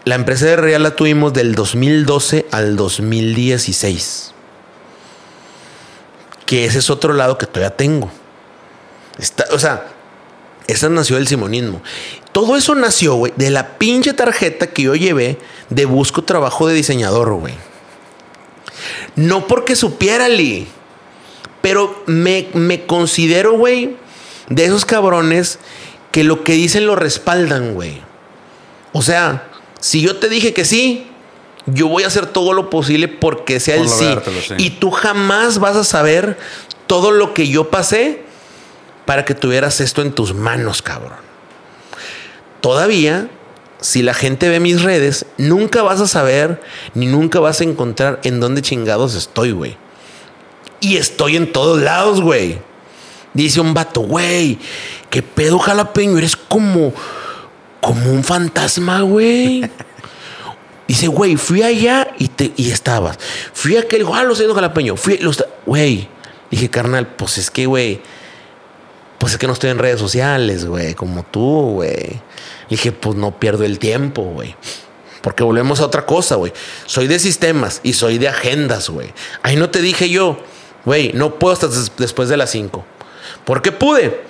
La 0.06 0.14
empresa 0.14 0.46
de 0.46 0.52
herrería 0.52 0.78
la 0.78 0.96
tuvimos 0.96 1.34
del 1.34 1.54
2012 1.54 2.46
al 2.50 2.76
2016. 2.76 4.32
Que 6.46 6.64
ese 6.64 6.78
es 6.78 6.88
otro 6.88 7.12
lado 7.12 7.36
que 7.36 7.44
todavía 7.44 7.76
tengo. 7.76 8.10
Está, 9.18 9.44
o 9.52 9.58
sea, 9.58 9.99
esa 10.70 10.88
nació 10.88 11.16
del 11.16 11.28
simonismo. 11.28 11.82
Todo 12.32 12.56
eso 12.56 12.74
nació, 12.74 13.14
güey, 13.14 13.32
de 13.36 13.50
la 13.50 13.78
pinche 13.78 14.12
tarjeta 14.12 14.68
que 14.68 14.82
yo 14.82 14.94
llevé 14.94 15.38
de 15.68 15.84
busco 15.84 16.22
trabajo 16.22 16.66
de 16.66 16.74
diseñador, 16.74 17.32
güey. 17.34 17.54
No 19.16 19.46
porque 19.46 19.76
supiera, 19.76 20.28
Lee. 20.28 20.68
Pero 21.60 22.02
me, 22.06 22.48
me 22.54 22.86
considero, 22.86 23.52
güey, 23.52 23.96
de 24.48 24.64
esos 24.64 24.84
cabrones 24.84 25.58
que 26.10 26.24
lo 26.24 26.44
que 26.44 26.52
dicen 26.52 26.86
lo 26.86 26.96
respaldan, 26.96 27.74
güey. 27.74 28.00
O 28.92 29.02
sea, 29.02 29.48
si 29.78 30.00
yo 30.00 30.16
te 30.16 30.28
dije 30.28 30.52
que 30.52 30.64
sí, 30.64 31.06
yo 31.66 31.88
voy 31.88 32.04
a 32.04 32.08
hacer 32.08 32.26
todo 32.26 32.52
lo 32.52 32.70
posible 32.70 33.08
porque 33.08 33.60
sea 33.60 33.76
Por 33.76 33.86
el 33.86 33.90
sí. 33.90 34.54
Y 34.58 34.70
tú 34.70 34.90
jamás 34.90 35.58
vas 35.58 35.76
a 35.76 35.84
saber 35.84 36.38
todo 36.86 37.10
lo 37.10 37.34
que 37.34 37.48
yo 37.48 37.70
pasé 37.70 38.24
para 39.04 39.24
que 39.24 39.34
tuvieras 39.34 39.80
esto 39.80 40.02
en 40.02 40.12
tus 40.12 40.34
manos, 40.34 40.82
cabrón. 40.82 41.18
Todavía, 42.60 43.28
si 43.80 44.02
la 44.02 44.14
gente 44.14 44.48
ve 44.48 44.60
mis 44.60 44.82
redes, 44.82 45.26
nunca 45.38 45.82
vas 45.82 46.00
a 46.00 46.06
saber 46.06 46.60
ni 46.94 47.06
nunca 47.06 47.40
vas 47.40 47.60
a 47.60 47.64
encontrar 47.64 48.20
en 48.24 48.40
dónde 48.40 48.62
chingados 48.62 49.14
estoy, 49.14 49.52
güey. 49.52 49.76
Y 50.80 50.96
estoy 50.96 51.36
en 51.36 51.52
todos 51.52 51.80
lados, 51.80 52.20
güey. 52.20 52.58
Dice 53.32 53.60
un 53.60 53.74
vato, 53.74 54.00
güey, 54.00 54.58
qué 55.08 55.22
pedo 55.22 55.58
jalapeño, 55.58 56.18
eres 56.18 56.36
como, 56.36 56.92
como 57.80 58.10
un 58.12 58.24
fantasma, 58.24 59.00
güey. 59.02 59.70
Dice, 60.88 61.06
güey, 61.06 61.36
fui 61.36 61.62
allá 61.62 62.08
y, 62.18 62.26
te, 62.26 62.52
y 62.56 62.72
estabas. 62.72 63.16
Fui 63.52 63.76
a 63.76 63.80
aquel, 63.82 64.04
ah, 64.12 64.24
lo 64.24 64.34
sé, 64.34 64.52
jalapeño. 64.52 64.96
Fui, 64.96 65.20
güey. 65.64 66.08
Dije, 66.50 66.68
carnal, 66.68 67.06
pues 67.06 67.38
es 67.38 67.48
que, 67.48 67.66
güey, 67.66 68.00
pues 69.20 69.34
es 69.34 69.38
que 69.38 69.46
no 69.46 69.52
estoy 69.52 69.70
en 69.70 69.78
redes 69.78 70.00
sociales, 70.00 70.64
güey, 70.66 70.94
como 70.94 71.22
tú, 71.22 71.74
güey. 71.74 72.20
Dije, 72.68 72.90
pues 72.90 73.16
no 73.16 73.38
pierdo 73.38 73.62
el 73.64 73.78
tiempo, 73.78 74.22
güey. 74.22 74.56
Porque 75.20 75.44
volvemos 75.44 75.80
a 75.80 75.84
otra 75.86 76.06
cosa, 76.06 76.34
güey. 76.36 76.52
Soy 76.86 77.06
de 77.06 77.18
sistemas 77.18 77.80
y 77.84 77.92
soy 77.92 78.18
de 78.18 78.28
agendas, 78.28 78.88
güey. 78.90 79.12
Ahí 79.42 79.54
no 79.56 79.68
te 79.70 79.82
dije 79.82 80.08
yo, 80.08 80.38
güey, 80.84 81.12
no 81.12 81.34
puedo 81.38 81.52
hasta 81.52 81.68
des- 81.68 81.92
después 81.98 82.28
de 82.30 82.36
las 82.38 82.50
5. 82.50 82.84
¿Por 83.44 83.60
qué 83.62 83.70
pude? 83.70 84.22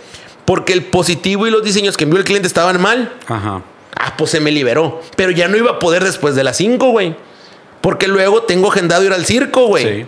Porque 0.45 0.72
el 0.72 0.84
positivo 0.84 1.47
y 1.47 1.51
los 1.51 1.62
diseños 1.62 1.97
que 1.97 2.05
envió 2.05 2.18
el 2.18 2.24
cliente 2.24 2.49
estaban 2.49 2.80
mal. 2.80 3.14
Ajá. 3.28 3.62
Ah, 3.97 4.16
pues 4.18 4.32
se 4.32 4.41
me 4.41 4.51
liberó. 4.51 5.01
Pero 5.14 5.30
ya 5.30 5.47
no 5.47 5.57
iba 5.57 5.70
a 5.72 5.78
poder 5.78 6.03
después 6.03 6.34
de 6.34 6.43
las 6.43 6.57
5, 6.57 6.91
güey. 6.91 7.14
Porque 7.80 8.09
luego 8.09 8.43
tengo 8.43 8.68
agendado 8.72 9.05
ir 9.05 9.12
al 9.12 9.24
circo, 9.26 9.66
güey. 9.66 9.84
Sí. 10.03 10.07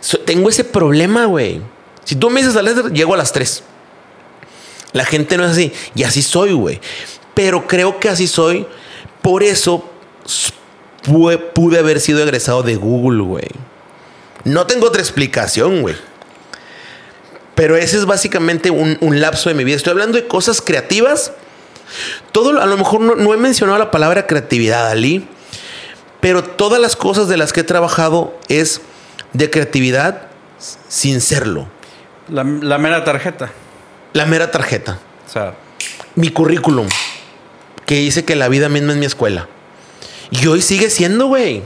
So- 0.00 0.18
tengo 0.20 0.48
ese 0.48 0.64
problema, 0.64 1.26
güey. 1.26 1.60
Si 2.08 2.16
tú 2.16 2.30
me 2.30 2.40
dices 2.40 2.56
a 2.56 2.62
las 2.62 2.90
llego 2.90 3.12
a 3.12 3.18
las 3.18 3.34
3. 3.34 3.62
La 4.92 5.04
gente 5.04 5.36
no 5.36 5.44
es 5.44 5.50
así. 5.50 5.74
Y 5.94 6.04
así 6.04 6.22
soy, 6.22 6.54
güey. 6.54 6.80
Pero 7.34 7.66
creo 7.66 8.00
que 8.00 8.08
así 8.08 8.26
soy. 8.26 8.66
Por 9.20 9.42
eso 9.42 9.84
pude 11.04 11.78
haber 11.78 12.00
sido 12.00 12.22
egresado 12.22 12.62
de 12.62 12.76
Google, 12.76 13.22
güey. 13.24 13.48
No 14.44 14.66
tengo 14.66 14.86
otra 14.86 15.02
explicación, 15.02 15.82
güey. 15.82 15.96
Pero 17.54 17.76
ese 17.76 17.98
es 17.98 18.06
básicamente 18.06 18.70
un, 18.70 19.20
lapso 19.20 19.50
de 19.50 19.54
mi 19.54 19.64
vida. 19.64 19.76
Estoy 19.76 19.90
hablando 19.90 20.16
de 20.16 20.26
cosas 20.26 20.62
creativas. 20.62 21.32
Todo, 22.32 22.58
a 22.58 22.64
lo 22.64 22.78
mejor 22.78 23.02
no, 23.02 23.16
no 23.16 23.34
he 23.34 23.36
mencionado 23.36 23.78
la 23.78 23.90
palabra 23.90 24.26
creatividad, 24.26 24.88
Ali. 24.88 25.28
Pero 26.22 26.42
todas 26.42 26.80
las 26.80 26.96
cosas 26.96 27.28
de 27.28 27.36
las 27.36 27.52
que 27.52 27.60
he 27.60 27.64
trabajado 27.64 28.34
es 28.48 28.80
de 29.34 29.50
creatividad 29.50 30.28
sin 30.88 31.20
serlo. 31.20 31.68
La, 32.28 32.44
la 32.44 32.78
mera 32.78 33.04
tarjeta. 33.04 33.50
La 34.12 34.26
mera 34.26 34.50
tarjeta. 34.50 34.98
O 35.26 35.30
sea, 35.30 35.54
Mi 36.14 36.30
currículum. 36.30 36.88
Que 37.86 37.96
dice 37.96 38.24
que 38.24 38.36
la 38.36 38.48
vida 38.48 38.68
misma 38.68 38.92
es 38.92 38.98
mi 38.98 39.06
escuela. 39.06 39.48
Y 40.30 40.46
hoy 40.46 40.60
sigue 40.60 40.90
siendo, 40.90 41.26
güey. 41.26 41.62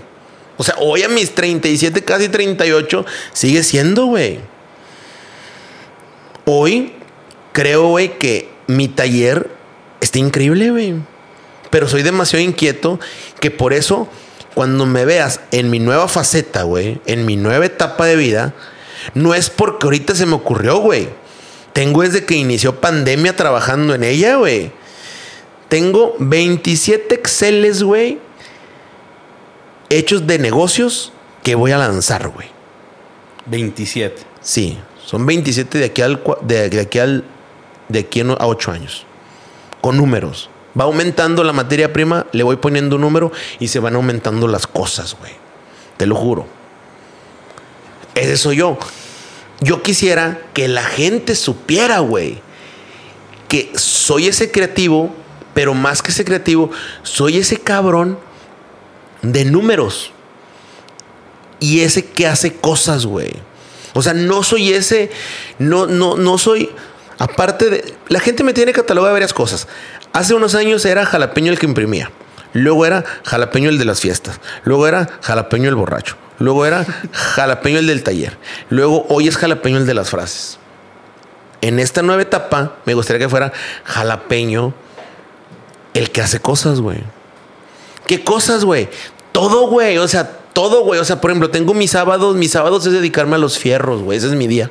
O 0.56 0.64
sea, 0.64 0.76
hoy 0.78 1.02
a 1.02 1.08
mis 1.08 1.34
37, 1.34 2.04
casi 2.04 2.28
38, 2.28 3.04
sigue 3.32 3.62
siendo, 3.62 4.06
güey. 4.06 4.38
Hoy 6.44 6.92
creo, 7.52 7.88
güey, 7.88 8.18
que 8.18 8.48
mi 8.66 8.88
taller 8.88 9.50
está 10.00 10.18
increíble, 10.18 10.70
güey. 10.70 10.94
Pero 11.70 11.88
soy 11.88 12.02
demasiado 12.02 12.44
inquieto 12.44 13.00
que 13.40 13.50
por 13.50 13.72
eso, 13.72 14.08
cuando 14.54 14.86
me 14.86 15.04
veas 15.04 15.40
en 15.50 15.70
mi 15.70 15.78
nueva 15.78 16.06
faceta, 16.06 16.64
güey, 16.64 17.00
en 17.06 17.24
mi 17.24 17.36
nueva 17.36 17.64
etapa 17.66 18.06
de 18.06 18.16
vida, 18.16 18.54
no 19.14 19.34
es 19.34 19.50
porque 19.50 19.86
ahorita 19.86 20.14
se 20.14 20.26
me 20.26 20.34
ocurrió, 20.34 20.78
güey. 20.78 21.08
Tengo 21.72 22.02
desde 22.02 22.24
que 22.24 22.34
inició 22.34 22.80
pandemia 22.80 23.34
trabajando 23.34 23.94
en 23.94 24.04
ella, 24.04 24.36
güey. 24.36 24.72
Tengo 25.68 26.14
27 26.18 27.14
Exceles, 27.14 27.82
güey, 27.82 28.18
hechos 29.88 30.26
de 30.26 30.38
negocios 30.38 31.12
que 31.42 31.54
voy 31.54 31.72
a 31.72 31.78
lanzar, 31.78 32.28
güey. 32.28 32.48
27. 33.46 34.22
Sí, 34.40 34.78
son 35.04 35.24
27 35.24 35.78
de 35.78 35.84
aquí 35.86 36.02
al 36.02 36.22
de, 36.42 36.68
de 36.68 36.80
aquí 36.80 36.98
al 36.98 37.24
de 37.88 37.98
aquí 38.00 38.20
a 38.20 38.46
8 38.46 38.72
años. 38.72 39.06
Con 39.80 39.96
números. 39.96 40.50
Va 40.78 40.84
aumentando 40.84 41.44
la 41.44 41.52
materia 41.52 41.92
prima, 41.92 42.26
le 42.32 42.42
voy 42.42 42.56
poniendo 42.56 42.96
un 42.96 43.02
número 43.02 43.32
y 43.58 43.68
se 43.68 43.78
van 43.78 43.94
aumentando 43.94 44.48
las 44.48 44.66
cosas, 44.66 45.16
güey. 45.18 45.32
Te 45.96 46.06
lo 46.06 46.14
juro. 46.14 46.46
Ese 48.14 48.36
soy 48.36 48.56
yo. 48.56 48.78
Yo 49.60 49.82
quisiera 49.82 50.40
que 50.54 50.68
la 50.68 50.84
gente 50.84 51.36
supiera, 51.36 52.00
güey, 52.00 52.40
que 53.48 53.70
soy 53.74 54.26
ese 54.26 54.50
creativo, 54.50 55.14
pero 55.54 55.74
más 55.74 56.02
que 56.02 56.10
ese 56.10 56.24
creativo, 56.24 56.70
soy 57.02 57.38
ese 57.38 57.58
cabrón 57.58 58.18
de 59.22 59.44
números 59.44 60.10
y 61.60 61.80
ese 61.80 62.04
que 62.04 62.26
hace 62.26 62.54
cosas, 62.54 63.06
güey. 63.06 63.30
O 63.94 64.02
sea, 64.02 64.14
no 64.14 64.42
soy 64.42 64.72
ese, 64.72 65.10
no, 65.58 65.86
no, 65.86 66.16
no 66.16 66.38
soy, 66.38 66.70
aparte 67.18 67.70
de, 67.70 67.94
la 68.08 68.20
gente 68.20 68.42
me 68.42 68.54
tiene 68.54 68.72
catalogado 68.72 69.08
de 69.08 69.12
varias 69.20 69.34
cosas. 69.34 69.68
Hace 70.12 70.34
unos 70.34 70.54
años 70.54 70.84
era 70.84 71.06
jalapeño 71.06 71.52
el 71.52 71.58
que 71.58 71.66
imprimía. 71.66 72.10
Luego 72.52 72.84
era 72.84 73.04
jalapeño 73.24 73.68
el 73.70 73.78
de 73.78 73.84
las 73.84 74.00
fiestas. 74.00 74.40
Luego 74.64 74.86
era 74.86 75.08
jalapeño 75.22 75.68
el 75.68 75.74
borracho. 75.74 76.16
Luego 76.38 76.66
era 76.66 76.84
jalapeño 77.12 77.78
el 77.78 77.86
del 77.86 78.02
taller. 78.02 78.38
Luego 78.70 79.06
hoy 79.08 79.28
es 79.28 79.36
jalapeño 79.36 79.78
el 79.78 79.86
de 79.86 79.94
las 79.94 80.10
frases. 80.10 80.58
En 81.60 81.78
esta 81.78 82.02
nueva 82.02 82.22
etapa 82.22 82.76
me 82.84 82.94
gustaría 82.94 83.20
que 83.20 83.28
fuera 83.28 83.52
jalapeño 83.84 84.74
el 85.94 86.10
que 86.10 86.20
hace 86.20 86.40
cosas, 86.40 86.80
güey. 86.80 86.98
¿Qué 88.06 88.24
cosas, 88.24 88.64
güey? 88.64 88.88
Todo, 89.30 89.68
güey. 89.68 89.98
O 89.98 90.08
sea, 90.08 90.28
todo, 90.52 90.84
güey. 90.84 91.00
O 91.00 91.04
sea, 91.04 91.20
por 91.20 91.30
ejemplo, 91.30 91.50
tengo 91.50 91.74
mis 91.74 91.92
sábados. 91.92 92.34
Mis 92.36 92.50
sábados 92.50 92.84
es 92.86 92.92
dedicarme 92.92 93.36
a 93.36 93.38
los 93.38 93.58
fierros, 93.58 94.02
güey. 94.02 94.18
Ese 94.18 94.28
es 94.28 94.34
mi 94.34 94.46
día. 94.46 94.70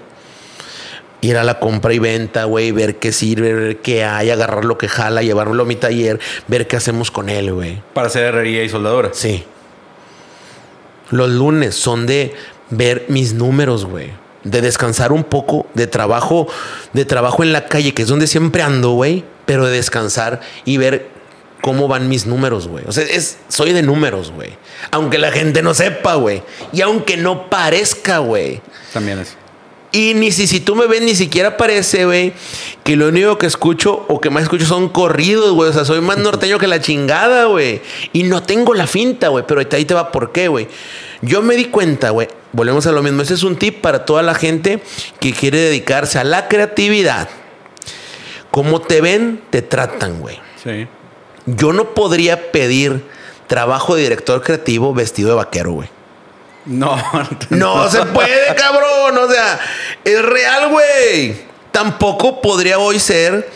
Ir 1.22 1.38
a 1.38 1.44
la 1.44 1.60
compra 1.60 1.94
y 1.94 2.00
venta, 2.00 2.46
güey. 2.46 2.72
Ver 2.72 2.98
qué 2.98 3.12
sirve, 3.12 3.54
ver 3.54 3.78
qué 3.78 4.04
hay, 4.04 4.30
agarrar 4.32 4.66
lo 4.66 4.78
que 4.78 4.90
jala, 4.90 5.22
llevarlo 5.22 5.64
a 5.64 5.66
mi 5.66 5.76
taller, 5.76 6.20
ver 6.48 6.68
qué 6.68 6.76
hacemos 6.76 7.12
con 7.12 7.30
él, 7.30 7.54
güey. 7.54 7.82
Para 7.94 8.08
hacer 8.08 8.24
herrería 8.26 8.64
y 8.64 8.70
soldadura. 8.70 9.12
Sí. 9.14 9.46
Los 11.12 11.30
lunes 11.30 11.76
son 11.76 12.08
de 12.08 12.34
ver 12.70 13.06
mis 13.10 13.34
números, 13.34 13.86
güey. 13.86 14.10
De 14.44 14.62
descansar 14.62 15.12
un 15.12 15.24
poco 15.24 15.68
de 15.76 15.86
trabajo, 15.86 16.48
de 16.94 17.06
trabajo 17.06 17.44
en 17.44 17.54
la 17.54 17.68
calle, 17.68 17.94
que 17.94 18.02
es 18.02 18.08
donde 18.08 18.26
siempre 18.26 18.64
ando, 18.64 18.92
güey. 18.92 19.24
Pero 19.46 19.66
de 19.66 19.74
descansar 19.74 20.42
y 20.66 20.78
ver 20.78 21.10
cómo 21.62 21.88
van 21.88 22.10
mis 22.10 22.26
números, 22.26 22.68
güey. 22.68 22.84
O 22.88 22.92
sea, 22.92 23.04
es, 23.04 23.38
soy 23.48 23.74
de 23.74 23.84
números, 23.84 24.32
güey. 24.32 24.50
Aunque 24.92 25.18
la 25.18 25.32
gente 25.32 25.62
no 25.62 25.74
sepa, 25.74 26.16
güey. 26.16 26.42
Y 26.74 26.82
aunque 26.82 27.18
no 27.18 27.50
parezca, 27.50 28.18
güey. 28.20 28.62
También 28.94 29.20
es. 29.20 29.38
Y 29.92 30.14
ni 30.14 30.32
si, 30.32 30.48
si 30.48 30.62
tú 30.62 30.76
me 30.76 30.88
ves, 30.88 31.02
ni 31.02 31.16
siquiera 31.16 31.58
parece, 31.58 32.06
güey, 32.06 32.34
que 32.84 32.96
lo 32.96 33.10
único 33.10 33.38
que 33.38 33.46
escucho 33.46 34.06
o 34.08 34.22
que 34.22 34.30
más 34.30 34.44
escucho 34.44 34.66
son 34.66 34.88
corridos, 34.88 35.52
güey. 35.52 35.70
O 35.70 35.74
sea, 35.74 35.84
soy 35.84 36.00
más 36.00 36.18
norteño 36.20 36.60
que 36.60 36.68
la 36.68 36.80
chingada, 36.80 37.46
güey. 37.46 37.82
Y 38.14 38.24
no 38.24 38.42
tengo 38.42 38.74
la 38.74 38.88
finta, 38.88 39.28
güey. 39.28 39.44
Pero 39.46 39.62
ahí 39.72 39.86
te 39.86 39.94
va 39.94 40.12
por 40.12 40.32
qué, 40.32 40.48
güey. 40.48 40.68
Yo 41.22 41.42
me 41.42 41.56
di 41.56 41.66
cuenta, 41.66 42.12
güey. 42.12 42.30
Volvemos 42.54 42.88
a 42.88 42.92
lo 42.92 43.04
mismo. 43.04 43.22
Ese 43.22 43.34
es 43.34 43.44
un 43.44 43.58
tip 43.58 43.82
para 43.82 44.06
toda 44.06 44.24
la 44.24 44.34
gente 44.34 44.82
que 45.20 45.34
quiere 45.34 45.60
dedicarse 45.60 46.20
a 46.20 46.24
la 46.24 46.48
creatividad. 46.48 47.28
Como 48.50 48.82
te 48.82 49.02
ven, 49.02 49.42
te 49.50 49.62
tratan, 49.62 50.20
güey. 50.20 50.40
Sí. 50.64 50.88
Yo 51.46 51.74
no 51.74 51.94
podría 51.94 52.52
pedir 52.52 53.04
trabajo 53.48 53.96
de 53.96 54.04
director 54.04 54.42
creativo 54.42 54.94
vestido 54.94 55.30
de 55.30 55.36
vaquero, 55.36 55.74
güey. 55.74 55.90
No. 56.66 56.96
No 57.50 57.90
se 57.90 58.04
puede, 58.06 58.56
cabrón. 58.56 59.18
O 59.18 59.32
sea, 59.32 59.60
es 60.04 60.22
real, 60.24 60.70
güey. 60.70 61.36
Tampoco 61.72 62.42
podría 62.42 62.78
hoy 62.80 63.00
ser. 63.00 63.50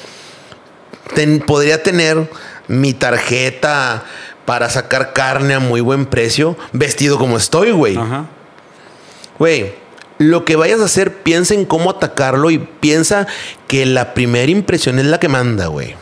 ten- 1.14 1.40
podría 1.42 1.82
tener 1.84 2.30
mi 2.68 2.94
tarjeta 2.94 4.04
para 4.46 4.70
sacar 4.70 5.14
carne 5.14 5.54
a 5.56 5.60
muy 5.60 5.82
buen 5.82 6.06
precio 6.06 6.58
vestido 6.72 7.18
como 7.18 7.38
estoy, 7.38 7.72
güey. 7.72 7.98
Ajá. 7.98 8.26
Güey, 9.38 9.74
lo 10.18 10.46
que 10.46 10.56
vayas 10.56 10.80
a 10.82 10.86
hacer, 10.86 11.14
piensa 11.24 11.54
en 11.54 11.66
cómo 11.66 11.90
atacarlo 11.92 12.50
y 12.50 12.58
piensa 12.60 13.28
que 13.68 13.86
la 13.86 14.14
primera 14.14 14.52
impresión 14.52 14.98
es 15.00 15.06
la 15.06 15.20
que 15.20 15.28
manda, 15.30 15.68
güey. 15.68 15.96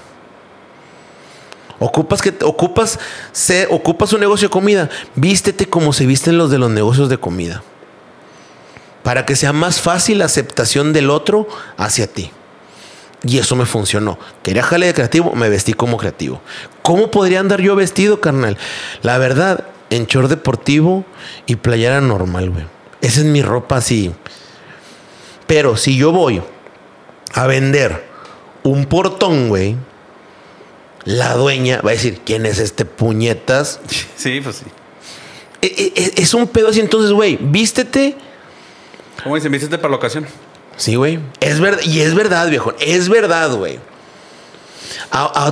Ocupas 1.84 2.22
que 2.22 2.34
ocupas 2.44 2.98
se 3.34 3.68
ocupas 3.70 4.14
un 4.14 4.22
negocio 4.22 4.48
de 4.48 4.54
comida, 4.54 4.90
vístete 5.16 5.66
como 5.66 5.92
se 5.92 6.06
visten 6.06 6.38
los 6.38 6.50
de 6.50 6.58
los 6.58 6.72
negocios 6.72 7.10
de 7.10 7.18
comida. 7.18 7.62
Para 9.04 9.26
que 9.26 9.36
sea 9.36 9.52
más 9.52 9.82
fácil 9.82 10.20
la 10.20 10.26
aceptación 10.26 10.94
del 10.94 11.10
otro 11.10 11.46
hacia 11.76 12.08
ti. 12.08 12.32
Y 13.24 13.38
eso 13.38 13.58
me 13.58 13.66
funcionó. 13.66 14.18
Quería 14.44 14.64
jale 14.64 14.86
de 14.86 14.94
creativo, 14.94 15.34
me 15.34 15.50
vestí 15.50 15.74
como 15.74 15.98
creativo. 15.98 16.40
¿Cómo 16.84 17.12
podría 17.12 17.42
andar 17.42 17.60
yo 17.60 17.76
vestido, 17.76 18.22
carnal? 18.22 18.58
La 19.02 19.18
verdad, 19.18 19.66
en 19.90 20.06
short 20.06 20.30
deportivo 20.30 21.04
y 21.48 21.58
playera 21.58 22.00
normal, 22.00 22.50
güey. 22.50 22.66
Esa 23.02 23.20
es 23.20 23.26
mi 23.26 23.42
ropa 23.42 23.76
así. 23.76 24.14
Pero 25.48 25.76
si 25.76 25.98
yo 25.98 26.14
voy 26.14 26.42
a 27.34 27.46
vender 27.46 28.08
un 28.64 28.86
portón, 28.86 29.50
güey, 29.50 29.76
la 31.06 31.34
dueña 31.36 31.82
va 31.82 31.91
a 31.91 31.93
decir, 31.93 32.22
¿quién 32.26 32.45
es 32.45 32.60
este 32.60 32.86
puñetas? 32.86 33.80
Sí, 34.16 34.39
pues 34.41 34.58
sí. 34.58 34.66
E- 35.62 35.93
e- 35.95 36.22
Es 36.22 36.34
un 36.34 36.47
pedo 36.47 36.70
así, 36.70 36.80
entonces, 36.80 37.12
güey, 37.12 37.38
vístete. 37.41 38.16
¿Cómo 39.24 39.36
dicen? 39.36 39.51
¿Viste 39.51 39.78
para 39.78 39.89
la 39.91 39.97
ocasión? 39.97 40.26
Sí, 40.76 40.95
güey. 40.95 41.20
Es 41.39 41.60
verdad. 41.60 41.82
Y 41.86 42.01
es 42.01 42.16
verdad, 42.16 42.49
viejo. 42.49 42.74
Es 42.80 43.08
verdad, 43.10 43.54
güey. 43.56 43.80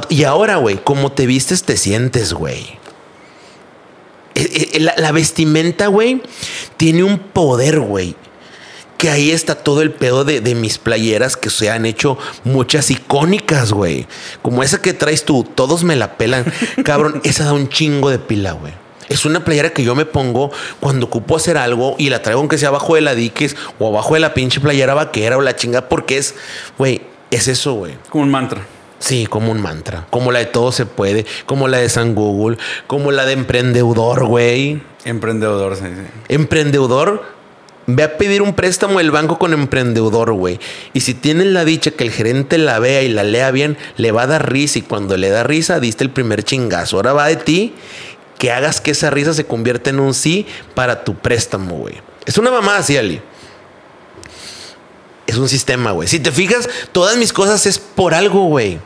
Y 0.09 0.23
ahora, 0.23 0.55
güey, 0.57 0.77
como 0.83 1.11
te 1.11 1.25
vistes, 1.25 1.63
te 1.63 1.77
sientes, 1.77 2.33
güey. 2.33 2.79
E- 4.35 4.69
e- 4.73 4.79
La, 4.79 4.93
la 4.97 5.11
vestimenta, 5.11 5.87
güey, 5.87 6.21
tiene 6.77 7.03
un 7.03 7.19
poder, 7.19 7.79
güey. 7.79 8.15
Que 9.01 9.09
ahí 9.09 9.31
está 9.31 9.55
todo 9.55 9.81
el 9.81 9.89
pedo 9.89 10.23
de, 10.25 10.41
de 10.41 10.53
mis 10.53 10.77
playeras 10.77 11.35
que 11.35 11.49
se 11.49 11.71
han 11.71 11.87
hecho 11.87 12.19
muchas 12.43 12.91
icónicas, 12.91 13.71
güey. 13.71 14.05
Como 14.43 14.61
esa 14.61 14.79
que 14.79 14.93
traes 14.93 15.25
tú, 15.25 15.43
todos 15.43 15.83
me 15.83 15.95
la 15.95 16.17
pelan. 16.17 16.45
Cabrón, 16.85 17.19
esa 17.23 17.45
da 17.45 17.53
un 17.53 17.67
chingo 17.67 18.11
de 18.11 18.19
pila, 18.19 18.51
güey. 18.51 18.73
Es 19.09 19.25
una 19.25 19.43
playera 19.43 19.71
que 19.71 19.83
yo 19.83 19.95
me 19.95 20.05
pongo 20.05 20.51
cuando 20.79 21.07
ocupo 21.07 21.35
hacer 21.35 21.57
algo 21.57 21.95
y 21.97 22.11
la 22.11 22.21
traigo 22.21 22.41
aunque 22.41 22.59
sea 22.59 22.69
abajo 22.69 22.93
de 22.93 23.01
la 23.01 23.15
diques 23.15 23.57
o 23.79 23.87
abajo 23.87 24.13
de 24.13 24.19
la 24.19 24.35
pinche 24.35 24.59
playera 24.59 24.93
vaquera 24.93 25.35
o 25.35 25.41
la 25.41 25.55
chinga 25.55 25.89
porque 25.89 26.19
es, 26.19 26.35
güey, 26.77 27.01
es 27.31 27.47
eso, 27.47 27.73
güey. 27.73 27.95
Como 28.09 28.23
un 28.23 28.29
mantra. 28.29 28.61
Sí, 28.99 29.25
como 29.25 29.51
un 29.51 29.59
mantra. 29.59 30.05
Como 30.11 30.31
la 30.31 30.37
de 30.37 30.45
todo 30.45 30.71
se 30.71 30.85
puede, 30.85 31.25
como 31.47 31.67
la 31.67 31.79
de 31.79 31.89
San 31.89 32.13
Google, 32.13 32.57
como 32.85 33.11
la 33.11 33.25
de 33.25 33.33
emprendedor, 33.33 34.25
güey. 34.25 34.83
Emprendedor, 35.05 35.75
sí, 35.75 35.85
sí. 35.87 36.03
Emprendedor, 36.29 37.23
ve 37.95 38.03
a 38.03 38.17
pedir 38.17 38.41
un 38.41 38.53
préstamo 38.53 38.99
del 38.99 39.11
banco 39.11 39.37
con 39.37 39.53
emprendedor, 39.53 40.33
güey. 40.33 40.59
Y 40.93 41.01
si 41.01 41.13
tienes 41.13 41.47
la 41.47 41.65
dicha 41.65 41.91
que 41.91 42.03
el 42.03 42.11
gerente 42.11 42.57
la 42.57 42.79
vea 42.79 43.01
y 43.01 43.09
la 43.09 43.23
lea 43.23 43.51
bien, 43.51 43.77
le 43.97 44.11
va 44.11 44.23
a 44.23 44.27
dar 44.27 44.51
risa. 44.51 44.79
Y 44.79 44.81
cuando 44.81 45.17
le 45.17 45.29
da 45.29 45.43
risa, 45.43 45.79
diste 45.79 46.03
el 46.03 46.09
primer 46.09 46.43
chingazo. 46.43 46.97
Ahora 46.97 47.13
va 47.13 47.27
de 47.27 47.37
ti 47.37 47.73
que 48.37 48.51
hagas 48.51 48.81
que 48.81 48.91
esa 48.91 49.09
risa 49.09 49.33
se 49.33 49.45
convierta 49.45 49.89
en 49.89 49.99
un 49.99 50.13
sí 50.13 50.45
para 50.73 51.03
tu 51.03 51.15
préstamo, 51.15 51.77
güey. 51.77 51.95
Es 52.25 52.37
una 52.37 52.51
mamá 52.51 52.77
así, 52.77 52.97
Ali. 52.97 53.21
Es 55.27 55.37
un 55.37 55.47
sistema, 55.47 55.91
güey. 55.91 56.07
Si 56.07 56.19
te 56.19 56.31
fijas, 56.31 56.69
todas 56.91 57.17
mis 57.17 57.33
cosas 57.33 57.65
es 57.65 57.79
por 57.79 58.13
algo, 58.13 58.45
güey. 58.45 58.79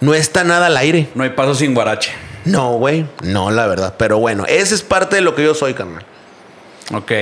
No 0.00 0.12
está 0.12 0.44
nada 0.44 0.66
al 0.66 0.76
aire. 0.76 1.08
No 1.14 1.22
hay 1.22 1.30
paso 1.30 1.54
sin 1.54 1.72
guarache. 1.72 2.12
No, 2.44 2.72
güey. 2.74 3.06
No, 3.22 3.50
la 3.50 3.66
verdad. 3.66 3.94
Pero 3.96 4.18
bueno, 4.18 4.44
esa 4.46 4.74
es 4.74 4.82
parte 4.82 5.16
de 5.16 5.22
lo 5.22 5.34
que 5.34 5.44
yo 5.44 5.54
soy, 5.54 5.74
carnal. 5.74 6.04
Ok. 6.92 7.12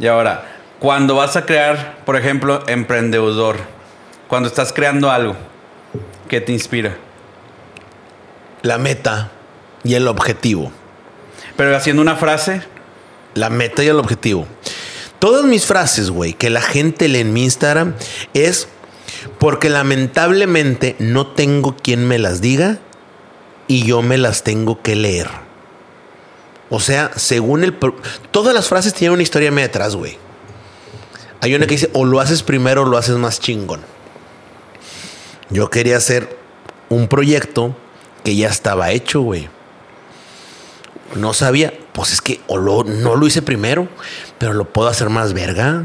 Y 0.00 0.06
ahora, 0.06 0.44
cuando 0.78 1.16
vas 1.16 1.36
a 1.36 1.44
crear, 1.44 1.98
por 2.04 2.16
ejemplo, 2.16 2.62
emprendedor, 2.68 3.56
cuando 4.28 4.48
estás 4.48 4.72
creando 4.72 5.10
algo, 5.10 5.36
¿qué 6.28 6.40
te 6.40 6.52
inspira? 6.52 6.96
La 8.62 8.78
meta 8.78 9.30
y 9.82 9.94
el 9.94 10.06
objetivo. 10.06 10.70
Pero 11.56 11.76
haciendo 11.76 12.02
una 12.02 12.16
frase, 12.16 12.62
La 13.34 13.50
meta 13.50 13.84
y 13.84 13.88
el 13.88 13.98
objetivo. 13.98 14.46
Todas 15.18 15.44
mis 15.44 15.66
frases, 15.66 16.10
güey, 16.10 16.32
que 16.32 16.50
la 16.50 16.62
gente 16.62 17.08
lee 17.08 17.20
en 17.20 17.32
mi 17.32 17.44
Instagram 17.44 17.94
es 18.34 18.68
porque 19.38 19.68
lamentablemente 19.68 20.96
no 20.98 21.28
tengo 21.28 21.76
quien 21.76 22.06
me 22.06 22.18
las 22.18 22.40
diga 22.40 22.78
y 23.66 23.84
yo 23.84 24.02
me 24.02 24.18
las 24.18 24.44
tengo 24.44 24.82
que 24.82 24.96
leer. 24.96 25.47
O 26.70 26.80
sea, 26.80 27.10
según 27.16 27.64
el... 27.64 27.74
Todas 28.30 28.54
las 28.54 28.68
frases 28.68 28.92
tienen 28.94 29.14
una 29.14 29.22
historia 29.22 29.50
media 29.50 29.68
atrás, 29.68 29.96
güey. 29.96 30.18
Hay 31.40 31.54
una 31.54 31.66
que 31.66 31.74
dice, 31.74 31.90
o 31.94 32.04
lo 32.04 32.20
haces 32.20 32.42
primero 32.42 32.82
o 32.82 32.84
lo 32.84 32.98
haces 32.98 33.16
más 33.16 33.40
chingón. 33.40 33.80
Yo 35.50 35.70
quería 35.70 35.96
hacer 35.96 36.36
un 36.88 37.08
proyecto 37.08 37.74
que 38.24 38.36
ya 38.36 38.48
estaba 38.48 38.90
hecho, 38.90 39.20
güey. 39.22 39.48
No 41.14 41.32
sabía, 41.32 41.72
pues 41.92 42.12
es 42.12 42.20
que 42.20 42.40
o 42.48 42.58
lo- 42.58 42.84
no 42.84 43.16
lo 43.16 43.26
hice 43.26 43.40
primero, 43.40 43.88
pero 44.38 44.52
lo 44.52 44.66
puedo 44.66 44.88
hacer 44.88 45.08
más 45.08 45.32
verga. 45.32 45.84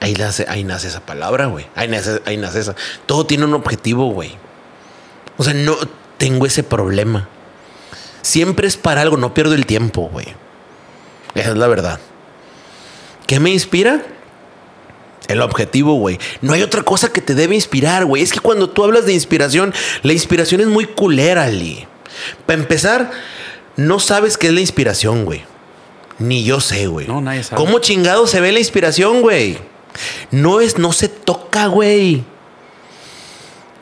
Ahí 0.00 0.12
nace, 0.14 0.44
ahí 0.48 0.64
nace 0.64 0.88
esa 0.88 1.00
palabra, 1.00 1.46
güey. 1.46 1.66
Ahí 1.74 1.88
nace, 1.88 2.20
ahí 2.26 2.36
nace 2.36 2.60
esa. 2.60 2.74
Todo 3.06 3.24
tiene 3.26 3.46
un 3.46 3.54
objetivo, 3.54 4.12
güey. 4.12 4.36
O 5.38 5.44
sea, 5.44 5.54
no 5.54 5.76
tengo 6.18 6.44
ese 6.46 6.62
problema. 6.62 7.28
Siempre 8.22 8.66
es 8.66 8.76
para 8.76 9.02
algo, 9.02 9.16
no 9.16 9.34
pierdo 9.34 9.54
el 9.54 9.66
tiempo, 9.66 10.08
güey. 10.12 10.26
Esa 11.34 11.50
es 11.50 11.56
la 11.56 11.66
verdad. 11.68 12.00
¿Qué 13.26 13.40
me 13.40 13.50
inspira? 13.50 14.02
El 15.28 15.42
objetivo, 15.42 15.94
güey. 15.94 16.18
No 16.40 16.54
hay 16.54 16.62
otra 16.62 16.82
cosa 16.82 17.12
que 17.12 17.20
te 17.20 17.34
debe 17.34 17.54
inspirar, 17.54 18.06
güey. 18.06 18.22
Es 18.22 18.32
que 18.32 18.40
cuando 18.40 18.70
tú 18.70 18.82
hablas 18.82 19.04
de 19.04 19.12
inspiración, 19.12 19.74
la 20.02 20.14
inspiración 20.14 20.62
es 20.62 20.66
muy 20.66 20.86
culera, 20.86 21.46
Lee. 21.48 21.86
Para 22.46 22.58
empezar, 22.58 23.10
no 23.76 24.00
sabes 24.00 24.38
qué 24.38 24.48
es 24.48 24.54
la 24.54 24.60
inspiración, 24.60 25.26
güey. 25.26 25.44
Ni 26.18 26.44
yo 26.44 26.60
sé, 26.60 26.86
güey. 26.86 27.06
No, 27.06 27.20
nadie 27.20 27.44
sabe. 27.44 27.62
¿Cómo 27.62 27.78
chingado 27.78 28.26
se 28.26 28.40
ve 28.40 28.52
la 28.52 28.58
inspiración, 28.58 29.20
güey? 29.20 29.58
No 30.30 30.60
es, 30.60 30.78
no 30.78 30.92
se 30.92 31.08
toca, 31.08 31.66
güey. 31.66 32.24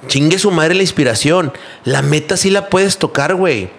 Chingue 0.09 0.39
su 0.39 0.51
madre 0.51 0.75
la 0.75 0.83
inspiración. 0.83 1.53
La 1.85 2.03
meta 2.03 2.37
sí 2.37 2.51
la 2.51 2.69
puedes 2.69 2.99
tocar, 2.99 3.35
güey. 3.35 3.71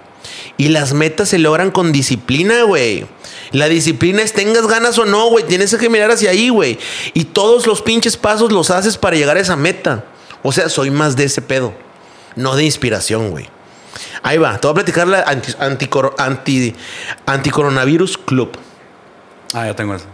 Y 0.58 0.70
las 0.70 0.94
metas 0.94 1.30
se 1.30 1.38
logran 1.38 1.70
con 1.72 1.92
disciplina, 1.92 2.64
güey. 2.64 3.06
La 3.52 3.68
disciplina 3.70 4.24
es 4.24 4.34
tengas 4.34 4.66
ganas 4.68 4.98
o 4.98 5.06
no, 5.06 5.30
güey. 5.30 5.46
Tienes 5.46 5.76
que 5.76 5.90
mirar 5.90 6.10
hacia 6.12 6.32
ahí, 6.32 6.50
güey. 6.50 6.80
Y 7.14 7.26
todos 7.26 7.68
los 7.68 7.82
pinches 7.84 8.18
pasos 8.18 8.52
los 8.52 8.72
haces 8.72 8.98
para 8.98 9.16
llegar 9.16 9.38
a 9.38 9.40
esa 9.40 9.56
meta. 9.56 10.04
O 10.42 10.52
sea, 10.52 10.70
soy 10.70 10.90
más 10.90 11.16
de 11.16 11.26
ese 11.26 11.42
pedo. 11.42 11.74
No 12.36 12.56
de 12.56 12.64
inspiración, 12.66 13.30
güey. 13.32 13.48
Ahí 14.24 14.38
va. 14.40 14.58
Te 14.58 14.68
voy 14.68 14.72
a 14.72 14.76
platicar 14.76 15.08
la 15.08 15.22
anti, 15.22 15.54
anti- 15.60 16.76
anticoronavirus 17.26 18.18
club. 18.18 18.58
ah, 19.54 19.68
ya 19.68 19.76
tengo 19.76 19.94
eso. 19.96 20.06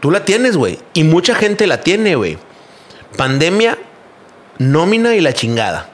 Tú 0.00 0.10
la 0.10 0.24
tienes, 0.24 0.56
güey. 0.56 0.78
Y 0.94 1.04
mucha 1.04 1.34
gente 1.34 1.66
la 1.66 1.80
tiene, 1.80 2.14
güey. 2.16 2.38
Pandemia, 3.16 3.78
nómina 4.58 5.14
y 5.14 5.20
la 5.20 5.32
chingada. 5.32 5.90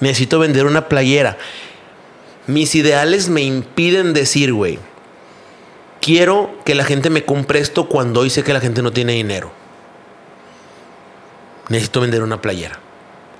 Necesito 0.00 0.38
vender 0.38 0.66
una 0.66 0.88
playera. 0.88 1.36
Mis 2.46 2.74
ideales 2.74 3.28
me 3.28 3.42
impiden 3.42 4.12
decir, 4.12 4.52
güey, 4.52 4.78
quiero 6.00 6.54
que 6.64 6.74
la 6.74 6.84
gente 6.84 7.10
me 7.10 7.24
compre 7.24 7.58
esto 7.58 7.88
cuando 7.88 8.20
hoy 8.20 8.30
sé 8.30 8.44
que 8.44 8.52
la 8.52 8.60
gente 8.60 8.82
no 8.82 8.92
tiene 8.92 9.14
dinero. 9.14 9.50
Necesito 11.68 12.00
vender 12.00 12.22
una 12.22 12.40
playera. 12.40 12.78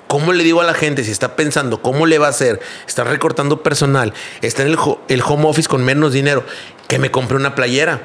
¿Cómo 0.09 0.33
le 0.33 0.45
digo 0.45 0.61
a 0.61 0.65
la 0.65 0.75
gente 0.75 1.05
si 1.05 1.11
está 1.11 1.37
pensando 1.37 1.83
cómo 1.83 2.07
le 2.07 2.19
va 2.19 2.27
a 2.27 2.31
hacer? 2.31 2.61
Está 2.87 3.05
recortando 3.05 3.63
personal, 3.63 4.13
está 4.41 4.63
en 4.63 4.69
el, 4.69 4.79
el 5.09 5.23
home 5.23 5.47
office 5.47 5.69
con 5.69 5.85
menos 5.85 6.13
dinero, 6.13 6.45
que 6.89 6.99
me 6.99 7.11
compre 7.11 7.37
una 7.37 7.55
playera. 7.55 8.03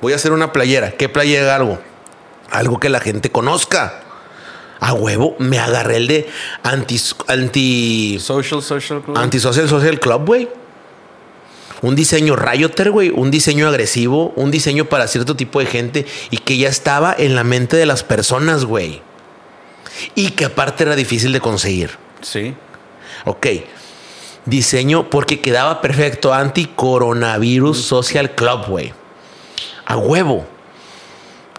Voy 0.00 0.12
a 0.12 0.16
hacer 0.16 0.32
una 0.32 0.52
playera. 0.52 0.92
¿Qué 0.92 1.08
playera 1.08 1.56
algo? 1.56 1.78
Algo 2.50 2.78
que 2.78 2.88
la 2.88 3.00
gente 3.00 3.30
conozca. 3.30 4.02
A 4.80 4.92
huevo, 4.92 5.34
me 5.38 5.58
agarré 5.58 5.96
el 5.96 6.06
de 6.06 6.28
anti. 6.62 7.00
anti 7.26 8.18
Social, 8.20 8.62
social 8.62 9.02
club. 9.02 9.16
Antisocial 9.18 9.68
Social 9.68 9.98
Club, 9.98 10.26
güey. 10.26 10.48
Un 11.82 11.94
diseño 11.94 12.36
rayoter, 12.36 12.90
güey. 12.90 13.10
Un 13.10 13.30
diseño 13.30 13.68
agresivo. 13.68 14.32
Un 14.36 14.50
diseño 14.50 14.86
para 14.86 15.08
cierto 15.08 15.36
tipo 15.36 15.60
de 15.60 15.66
gente. 15.66 16.06
Y 16.30 16.38
que 16.38 16.56
ya 16.56 16.68
estaba 16.68 17.14
en 17.16 17.34
la 17.34 17.44
mente 17.44 17.76
de 17.76 17.86
las 17.86 18.02
personas, 18.04 18.64
güey. 18.64 19.02
Y 20.14 20.30
que 20.30 20.44
aparte 20.44 20.84
era 20.84 20.96
difícil 20.96 21.32
de 21.32 21.40
conseguir. 21.40 21.90
Sí. 22.20 22.54
Ok. 23.24 23.46
Diseño 24.44 25.10
porque 25.10 25.40
quedaba 25.40 25.80
perfecto. 25.80 26.32
Anti-coronavirus 26.32 27.80
Social 27.80 28.34
Club, 28.34 28.66
güey. 28.66 28.92
A 29.86 29.96
huevo. 29.96 30.46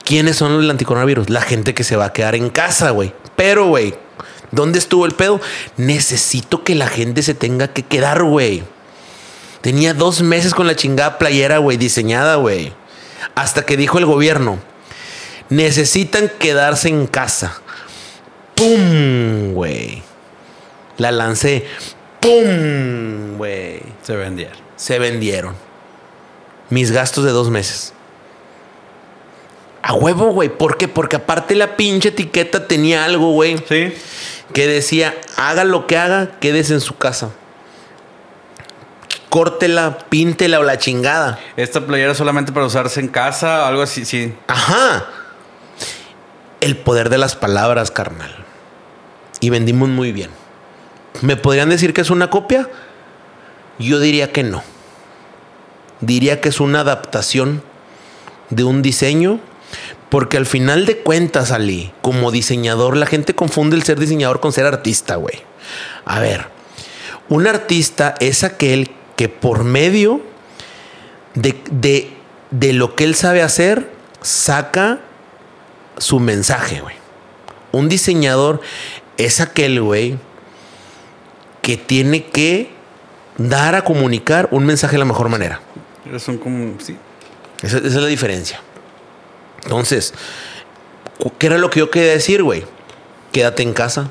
¿Quiénes 0.10 0.38
son 0.38 0.54
los 0.54 0.62
del 0.62 0.72
anticoronavirus? 0.72 1.30
La 1.30 1.44
gente 1.44 1.76
que 1.76 1.84
se 1.84 1.96
va 1.96 2.06
a 2.06 2.14
quedar 2.14 2.34
en 2.34 2.50
casa, 2.50 2.90
güey. 2.90 3.14
Pero, 3.36 3.68
güey, 3.68 3.94
¿dónde 4.50 4.80
estuvo 4.80 5.06
el 5.06 5.12
pedo? 5.12 5.40
Necesito 5.78 6.64
que 6.64 6.74
la 6.74 6.88
gente 6.88 7.22
se 7.22 7.36
tenga 7.36 7.68
que 7.68 7.84
quedar, 7.84 8.24
güey. 8.24 8.64
Tenía 9.62 9.94
dos 9.94 10.24
meses 10.24 10.56
con 10.56 10.66
la 10.66 10.76
chingada 10.76 11.20
playera, 11.20 11.60
güey, 11.60 11.78
diseñada, 11.78 12.38
güey. 12.38 12.74
Hasta 13.36 13.68
que 13.68 13.78
dijo 13.78 14.00
el 14.00 14.08
gobierno, 14.08 14.58
necesitan 15.50 16.32
quedarse 16.40 16.90
en 16.90 17.06
casa. 17.06 17.62
¡Pum! 18.56 19.54
Güey. 19.54 20.02
La 20.98 21.12
lancé. 21.12 21.68
¡Pum! 22.20 23.38
Güey. 23.38 23.84
Se 24.02 24.16
vendieron. 24.16 24.58
Se 24.76 24.98
vendieron. 24.98 25.54
Mis 26.72 26.92
gastos 26.92 27.26
de 27.26 27.30
dos 27.30 27.52
meses. 27.52 27.94
A 29.82 29.94
huevo, 29.94 30.32
güey. 30.32 30.50
¿Por 30.50 30.78
qué? 30.78 30.88
Porque 30.88 31.16
aparte 31.16 31.56
la 31.56 31.76
pinche 31.76 32.10
etiqueta 32.10 32.68
tenía 32.68 33.06
algo, 33.06 33.32
güey. 33.32 33.58
Sí. 33.68 33.94
Que 34.54 34.68
decía, 34.68 35.16
haga 35.38 35.64
lo 35.64 35.88
que 35.88 35.98
haga, 35.98 36.40
quédese 36.40 36.74
en 36.74 36.82
su 36.82 36.98
casa. 36.98 37.32
Córtela, 39.30 40.00
píntela 40.10 40.60
o 40.60 40.64
la 40.64 40.78
chingada. 40.80 41.40
Esta 41.56 41.86
playera 41.86 42.16
solamente 42.16 42.52
para 42.52 42.66
usarse 42.66 43.00
en 43.00 43.08
casa, 43.08 43.68
algo 43.68 43.84
así, 43.84 44.06
sí. 44.06 44.34
Ajá. 44.48 45.06
El 46.62 46.78
poder 46.78 47.10
de 47.10 47.20
las 47.20 47.36
palabras, 47.36 47.92
carnal. 47.92 48.46
Y 49.40 49.52
vendimos 49.52 49.88
muy 49.88 50.12
bien. 50.12 50.32
¿Me 51.22 51.36
podrían 51.36 51.70
decir 51.70 51.94
que 51.94 52.02
es 52.02 52.10
una 52.10 52.30
copia? 52.30 52.68
Yo 53.78 54.00
diría 54.00 54.32
que 54.32 54.44
no. 54.44 54.64
Diría 56.02 56.42
que 56.42 56.50
es 56.50 56.60
una 56.60 56.82
adaptación 56.82 57.62
de 58.50 58.64
un 58.64 58.82
diseño. 58.82 59.40
Porque 60.10 60.38
al 60.38 60.46
final 60.46 60.86
de 60.86 60.98
cuentas, 60.98 61.52
Ali, 61.52 61.92
como 62.02 62.32
diseñador, 62.32 62.98
la 62.98 63.06
gente 63.06 63.36
confunde 63.36 63.76
el 63.76 63.84
ser 63.84 64.00
diseñador 64.00 64.40
con 64.40 64.52
ser 64.52 64.66
artista, 64.66 65.16
güey. 65.16 65.36
A 66.06 66.20
ver, 66.20 66.48
un 67.30 67.46
artista 67.46 68.16
es 68.20 68.44
aquel 68.44 68.90
que 69.16 69.30
por 69.30 69.64
medio 69.64 70.22
de, 71.36 71.62
de, 71.72 72.12
de 72.50 72.74
lo 72.74 72.96
que 72.96 73.04
él 73.04 73.14
sabe 73.14 73.44
hacer, 73.44 73.92
saca 74.22 75.00
su 75.98 76.20
mensaje, 76.20 76.82
güey. 76.82 76.96
Un 77.72 77.88
diseñador 77.88 78.62
es 79.18 79.42
aquel, 79.42 79.80
güey, 79.82 80.18
que 81.62 81.78
tiene 81.78 82.26
que 82.26 82.72
dar 83.38 83.76
a 83.76 83.84
comunicar 83.84 84.50
un 84.52 84.66
mensaje 84.66 84.94
de 84.94 85.00
la 85.00 85.06
mejor 85.06 85.30
manera. 85.30 85.62
Son 86.18 86.38
como, 86.38 86.80
sí. 86.80 86.98
Esa, 87.62 87.78
esa 87.78 87.88
es 87.88 87.94
la 87.96 88.08
diferencia. 88.08 88.62
Entonces, 89.64 90.14
¿qué 91.38 91.48
era 91.48 91.58
lo 91.58 91.70
que 91.70 91.80
yo 91.80 91.90
quería 91.90 92.12
decir, 92.12 92.44
güey? 92.44 92.66
Quédate 93.32 93.64
en 93.64 93.74
casa 93.74 94.10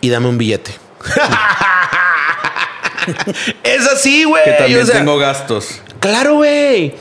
y 0.00 0.08
dame 0.08 0.28
un 0.28 0.38
billete. 0.38 0.72
es 3.62 3.86
así, 3.86 4.24
güey. 4.24 4.44
Que 4.44 4.52
también 4.52 4.82
o 4.82 4.86
sea, 4.86 4.96
tengo 4.96 5.18
gastos. 5.18 5.80
Claro, 6.00 6.36
güey. 6.36 6.94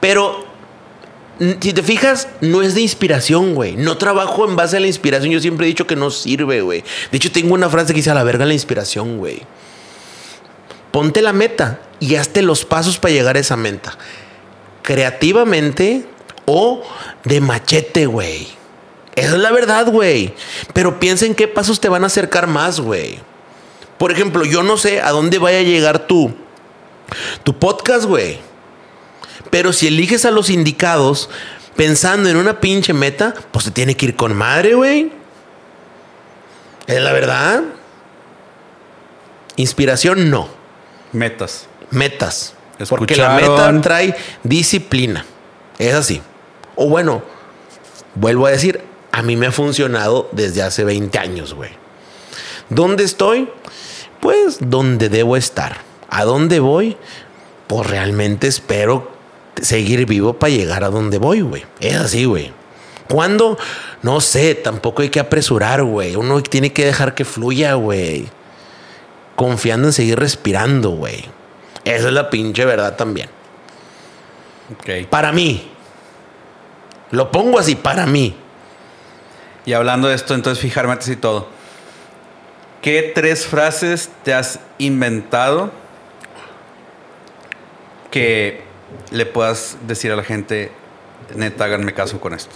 Pero 0.00 0.46
si 1.38 1.72
te 1.72 1.82
fijas, 1.82 2.28
no 2.40 2.62
es 2.62 2.74
de 2.74 2.80
inspiración, 2.80 3.54
güey. 3.54 3.76
No 3.76 3.98
trabajo 3.98 4.48
en 4.48 4.56
base 4.56 4.76
a 4.76 4.80
la 4.80 4.86
inspiración. 4.86 5.30
Yo 5.30 5.40
siempre 5.40 5.66
he 5.66 5.68
dicho 5.68 5.86
que 5.86 5.96
no 5.96 6.10
sirve, 6.10 6.62
güey. 6.62 6.84
De 7.10 7.16
hecho, 7.16 7.30
tengo 7.30 7.54
una 7.54 7.68
frase 7.68 7.92
que 7.92 7.98
dice 7.98 8.10
a 8.10 8.14
la 8.14 8.24
verga 8.24 8.46
la 8.46 8.54
inspiración, 8.54 9.18
güey. 9.18 9.42
Ponte 10.90 11.22
la 11.22 11.32
meta 11.32 11.80
y 12.00 12.16
hazte 12.16 12.42
los 12.42 12.64
pasos 12.64 12.98
para 12.98 13.12
llegar 13.12 13.36
a 13.36 13.40
esa 13.40 13.56
meta. 13.56 13.96
Creativamente 14.88 16.06
o 16.46 16.82
de 17.24 17.42
machete, 17.42 18.06
güey. 18.06 18.48
Esa 19.14 19.34
es 19.34 19.38
la 19.42 19.52
verdad, 19.52 19.86
güey. 19.92 20.32
Pero 20.72 20.98
piensa 20.98 21.26
en 21.26 21.34
qué 21.34 21.46
pasos 21.46 21.78
te 21.78 21.90
van 21.90 22.04
a 22.04 22.06
acercar 22.06 22.46
más, 22.46 22.80
güey. 22.80 23.18
Por 23.98 24.12
ejemplo, 24.12 24.46
yo 24.46 24.62
no 24.62 24.78
sé 24.78 25.02
a 25.02 25.10
dónde 25.10 25.36
vaya 25.38 25.58
a 25.58 25.62
llegar 25.62 26.06
tú 26.06 26.34
tu 27.44 27.58
podcast, 27.58 28.06
güey. 28.06 28.38
Pero 29.50 29.74
si 29.74 29.88
eliges 29.88 30.24
a 30.24 30.30
los 30.30 30.48
indicados 30.48 31.28
pensando 31.76 32.30
en 32.30 32.38
una 32.38 32.58
pinche 32.58 32.94
meta, 32.94 33.34
pues 33.50 33.66
te 33.66 33.70
tiene 33.70 33.94
que 33.94 34.06
ir 34.06 34.16
con 34.16 34.34
madre, 34.34 34.74
güey. 34.74 35.12
Es 36.86 37.02
la 37.02 37.12
verdad. 37.12 37.62
Inspiración, 39.56 40.30
no. 40.30 40.48
Metas. 41.12 41.66
Metas. 41.90 42.54
Porque 42.88 43.16
la 43.16 43.30
meta 43.30 43.80
trae 43.80 44.14
disciplina. 44.42 45.24
Es 45.78 45.94
así. 45.94 46.20
O 46.76 46.88
bueno, 46.88 47.22
vuelvo 48.14 48.46
a 48.46 48.50
decir, 48.50 48.80
a 49.12 49.22
mí 49.22 49.36
me 49.36 49.46
ha 49.46 49.52
funcionado 49.52 50.28
desde 50.32 50.62
hace 50.62 50.84
20 50.84 51.18
años, 51.18 51.54
güey. 51.54 51.70
¿Dónde 52.68 53.04
estoy? 53.04 53.48
Pues 54.20 54.58
donde 54.60 55.08
debo 55.08 55.36
estar. 55.36 55.78
¿A 56.08 56.24
dónde 56.24 56.60
voy? 56.60 56.96
Pues 57.66 57.88
realmente 57.88 58.46
espero 58.46 59.10
seguir 59.60 60.06
vivo 60.06 60.34
para 60.34 60.52
llegar 60.52 60.84
a 60.84 60.90
donde 60.90 61.18
voy, 61.18 61.40
güey. 61.40 61.64
Es 61.80 61.96
así, 61.96 62.24
güey. 62.24 62.52
¿Cuándo? 63.08 63.58
No 64.02 64.20
sé, 64.20 64.54
tampoco 64.54 65.02
hay 65.02 65.08
que 65.08 65.20
apresurar, 65.20 65.82
güey. 65.82 66.14
Uno 66.14 66.42
tiene 66.42 66.72
que 66.72 66.84
dejar 66.84 67.14
que 67.14 67.24
fluya, 67.24 67.74
güey. 67.74 68.28
Confiando 69.34 69.88
en 69.88 69.92
seguir 69.92 70.18
respirando, 70.18 70.90
güey. 70.90 71.24
Esa 71.88 72.08
es 72.08 72.12
la 72.12 72.28
pinche 72.28 72.66
verdad 72.66 72.96
también. 72.96 73.30
Ok. 74.74 75.08
Para 75.08 75.32
mí. 75.32 75.70
Lo 77.10 77.32
pongo 77.32 77.58
así, 77.58 77.76
para 77.76 78.04
mí. 78.04 78.36
Y 79.64 79.72
hablando 79.72 80.08
de 80.08 80.14
esto, 80.14 80.34
entonces 80.34 80.60
fijar 80.60 80.86
metas 80.86 81.08
y 81.08 81.16
todo. 81.16 81.48
¿Qué 82.82 83.10
tres 83.14 83.46
frases 83.46 84.10
te 84.22 84.34
has 84.34 84.60
inventado 84.76 85.72
que 88.10 88.62
le 89.10 89.24
puedas 89.24 89.78
decir 89.86 90.12
a 90.12 90.16
la 90.16 90.24
gente, 90.24 90.70
neta, 91.34 91.64
háganme 91.64 91.94
caso 91.94 92.20
con 92.20 92.34
esto? 92.34 92.54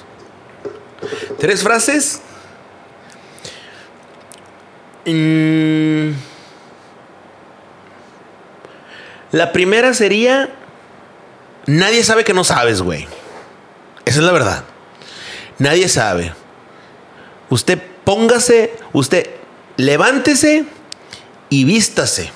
Tres 1.38 1.62
frases. 1.62 2.20
Mm. 5.06 6.31
La 9.32 9.52
primera 9.52 9.94
sería, 9.94 10.50
nadie 11.66 12.04
sabe 12.04 12.22
que 12.22 12.34
no 12.34 12.44
sabes, 12.44 12.82
güey. 12.82 13.06
Esa 14.04 14.20
es 14.20 14.24
la 14.24 14.32
verdad. 14.32 14.64
Nadie 15.58 15.88
sabe. 15.88 16.34
Usted 17.48 17.80
póngase, 18.04 18.74
usted 18.92 19.30
levántese 19.76 20.64
y 21.48 21.64
vístase 21.64 22.30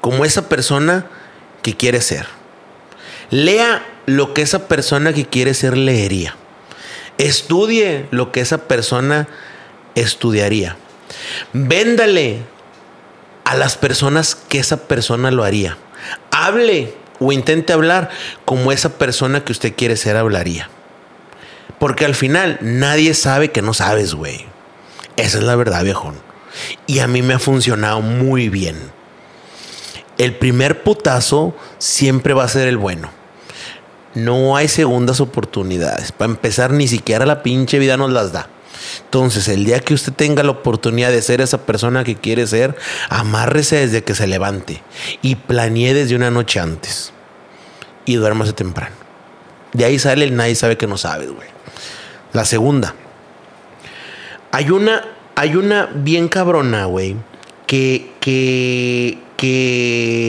como 0.00 0.24
esa 0.24 0.48
persona 0.48 1.06
que 1.62 1.76
quiere 1.76 2.00
ser. 2.00 2.26
Lea 3.30 3.86
lo 4.06 4.34
que 4.34 4.42
esa 4.42 4.66
persona 4.66 5.12
que 5.12 5.26
quiere 5.26 5.54
ser 5.54 5.76
leería. 5.76 6.34
Estudie 7.18 8.06
lo 8.10 8.32
que 8.32 8.40
esa 8.40 8.66
persona 8.66 9.28
estudiaría. 9.94 10.76
Véndale 11.52 12.42
a 13.44 13.54
las 13.54 13.76
personas 13.76 14.34
que 14.34 14.58
esa 14.58 14.88
persona 14.88 15.30
lo 15.30 15.44
haría. 15.44 15.76
Hable 16.46 16.94
o 17.18 17.32
intente 17.32 17.72
hablar 17.72 18.10
como 18.44 18.72
esa 18.72 18.98
persona 18.98 19.44
que 19.44 19.52
usted 19.52 19.74
quiere 19.76 19.96
ser 19.96 20.16
hablaría. 20.16 20.70
Porque 21.78 22.04
al 22.04 22.14
final 22.14 22.58
nadie 22.60 23.14
sabe 23.14 23.50
que 23.50 23.62
no 23.62 23.74
sabes, 23.74 24.14
güey. 24.14 24.46
Esa 25.16 25.38
es 25.38 25.44
la 25.44 25.56
verdad, 25.56 25.84
viejón. 25.84 26.14
Y 26.86 26.98
a 26.98 27.06
mí 27.06 27.22
me 27.22 27.34
ha 27.34 27.38
funcionado 27.38 28.00
muy 28.00 28.48
bien. 28.48 28.76
el 30.18 30.34
primer 30.34 30.82
putazo 30.82 31.54
siempre 31.78 32.34
va 32.34 32.44
a 32.44 32.48
ser 32.48 32.68
el 32.68 32.76
bueno. 32.76 33.10
No 34.14 34.54
hay 34.54 34.68
segundas 34.68 35.20
oportunidades. 35.20 36.12
Para 36.12 36.30
empezar, 36.32 36.72
ni 36.72 36.88
siquiera 36.88 37.24
la 37.24 37.42
pinche 37.42 37.78
vida 37.78 37.96
nos 37.96 38.10
las 38.10 38.32
da. 38.32 38.48
Entonces, 39.04 39.48
el 39.48 39.64
día 39.64 39.80
que 39.80 39.94
usted 39.94 40.12
tenga 40.12 40.42
la 40.42 40.50
oportunidad 40.52 41.10
de 41.10 41.20
ser 41.22 41.40
esa 41.40 41.66
persona 41.66 42.04
que 42.04 42.14
quiere 42.16 42.46
ser, 42.46 42.76
amárrese 43.08 43.76
desde 43.76 44.04
que 44.04 44.14
se 44.14 44.26
levante 44.26 44.82
y 45.22 45.34
planee 45.34 45.94
desde 45.94 46.14
una 46.14 46.30
noche 46.30 46.60
antes. 46.60 47.12
Y 48.04 48.14
duérmase 48.14 48.52
temprano. 48.52 48.94
De 49.72 49.84
ahí 49.84 49.98
sale 49.98 50.24
el 50.24 50.36
nadie 50.36 50.54
sabe 50.54 50.76
que 50.76 50.86
no 50.86 50.96
sabe, 50.96 51.26
güey. 51.26 51.48
La 52.32 52.44
segunda. 52.44 52.94
Hay 54.52 54.70
una, 54.70 55.02
hay 55.34 55.56
una 55.56 55.88
bien 55.92 56.28
cabrona, 56.28 56.84
güey, 56.84 57.16
que, 57.66 58.12
que, 58.20 59.18
que, 59.36 60.20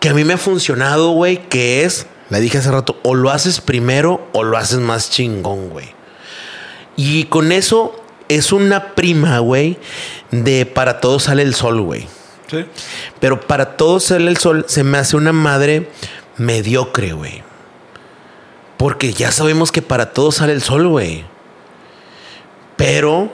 que 0.00 0.08
a 0.08 0.14
mí 0.14 0.24
me 0.24 0.34
ha 0.34 0.38
funcionado, 0.38 1.10
güey, 1.10 1.48
que 1.48 1.84
es, 1.84 2.06
la 2.30 2.38
dije 2.40 2.58
hace 2.58 2.70
rato, 2.70 2.98
o 3.02 3.14
lo 3.14 3.30
haces 3.30 3.60
primero 3.60 4.28
o 4.32 4.42
lo 4.42 4.56
haces 4.56 4.78
más 4.78 5.10
chingón, 5.10 5.70
güey. 5.70 5.95
Y 6.96 7.24
con 7.24 7.52
eso 7.52 8.02
es 8.28 8.52
una 8.52 8.94
prima, 8.94 9.38
güey, 9.38 9.78
de 10.30 10.66
para 10.66 11.00
todos 11.00 11.24
sale 11.24 11.42
el 11.42 11.54
sol, 11.54 11.80
güey. 11.82 12.06
Sí. 12.50 12.64
Pero 13.20 13.40
para 13.40 13.76
todos 13.76 14.04
sale 14.04 14.30
el 14.30 14.36
sol 14.36 14.64
se 14.68 14.84
me 14.84 14.98
hace 14.98 15.16
una 15.16 15.32
madre 15.32 15.90
mediocre, 16.36 17.12
güey. 17.12 17.42
Porque 18.76 19.12
ya 19.12 19.32
sabemos 19.32 19.72
que 19.72 19.82
para 19.82 20.12
todos 20.12 20.36
sale 20.36 20.52
el 20.52 20.62
sol, 20.62 20.88
güey. 20.88 21.24
Pero 22.76 23.30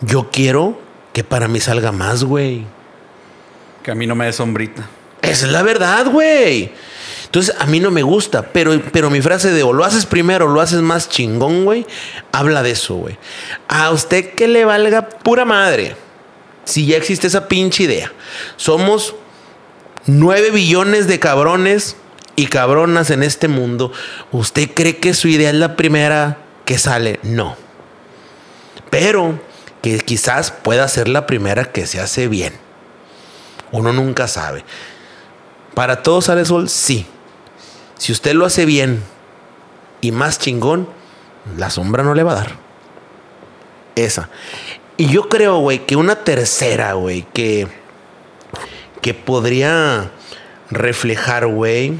yo 0.00 0.30
quiero 0.30 0.80
que 1.12 1.22
para 1.22 1.48
mí 1.48 1.60
salga 1.60 1.92
más, 1.92 2.24
güey. 2.24 2.64
Que 3.82 3.90
a 3.90 3.94
mí 3.94 4.06
no 4.06 4.14
me 4.14 4.26
dé 4.26 4.32
sombrita. 4.32 4.88
Esa 5.20 5.46
es 5.46 5.52
la 5.52 5.62
verdad, 5.62 6.06
güey. 6.06 6.72
Entonces, 7.32 7.56
a 7.58 7.64
mí 7.64 7.80
no 7.80 7.90
me 7.90 8.02
gusta, 8.02 8.42
pero, 8.42 8.78
pero 8.92 9.08
mi 9.08 9.22
frase 9.22 9.52
de 9.52 9.62
o 9.62 9.72
lo 9.72 9.86
haces 9.86 10.04
primero 10.04 10.44
o 10.44 10.48
lo 10.48 10.60
haces 10.60 10.82
más 10.82 11.08
chingón, 11.08 11.64
güey, 11.64 11.86
habla 12.30 12.62
de 12.62 12.72
eso, 12.72 12.96
güey. 12.96 13.16
A 13.68 13.90
usted 13.90 14.34
que 14.34 14.46
le 14.46 14.66
valga 14.66 15.08
pura 15.08 15.46
madre. 15.46 15.96
Si 16.64 16.84
ya 16.84 16.98
existe 16.98 17.28
esa 17.28 17.48
pinche 17.48 17.84
idea. 17.84 18.12
Somos 18.56 19.14
nueve 20.04 20.50
billones 20.50 21.08
de 21.08 21.20
cabrones 21.20 21.96
y 22.36 22.48
cabronas 22.48 23.08
en 23.08 23.22
este 23.22 23.48
mundo. 23.48 23.92
¿Usted 24.30 24.68
cree 24.74 24.98
que 24.98 25.14
su 25.14 25.26
idea 25.28 25.48
es 25.48 25.56
la 25.56 25.74
primera 25.74 26.36
que 26.66 26.76
sale? 26.76 27.18
No. 27.22 27.56
Pero 28.90 29.40
que 29.80 29.98
quizás 30.00 30.50
pueda 30.50 30.86
ser 30.86 31.08
la 31.08 31.26
primera 31.26 31.72
que 31.72 31.86
se 31.86 31.98
hace 31.98 32.28
bien. 32.28 32.52
Uno 33.70 33.90
nunca 33.94 34.28
sabe. 34.28 34.66
Para 35.72 36.02
todos 36.02 36.26
sale 36.26 36.44
sol, 36.44 36.68
sí. 36.68 37.06
Si 38.02 38.10
usted 38.10 38.34
lo 38.34 38.44
hace 38.44 38.66
bien 38.66 39.00
y 40.00 40.10
más 40.10 40.40
chingón, 40.40 40.88
la 41.56 41.70
sombra 41.70 42.02
no 42.02 42.16
le 42.16 42.24
va 42.24 42.32
a 42.32 42.34
dar. 42.34 42.56
Esa. 43.94 44.28
Y 44.96 45.06
yo 45.06 45.28
creo, 45.28 45.58
güey, 45.58 45.86
que 45.86 45.94
una 45.94 46.16
tercera, 46.16 46.94
güey, 46.94 47.24
que, 47.32 47.68
que 49.02 49.14
podría 49.14 50.10
reflejar, 50.68 51.46
güey. 51.46 51.92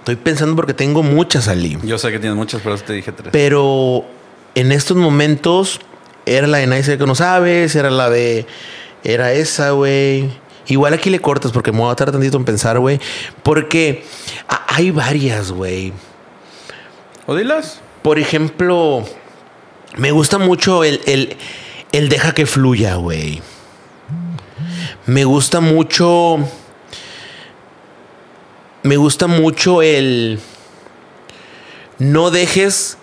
Estoy 0.00 0.16
pensando 0.16 0.56
porque 0.56 0.74
tengo 0.74 1.04
muchas 1.04 1.46
ali. 1.46 1.78
Yo 1.84 1.98
sé 1.98 2.10
que 2.10 2.18
tienes 2.18 2.36
muchas, 2.36 2.60
pero 2.60 2.76
te 2.78 2.92
dije 2.92 3.12
tres. 3.12 3.28
Pero 3.30 4.04
en 4.56 4.72
estos 4.72 4.96
momentos 4.96 5.78
era 6.26 6.48
la 6.48 6.58
de 6.58 6.82
sabe 6.82 6.98
que 6.98 7.06
no 7.06 7.14
sabes, 7.14 7.76
era 7.76 7.90
la 7.90 8.10
de. 8.10 8.44
Era 9.04 9.32
esa, 9.32 9.70
güey. 9.70 10.32
Igual 10.66 10.94
aquí 10.94 11.10
le 11.10 11.20
cortas 11.20 11.52
porque 11.52 11.72
me 11.72 11.78
voy 11.78 11.90
a 11.90 11.96
tardar 11.96 12.12
tantito 12.12 12.36
en 12.36 12.44
pensar, 12.44 12.78
güey. 12.78 13.00
Porque 13.42 14.04
hay 14.68 14.90
varias, 14.90 15.50
güey. 15.50 15.92
¿O 17.26 17.34
dilas? 17.34 17.80
Por 18.02 18.18
ejemplo, 18.18 19.04
me 19.96 20.12
gusta 20.12 20.38
mucho 20.38 20.84
el, 20.84 21.00
el, 21.06 21.36
el 21.92 22.08
deja 22.08 22.32
que 22.32 22.46
fluya, 22.46 22.96
güey. 22.96 23.42
Me 25.06 25.24
gusta 25.24 25.60
mucho. 25.60 26.38
Me 28.82 28.96
gusta 28.96 29.26
mucho 29.26 29.82
el. 29.82 30.40
No 31.98 32.30
dejes. 32.30 32.98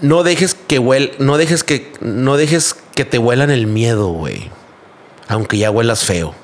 No 0.00 0.22
dejes 0.22 0.54
que 0.54 0.78
huel, 0.78 1.12
no 1.18 1.38
dejes 1.38 1.64
que 1.64 1.92
no 2.00 2.36
dejes 2.36 2.76
que 2.94 3.04
te 3.04 3.18
huelan 3.18 3.50
el 3.50 3.66
miedo, 3.66 4.10
güey 4.10 4.48
aunque 5.28 5.58
ya 5.58 5.70
huelas 5.70 6.04
feo. 6.04 6.34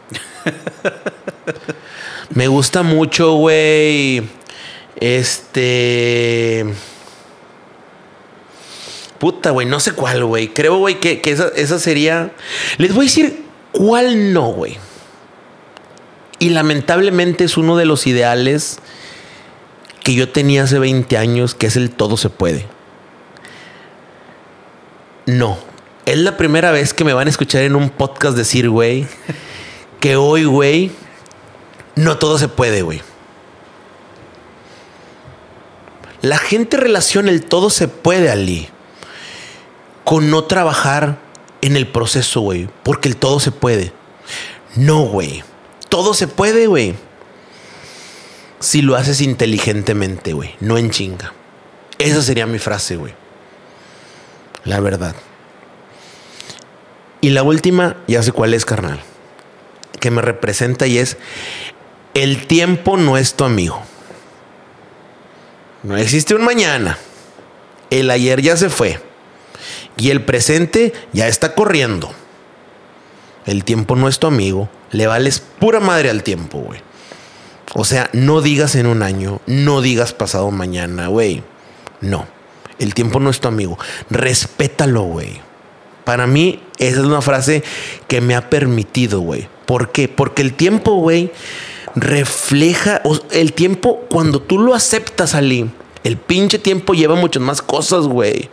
Me 2.30 2.48
gusta 2.48 2.82
mucho, 2.82 3.32
güey. 3.34 4.28
Este. 4.96 6.66
Puta, 9.18 9.50
güey, 9.50 9.66
no 9.66 9.80
sé 9.80 9.92
cuál, 9.92 10.24
güey. 10.24 10.48
Creo, 10.48 10.78
güey, 10.78 11.00
que, 11.00 11.20
esa, 11.24 11.48
esa, 11.56 11.78
sería. 11.78 12.32
Les 12.76 12.92
voy 12.94 13.06
a 13.06 13.08
decir 13.08 13.44
cuál 13.72 14.32
no, 14.32 14.48
güey. 14.48 14.76
Y 16.38 16.50
lamentablemente 16.50 17.44
es 17.44 17.56
uno 17.56 17.76
de 17.76 17.86
los 17.86 18.06
ideales 18.06 18.78
que 20.02 20.14
yo 20.14 20.28
tenía 20.28 20.64
hace 20.64 20.78
20 20.78 21.16
años, 21.16 21.54
que 21.54 21.66
es 21.66 21.76
el 21.76 21.90
todo 21.90 22.16
se 22.16 22.28
puede. 22.28 22.66
No, 25.26 25.58
es 26.06 26.18
la 26.18 26.36
primera 26.36 26.70
vez 26.70 26.92
que 26.92 27.04
me 27.04 27.14
van 27.14 27.26
a 27.26 27.30
escuchar 27.30 27.62
en 27.62 27.76
un 27.76 27.90
podcast 27.90 28.36
decir, 28.36 28.68
güey, 28.68 29.06
que 30.00 30.16
hoy, 30.16 30.44
güey, 30.44 30.90
no 31.96 32.18
todo 32.18 32.38
se 32.38 32.48
puede, 32.48 32.82
güey. 32.82 33.02
La 36.20 36.38
gente 36.38 36.76
relaciona 36.76 37.30
el 37.30 37.44
todo 37.44 37.70
se 37.70 37.88
puede, 37.88 38.30
Ali, 38.30 38.68
con 40.04 40.30
no 40.30 40.44
trabajar 40.44 41.18
en 41.60 41.76
el 41.76 41.86
proceso, 41.86 42.40
güey, 42.40 42.68
porque 42.82 43.08
el 43.08 43.16
todo 43.16 43.40
se 43.40 43.50
puede. 43.50 43.92
No, 44.74 45.02
güey. 45.02 45.42
Todo 45.88 46.14
se 46.14 46.26
puede, 46.26 46.66
güey. 46.66 46.94
Si 48.58 48.82
lo 48.82 48.96
haces 48.96 49.20
inteligentemente, 49.20 50.32
güey, 50.32 50.56
no 50.60 50.78
en 50.78 50.90
chinga. 50.90 51.32
Esa 51.98 52.22
sería 52.22 52.46
mi 52.46 52.58
frase, 52.58 52.96
güey. 52.96 53.14
La 54.64 54.80
verdad. 54.80 55.14
Y 57.24 57.30
la 57.30 57.42
última, 57.42 57.96
ya 58.06 58.22
sé 58.22 58.32
cuál 58.32 58.52
es, 58.52 58.66
carnal. 58.66 59.00
Que 59.98 60.10
me 60.10 60.20
representa 60.20 60.86
y 60.86 60.98
es, 60.98 61.16
el 62.12 62.46
tiempo 62.46 62.98
no 62.98 63.16
es 63.16 63.32
tu 63.32 63.44
amigo. 63.44 63.80
No 65.84 65.96
existe 65.96 66.34
un 66.34 66.44
mañana. 66.44 66.98
El 67.88 68.10
ayer 68.10 68.42
ya 68.42 68.58
se 68.58 68.68
fue. 68.68 69.00
Y 69.96 70.10
el 70.10 70.22
presente 70.22 70.92
ya 71.14 71.26
está 71.26 71.54
corriendo. 71.54 72.12
El 73.46 73.64
tiempo 73.64 73.96
no 73.96 74.06
es 74.06 74.18
tu 74.18 74.26
amigo. 74.26 74.68
Le 74.90 75.06
vales 75.06 75.40
pura 75.40 75.80
madre 75.80 76.10
al 76.10 76.22
tiempo, 76.22 76.58
güey. 76.58 76.80
O 77.72 77.86
sea, 77.86 78.10
no 78.12 78.42
digas 78.42 78.74
en 78.74 78.86
un 78.86 79.02
año, 79.02 79.40
no 79.46 79.80
digas 79.80 80.12
pasado 80.12 80.50
mañana, 80.50 81.06
güey. 81.06 81.42
No. 82.02 82.26
El 82.78 82.92
tiempo 82.92 83.18
no 83.18 83.30
es 83.30 83.40
tu 83.40 83.48
amigo. 83.48 83.78
Respétalo, 84.10 85.04
güey. 85.04 85.40
Para 86.04 86.26
mí, 86.26 86.60
esa 86.78 87.00
es 87.00 87.06
una 87.06 87.22
frase 87.22 87.62
que 88.08 88.20
me 88.20 88.34
ha 88.34 88.50
permitido, 88.50 89.20
güey. 89.20 89.48
¿Por 89.66 89.92
qué? 89.92 90.08
Porque 90.08 90.42
el 90.42 90.54
tiempo, 90.54 90.96
güey, 90.96 91.30
refleja. 91.94 93.00
El 93.30 93.52
tiempo, 93.52 94.04
cuando 94.10 94.40
tú 94.42 94.58
lo 94.58 94.74
aceptas, 94.74 95.34
Ali, 95.34 95.70
el 96.02 96.16
pinche 96.16 96.58
tiempo 96.58 96.94
lleva 96.94 97.14
muchas 97.14 97.42
más 97.42 97.62
cosas, 97.62 98.06
güey. 98.06 98.50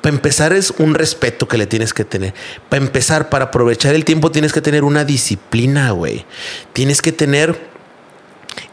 Para 0.00 0.16
empezar 0.16 0.52
es 0.52 0.72
un 0.78 0.94
respeto 0.94 1.46
que 1.46 1.58
le 1.58 1.66
tienes 1.66 1.94
que 1.94 2.04
tener. 2.04 2.34
Para 2.68 2.82
empezar, 2.82 3.28
para 3.28 3.46
aprovechar 3.46 3.94
el 3.94 4.04
tiempo 4.04 4.32
tienes 4.32 4.52
que 4.52 4.60
tener 4.60 4.82
una 4.82 5.04
disciplina, 5.04 5.92
güey. 5.92 6.24
Tienes 6.72 7.02
que 7.02 7.12
tener 7.12 7.70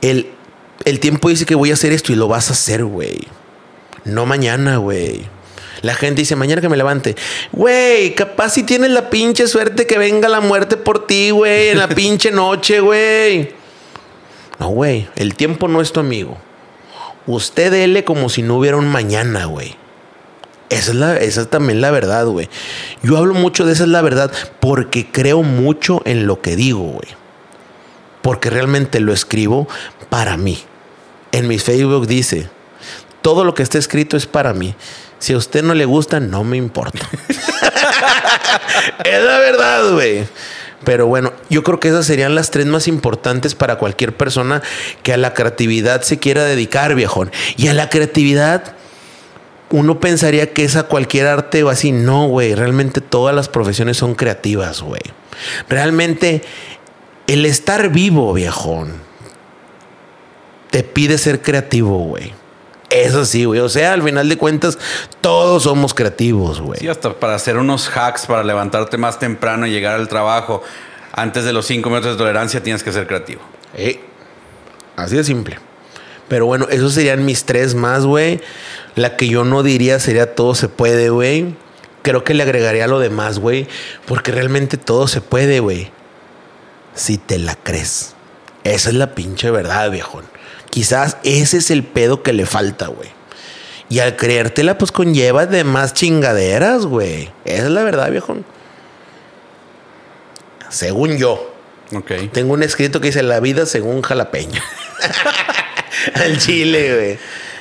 el, 0.01 0.31
el 0.85 0.99
tiempo 0.99 1.29
dice 1.29 1.45
que 1.45 1.55
voy 1.55 1.71
a 1.71 1.73
hacer 1.73 1.91
esto 1.91 2.11
y 2.11 2.15
lo 2.15 2.27
vas 2.27 2.49
a 2.49 2.53
hacer, 2.53 2.83
güey. 2.83 3.19
No 4.05 4.25
mañana, 4.25 4.77
güey. 4.77 5.21
La 5.81 5.93
gente 5.93 6.21
dice, 6.21 6.35
mañana 6.35 6.61
que 6.61 6.69
me 6.69 6.77
levante. 6.77 7.15
Güey, 7.51 8.15
capaz 8.15 8.49
si 8.49 8.63
tienes 8.63 8.91
la 8.91 9.09
pinche 9.09 9.47
suerte 9.47 9.87
que 9.87 9.97
venga 9.97 10.27
la 10.29 10.41
muerte 10.41 10.77
por 10.77 11.07
ti, 11.07 11.31
güey, 11.31 11.69
en 11.69 11.77
la 11.77 11.87
pinche 11.95 12.31
noche, 12.31 12.79
güey. 12.79 13.53
No, 14.59 14.69
güey, 14.69 15.07
el 15.15 15.35
tiempo 15.35 15.67
no 15.67 15.81
es 15.81 15.91
tu 15.91 15.99
amigo. 15.99 16.37
Usted 17.27 17.71
dele 17.71 18.03
como 18.03 18.29
si 18.29 18.41
no 18.41 18.57
hubiera 18.57 18.77
un 18.77 18.87
mañana, 18.87 19.45
güey. 19.45 19.75
Esa 20.69 20.91
es, 20.91 20.97
la, 20.97 21.17
esa 21.17 21.41
es 21.41 21.49
también 21.49 21.81
la 21.81 21.91
verdad, 21.91 22.25
güey. 22.27 22.49
Yo 23.01 23.17
hablo 23.17 23.33
mucho 23.33 23.65
de 23.65 23.73
esa 23.73 23.83
es 23.83 23.89
la 23.89 24.01
verdad 24.01 24.31
porque 24.59 25.07
creo 25.11 25.41
mucho 25.41 26.01
en 26.05 26.27
lo 26.27 26.41
que 26.41 26.55
digo, 26.55 26.83
güey. 26.83 27.07
Porque 28.21 28.49
realmente 28.49 28.99
lo 28.99 29.13
escribo 29.13 29.67
para 30.09 30.37
mí. 30.37 30.59
En 31.31 31.47
mi 31.47 31.57
Facebook 31.57 32.05
dice, 32.05 32.49
todo 33.21 33.43
lo 33.43 33.53
que 33.53 33.63
está 33.63 33.77
escrito 33.77 34.17
es 34.17 34.25
para 34.25 34.53
mí. 34.53 34.75
Si 35.19 35.33
a 35.33 35.37
usted 35.37 35.63
no 35.63 35.73
le 35.73 35.85
gusta, 35.85 36.19
no 36.19 36.43
me 36.43 36.57
importa. 36.57 37.07
es 39.03 39.23
la 39.23 39.39
verdad, 39.39 39.91
güey. 39.93 40.25
Pero 40.83 41.07
bueno, 41.07 41.33
yo 41.49 41.63
creo 41.63 41.79
que 41.79 41.89
esas 41.89 42.05
serían 42.05 42.35
las 42.35 42.51
tres 42.51 42.65
más 42.65 42.87
importantes 42.87 43.53
para 43.53 43.77
cualquier 43.77 44.15
persona 44.15 44.61
que 45.03 45.13
a 45.13 45.17
la 45.17 45.33
creatividad 45.33 46.01
se 46.01 46.19
quiera 46.19 46.45
dedicar, 46.45 46.95
viejón. 46.95 47.31
Y 47.57 47.67
a 47.67 47.73
la 47.73 47.89
creatividad, 47.89 48.75
uno 49.71 49.99
pensaría 49.99 50.53
que 50.53 50.63
es 50.63 50.77
a 50.77 50.83
cualquier 50.83 51.27
arte 51.27 51.63
o 51.63 51.69
así. 51.69 51.91
No, 51.91 52.27
güey. 52.27 52.55
Realmente 52.55 53.01
todas 53.01 53.35
las 53.35 53.49
profesiones 53.49 53.97
son 53.97 54.15
creativas, 54.15 54.81
güey. 54.81 55.01
Realmente 55.67 56.43
el 57.27 57.45
estar 57.45 57.89
vivo, 57.89 58.33
viejón, 58.33 58.93
te 60.71 60.83
pide 60.83 61.17
ser 61.17 61.41
creativo, 61.41 61.99
güey. 61.99 62.33
Eso 62.89 63.23
sí, 63.25 63.45
güey. 63.45 63.59
O 63.59 63.69
sea, 63.69 63.93
al 63.93 64.01
final 64.01 64.27
de 64.27 64.37
cuentas, 64.37 64.79
todos 65.21 65.63
somos 65.63 65.93
creativos, 65.93 66.59
güey. 66.59 66.79
Sí, 66.79 66.87
hasta 66.87 67.13
para 67.13 67.35
hacer 67.35 67.57
unos 67.57 67.89
hacks 67.95 68.25
para 68.25 68.43
levantarte 68.43 68.97
más 68.97 69.19
temprano 69.19 69.67
y 69.67 69.71
llegar 69.71 69.95
al 69.95 70.07
trabajo 70.07 70.63
antes 71.13 71.43
de 71.43 71.53
los 71.53 71.65
cinco 71.65 71.89
minutos 71.89 72.13
de 72.13 72.17
tolerancia, 72.17 72.63
tienes 72.63 72.83
que 72.83 72.91
ser 72.91 73.07
creativo. 73.07 73.41
Eh, 73.75 73.99
así 74.95 75.15
de 75.15 75.23
simple. 75.23 75.59
Pero 76.27 76.45
bueno, 76.45 76.67
esos 76.69 76.93
serían 76.93 77.25
mis 77.25 77.45
tres 77.45 77.75
más, 77.75 78.05
güey. 78.05 78.41
La 78.95 79.15
que 79.15 79.27
yo 79.27 79.43
no 79.43 79.63
diría 79.63 79.99
sería 79.99 80.35
todo 80.35 80.55
se 80.55 80.69
puede, 80.69 81.09
güey. 81.09 81.55
Creo 82.01 82.23
que 82.23 82.33
le 82.33 82.43
agregaría 82.43 82.87
lo 82.87 82.99
demás, 82.99 83.39
güey. 83.39 83.67
Porque 84.05 84.31
realmente 84.31 84.77
todo 84.77 85.07
se 85.07 85.21
puede, 85.21 85.59
güey. 85.59 85.91
Si 86.93 87.17
te 87.17 87.39
la 87.39 87.55
crees. 87.55 88.15
Esa 88.63 88.89
es 88.89 88.95
la 88.95 89.15
pinche 89.15 89.51
verdad, 89.51 89.89
viejón. 89.89 90.25
Quizás 90.69 91.17
ese 91.23 91.57
es 91.57 91.71
el 91.71 91.83
pedo 91.83 92.23
que 92.23 92.33
le 92.33 92.45
falta, 92.45 92.87
güey. 92.87 93.09
Y 93.89 93.99
al 93.99 94.15
creértela, 94.15 94.77
pues 94.77 94.91
conlleva 94.91 95.47
de 95.47 95.63
más 95.63 95.93
chingaderas, 95.93 96.85
güey. 96.85 97.31
Esa 97.43 97.65
es 97.65 97.71
la 97.71 97.83
verdad, 97.83 98.11
viejón. 98.11 98.45
Según 100.69 101.17
yo. 101.17 101.53
Ok. 101.95 102.11
Tengo 102.31 102.53
un 102.53 102.61
escrito 102.61 103.01
que 103.01 103.07
dice 103.07 103.23
la 103.23 103.39
vida 103.39 103.65
según 103.65 104.03
jalapeño. 104.03 104.61
Al 106.13 106.37
chile, 106.37 106.95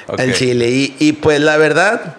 güey. 0.06 0.18
Al 0.18 0.34
chile. 0.34 0.68
Y, 0.68 0.96
y, 0.98 1.12
pues 1.12 1.40
la 1.40 1.56
verdad, 1.56 2.16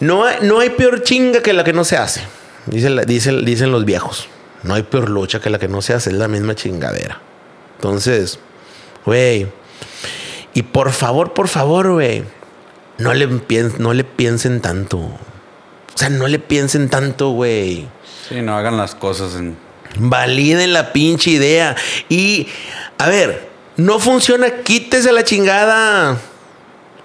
no 0.00 0.24
hay, 0.24 0.38
no 0.40 0.60
hay 0.60 0.70
peor 0.70 1.02
chinga 1.02 1.42
que 1.42 1.52
la 1.52 1.62
que 1.62 1.74
no 1.74 1.84
se 1.84 1.98
hace. 1.98 2.22
Dicen, 2.66 2.98
dicen, 3.06 3.44
dicen 3.44 3.70
los 3.70 3.84
viejos. 3.84 4.28
No 4.62 4.74
hay 4.74 4.82
peor 4.82 5.10
lucha 5.10 5.40
que 5.40 5.50
la 5.50 5.58
que 5.58 5.68
no 5.68 5.82
se 5.82 5.92
hace. 5.92 6.10
Es 6.10 6.16
la 6.16 6.28
misma 6.28 6.54
chingadera. 6.54 7.20
Entonces, 7.76 8.38
güey. 9.04 9.46
Y 10.54 10.62
por 10.62 10.92
favor, 10.92 11.32
por 11.32 11.48
favor, 11.48 11.92
güey. 11.92 12.24
No 12.98 13.14
le, 13.14 13.28
no 13.78 13.94
le 13.94 14.04
piensen 14.04 14.60
tanto. 14.60 14.98
O 14.98 15.18
sea, 15.94 16.10
no 16.10 16.28
le 16.28 16.38
piensen 16.38 16.88
tanto, 16.88 17.30
güey. 17.30 17.86
Sí, 18.28 18.42
no 18.42 18.56
hagan 18.56 18.76
las 18.76 18.94
cosas 18.94 19.34
en. 19.36 19.56
Validen 19.98 20.72
la 20.72 20.92
pinche 20.92 21.30
idea. 21.30 21.76
Y, 22.08 22.48
a 22.98 23.08
ver, 23.08 23.48
no 23.76 23.98
funciona, 23.98 24.62
quítese 24.62 25.12
la 25.12 25.24
chingada. 25.24 26.18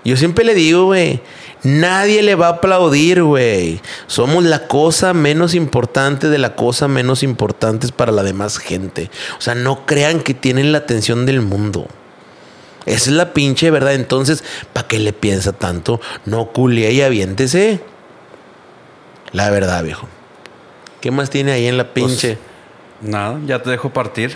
Yo 0.04 0.18
siempre 0.18 0.46
le 0.46 0.54
digo, 0.54 0.86
güey, 0.86 1.20
nadie 1.66 2.24
le 2.24 2.36
va 2.36 2.48
a 2.48 2.52
aplaudir, 2.52 3.24
güey. 3.24 3.82
Somos 4.08 4.44
la 4.44 4.68
cosa 4.68 5.14
menos 5.14 5.54
importante 5.54 6.30
de 6.30 6.38
la 6.38 6.56
cosa 6.56 6.88
menos 6.88 7.24
importante 7.24 7.88
para 7.90 8.12
la 8.12 8.24
demás 8.24 8.58
gente. 8.58 9.10
O 9.38 9.42
sea, 9.42 9.56
no 9.56 9.86
crean 9.86 10.22
que 10.22 10.34
tienen 10.34 10.72
la 10.72 10.80
atención 10.80 11.26
del 11.26 11.42
mundo. 11.42 11.88
Esa 12.86 13.10
es 13.10 13.16
la 13.16 13.34
pinche 13.34 13.72
verdad. 13.72 13.94
Entonces, 13.94 14.44
¿para 14.74 14.88
qué 14.88 15.00
le 15.00 15.12
piensa 15.12 15.54
tanto? 15.54 16.00
No 16.26 16.48
culie 16.48 16.92
y 16.92 17.02
aviéntese. 17.02 17.82
La 19.32 19.50
verdad, 19.50 19.84
viejo. 19.84 20.08
¿Qué 21.02 21.12
más 21.12 21.30
tiene 21.30 21.52
ahí 21.52 21.68
en 21.68 21.78
la 21.78 21.94
pinche? 21.94 22.38
Nada, 23.02 23.40
ya 23.46 23.62
te 23.62 23.70
dejo 23.70 23.90
partir. 23.90 24.36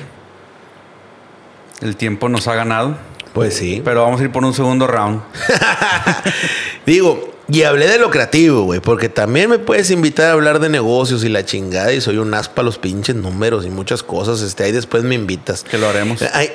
El 1.81 1.95
tiempo 1.95 2.27
nos 2.27 2.47
ha 2.47 2.55
ganado. 2.55 2.97
Pues 3.33 3.55
sí. 3.55 3.81
Pero 3.85 4.03
vamos 4.03 4.19
a 4.21 4.23
ir 4.23 4.31
por 4.31 4.43
un 4.43 4.53
segundo 4.53 4.87
round. 4.87 5.21
Digo, 6.85 7.33
y 7.47 7.63
hablé 7.63 7.87
de 7.87 7.97
lo 7.97 8.09
creativo, 8.11 8.63
güey, 8.63 8.79
porque 8.79 9.09
también 9.09 9.49
me 9.49 9.57
puedes 9.57 9.89
invitar 9.91 10.27
a 10.27 10.31
hablar 10.33 10.59
de 10.59 10.69
negocios 10.69 11.23
y 11.23 11.29
la 11.29 11.43
chingada 11.45 11.91
y 11.91 11.99
soy 12.01 12.17
un 12.17 12.33
aspa 12.33 12.61
los 12.61 12.77
pinches 12.77 13.15
números 13.15 13.65
y 13.65 13.69
muchas 13.69 14.03
cosas. 14.03 14.41
Este, 14.41 14.63
ahí 14.65 14.71
después 14.71 15.03
me 15.03 15.15
invitas. 15.15 15.63
Que 15.63 15.77
lo 15.77 15.89
haremos. 15.89 16.21
Ay, 16.33 16.51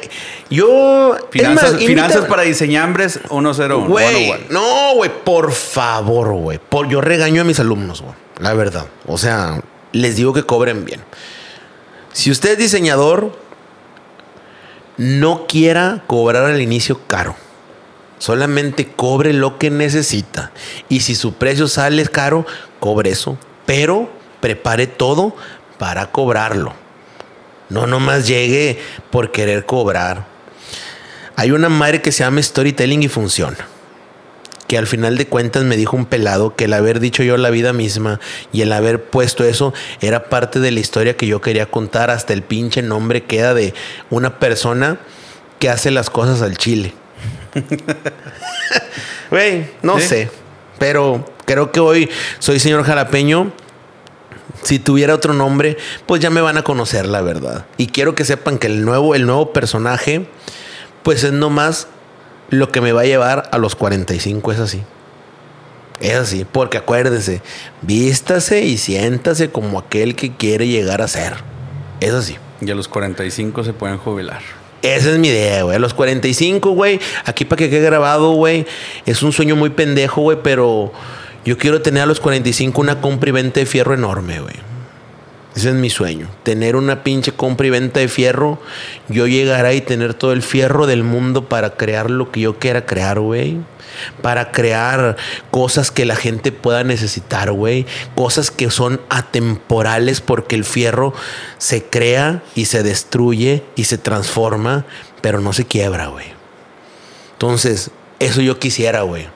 yo... 0.50 1.16
Finanzas, 1.30 1.72
más, 1.74 1.82
finanzas 1.82 2.16
invita- 2.16 2.28
para 2.28 2.42
diseñambres 2.42 3.18
101. 3.28 3.88
Güey, 3.88 4.24
101. 4.26 4.44
no, 4.50 4.94
güey, 4.94 5.10
por 5.24 5.52
favor, 5.52 6.32
güey. 6.34 6.60
Por, 6.68 6.88
yo 6.88 7.00
regaño 7.00 7.42
a 7.42 7.44
mis 7.44 7.58
alumnos, 7.58 8.02
güey. 8.02 8.14
La 8.40 8.52
verdad. 8.54 8.86
O 9.06 9.18
sea, 9.18 9.62
les 9.92 10.16
digo 10.16 10.32
que 10.32 10.44
cobren 10.44 10.84
bien. 10.84 11.00
Si 12.12 12.30
usted 12.30 12.52
es 12.52 12.58
diseñador, 12.58 13.36
no 14.96 15.46
quiera 15.46 16.04
cobrar 16.06 16.46
al 16.46 16.60
inicio 16.60 17.00
caro. 17.06 17.36
Solamente 18.18 18.86
cobre 18.86 19.32
lo 19.32 19.58
que 19.58 19.70
necesita. 19.70 20.52
Y 20.88 21.00
si 21.00 21.14
su 21.14 21.34
precio 21.34 21.68
sale 21.68 22.06
caro, 22.06 22.46
cobre 22.80 23.10
eso. 23.10 23.36
Pero 23.66 24.10
prepare 24.40 24.86
todo 24.86 25.36
para 25.78 26.10
cobrarlo. 26.10 26.74
No 27.68 27.86
nomás 27.86 28.26
llegue 28.26 28.80
por 29.10 29.32
querer 29.32 29.66
cobrar. 29.66 30.26
Hay 31.36 31.50
una 31.50 31.68
madre 31.68 32.00
que 32.00 32.12
se 32.12 32.22
llama 32.24 32.42
storytelling 32.42 33.02
y 33.02 33.08
funciona. 33.08 33.73
Que 34.66 34.78
al 34.78 34.86
final 34.86 35.18
de 35.18 35.26
cuentas 35.26 35.64
me 35.64 35.76
dijo 35.76 35.96
un 35.96 36.06
pelado 36.06 36.56
que 36.56 36.64
el 36.64 36.72
haber 36.72 37.00
dicho 37.00 37.22
yo 37.22 37.36
la 37.36 37.50
vida 37.50 37.72
misma 37.72 38.20
y 38.52 38.62
el 38.62 38.72
haber 38.72 39.04
puesto 39.04 39.44
eso 39.44 39.74
era 40.00 40.24
parte 40.30 40.58
de 40.58 40.70
la 40.70 40.80
historia 40.80 41.16
que 41.16 41.26
yo 41.26 41.40
quería 41.40 41.66
contar. 41.66 42.10
Hasta 42.10 42.32
el 42.32 42.42
pinche 42.42 42.82
nombre 42.82 43.24
queda 43.24 43.54
de 43.54 43.74
una 44.10 44.38
persona 44.38 44.98
que 45.58 45.68
hace 45.68 45.90
las 45.90 46.10
cosas 46.10 46.42
al 46.42 46.56
chile. 46.56 46.94
Güey, 49.30 49.66
no 49.82 49.98
¿Sí? 49.98 50.06
sé. 50.06 50.30
Pero 50.78 51.24
creo 51.44 51.72
que 51.72 51.80
hoy 51.80 52.10
soy 52.38 52.60
señor 52.60 52.84
jalapeño. 52.84 53.52
Si 54.62 54.78
tuviera 54.78 55.14
otro 55.14 55.34
nombre, 55.34 55.76
pues 56.06 56.22
ya 56.22 56.30
me 56.30 56.40
van 56.40 56.56
a 56.56 56.62
conocer 56.62 57.06
la 57.06 57.20
verdad. 57.20 57.66
Y 57.76 57.88
quiero 57.88 58.14
que 58.14 58.24
sepan 58.24 58.58
que 58.58 58.66
el 58.66 58.84
nuevo, 58.84 59.14
el 59.14 59.26
nuevo 59.26 59.52
personaje, 59.52 60.26
pues 61.02 61.24
es 61.24 61.32
nomás 61.32 61.88
lo 62.58 62.70
que 62.70 62.80
me 62.80 62.92
va 62.92 63.02
a 63.02 63.06
llevar 63.06 63.48
a 63.52 63.58
los 63.58 63.74
45, 63.74 64.52
es 64.52 64.58
así. 64.58 64.82
Es 66.00 66.14
así, 66.14 66.44
porque 66.50 66.78
acuérdense, 66.78 67.40
vístase 67.82 68.62
y 68.62 68.78
siéntase 68.78 69.50
como 69.50 69.78
aquel 69.78 70.16
que 70.16 70.36
quiere 70.36 70.66
llegar 70.66 71.02
a 71.02 71.08
ser. 71.08 71.34
Es 72.00 72.12
así. 72.12 72.36
Y 72.60 72.70
a 72.70 72.74
los 72.74 72.88
45 72.88 73.64
se 73.64 73.72
pueden 73.72 73.98
jubilar. 73.98 74.40
Esa 74.82 75.12
es 75.12 75.18
mi 75.18 75.28
idea, 75.28 75.62
güey. 75.62 75.76
A 75.76 75.78
los 75.78 75.94
45, 75.94 76.70
güey. 76.72 77.00
Aquí 77.24 77.44
para 77.46 77.58
que 77.58 77.70
quede 77.70 77.86
grabado, 77.86 78.32
güey. 78.32 78.66
Es 79.06 79.22
un 79.22 79.32
sueño 79.32 79.56
muy 79.56 79.70
pendejo, 79.70 80.20
güey. 80.20 80.38
Pero 80.42 80.92
yo 81.44 81.56
quiero 81.56 81.80
tener 81.80 82.02
a 82.02 82.06
los 82.06 82.20
45 82.20 82.78
una 82.80 83.00
compra 83.00 83.30
y 83.30 83.32
venta 83.32 83.60
de 83.60 83.66
fierro 83.66 83.94
enorme, 83.94 84.40
güey. 84.40 84.73
Ese 85.54 85.68
es 85.68 85.74
mi 85.74 85.88
sueño. 85.88 86.28
Tener 86.42 86.74
una 86.74 87.04
pinche 87.04 87.30
compra 87.32 87.66
y 87.66 87.70
venta 87.70 88.00
de 88.00 88.08
fierro. 88.08 88.60
Yo 89.08 89.26
llegar 89.28 89.66
ahí 89.66 89.76
y 89.76 89.80
tener 89.82 90.14
todo 90.14 90.32
el 90.32 90.42
fierro 90.42 90.86
del 90.86 91.04
mundo 91.04 91.48
para 91.48 91.76
crear 91.76 92.10
lo 92.10 92.32
que 92.32 92.40
yo 92.40 92.58
quiera 92.58 92.86
crear, 92.86 93.20
güey. 93.20 93.58
Para 94.20 94.50
crear 94.50 95.16
cosas 95.52 95.92
que 95.92 96.04
la 96.04 96.16
gente 96.16 96.50
pueda 96.50 96.82
necesitar, 96.82 97.52
güey. 97.52 97.86
Cosas 98.16 98.50
que 98.50 98.68
son 98.70 99.00
atemporales 99.10 100.20
porque 100.20 100.56
el 100.56 100.64
fierro 100.64 101.14
se 101.58 101.84
crea 101.84 102.42
y 102.56 102.64
se 102.64 102.82
destruye 102.82 103.62
y 103.76 103.84
se 103.84 103.96
transforma, 103.96 104.84
pero 105.20 105.40
no 105.40 105.52
se 105.52 105.66
quiebra, 105.66 106.08
güey. 106.08 106.26
Entonces, 107.34 107.92
eso 108.18 108.40
yo 108.40 108.58
quisiera, 108.58 109.02
güey. 109.02 109.28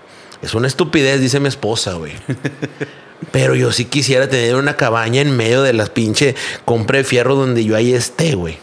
Es 0.43 0.55
una 0.55 0.67
estupidez, 0.67 1.21
dice 1.21 1.39
mi 1.39 1.49
esposa, 1.49 1.95
güey. 1.95 2.13
Pero 3.33 3.55
yo 3.55 3.73
sí 3.73 3.85
quisiera 3.85 4.29
tener 4.29 4.55
una 4.55 4.77
cabaña 4.77 5.21
en 5.21 5.37
medio 5.37 5.63
de 5.63 5.73
las 5.73 5.91
pinche 5.91 6.35
compra 6.65 6.99
de 6.99 7.05
fierro 7.05 7.35
donde 7.35 7.65
yo 7.65 7.77
ahí 7.77 7.93
esté, 7.93 8.35
güey. 8.35 8.59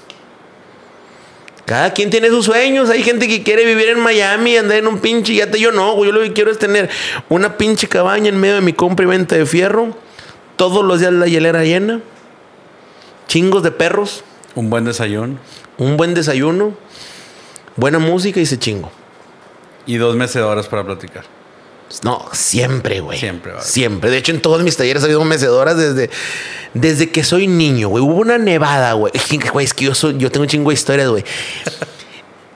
Cada 1.66 1.94
quien 1.94 2.10
tiene 2.12 2.30
sus 2.30 2.46
sueños. 2.46 2.90
Hay 2.90 3.04
gente 3.04 3.28
que 3.28 3.44
quiere 3.44 3.66
vivir 3.66 3.90
en 3.90 4.00
Miami 4.00 4.52
y 4.52 4.58
andar 4.58 4.78
en 4.78 4.88
un 4.88 5.00
pinche 5.00 5.34
yate. 5.34 5.60
Yo 5.60 5.72
no, 5.72 5.94
güey. 5.96 6.12
Yo 6.12 6.16
lo 6.16 6.22
que 6.22 6.32
quiero 6.32 6.52
es 6.52 6.60
tener 6.60 6.90
una 7.28 7.58
pinche 7.58 7.88
cabaña 7.88 8.30
en 8.30 8.40
medio 8.40 8.56
de 8.56 8.62
mi 8.62 8.74
compra 8.74 9.04
y 9.04 9.10
venta 9.10 9.36
de 9.36 9.46
fierro. 9.46 9.96
Todos 10.56 10.86
los 10.86 11.00
días 11.00 11.12
la 11.12 11.28
hielera 11.28 11.64
llena. 11.64 12.02
Chingos 13.28 13.64
de 13.64 13.72
perros. 13.72 14.24
Un 14.54 14.70
buen 14.70 14.86
desayuno. 14.86 15.40
Un 15.78 15.98
buen 15.98 16.14
desayuno. 16.14 16.78
Buena 17.76 17.98
música 17.98 18.40
y 18.40 18.46
se 18.46 18.60
chingo. 18.60 18.92
Y 19.88 19.98
dos 19.98 20.16
mecedoras 20.16 20.68
para 20.68 20.86
platicar. 20.86 21.26
No, 22.04 22.26
siempre, 22.34 23.00
güey. 23.00 23.20
Siempre, 23.20 23.54
va. 23.54 23.62
Siempre. 23.62 24.10
De 24.10 24.18
hecho, 24.18 24.32
en 24.32 24.42
todos 24.42 24.64
mis 24.64 24.76
talleres 24.76 25.04
ha 25.04 25.06
habido 25.06 25.24
mecedoras 25.24 25.78
desde, 25.78 26.10
desde 26.74 27.10
que 27.10 27.24
soy 27.24 27.48
niño, 27.48 27.90
güey. 27.90 28.04
Hubo 28.04 28.16
una 28.16 28.38
nevada, 28.38 28.94
güey. 28.94 29.14
Güey, 29.54 29.66
es 29.66 29.74
que 29.74 29.86
yo, 29.86 29.96
soy, 29.96 30.18
yo 30.18 30.32
tengo 30.32 30.44
un 30.44 30.50
chingo 30.50 30.70
de 30.70 30.74
historias, 30.74 31.10
güey. 31.10 31.24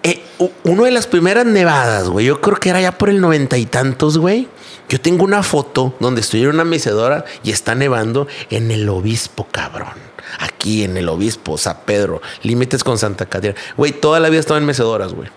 Eh, 0.01 0.23
una 0.63 0.85
de 0.85 0.91
las 0.91 1.07
primeras 1.07 1.45
nevadas, 1.45 2.07
güey. 2.07 2.25
Yo 2.25 2.39
creo 2.39 2.55
que 2.55 2.69
era 2.69 2.79
ya 2.79 2.97
por 2.97 3.09
el 3.09 3.19
noventa 3.19 3.57
y 3.57 3.65
tantos, 3.65 4.17
güey. 4.17 4.47
Yo 4.87 5.01
tengo 5.01 5.25
una 5.25 5.43
foto 5.43 5.93
donde 5.99 6.21
estoy 6.21 6.43
en 6.43 6.47
una 6.47 6.63
mecedora 6.63 7.25
y 7.43 7.51
está 7.51 7.75
nevando 7.75 8.25
en 8.49 8.71
el 8.71 8.87
obispo, 8.87 9.45
cabrón. 9.51 10.09
Aquí 10.39 10.83
en 10.83 10.95
el 10.95 11.09
Obispo, 11.09 11.57
San 11.57 11.79
Pedro, 11.85 12.21
límites 12.43 12.83
con 12.83 12.97
Santa 12.97 13.25
Catarina. 13.25 13.59
Güey, 13.75 13.91
toda 13.91 14.19
la 14.19 14.29
vida 14.29 14.39
estaba 14.39 14.59
en 14.59 14.65
mecedoras, 14.65 15.13
güey. 15.13 15.29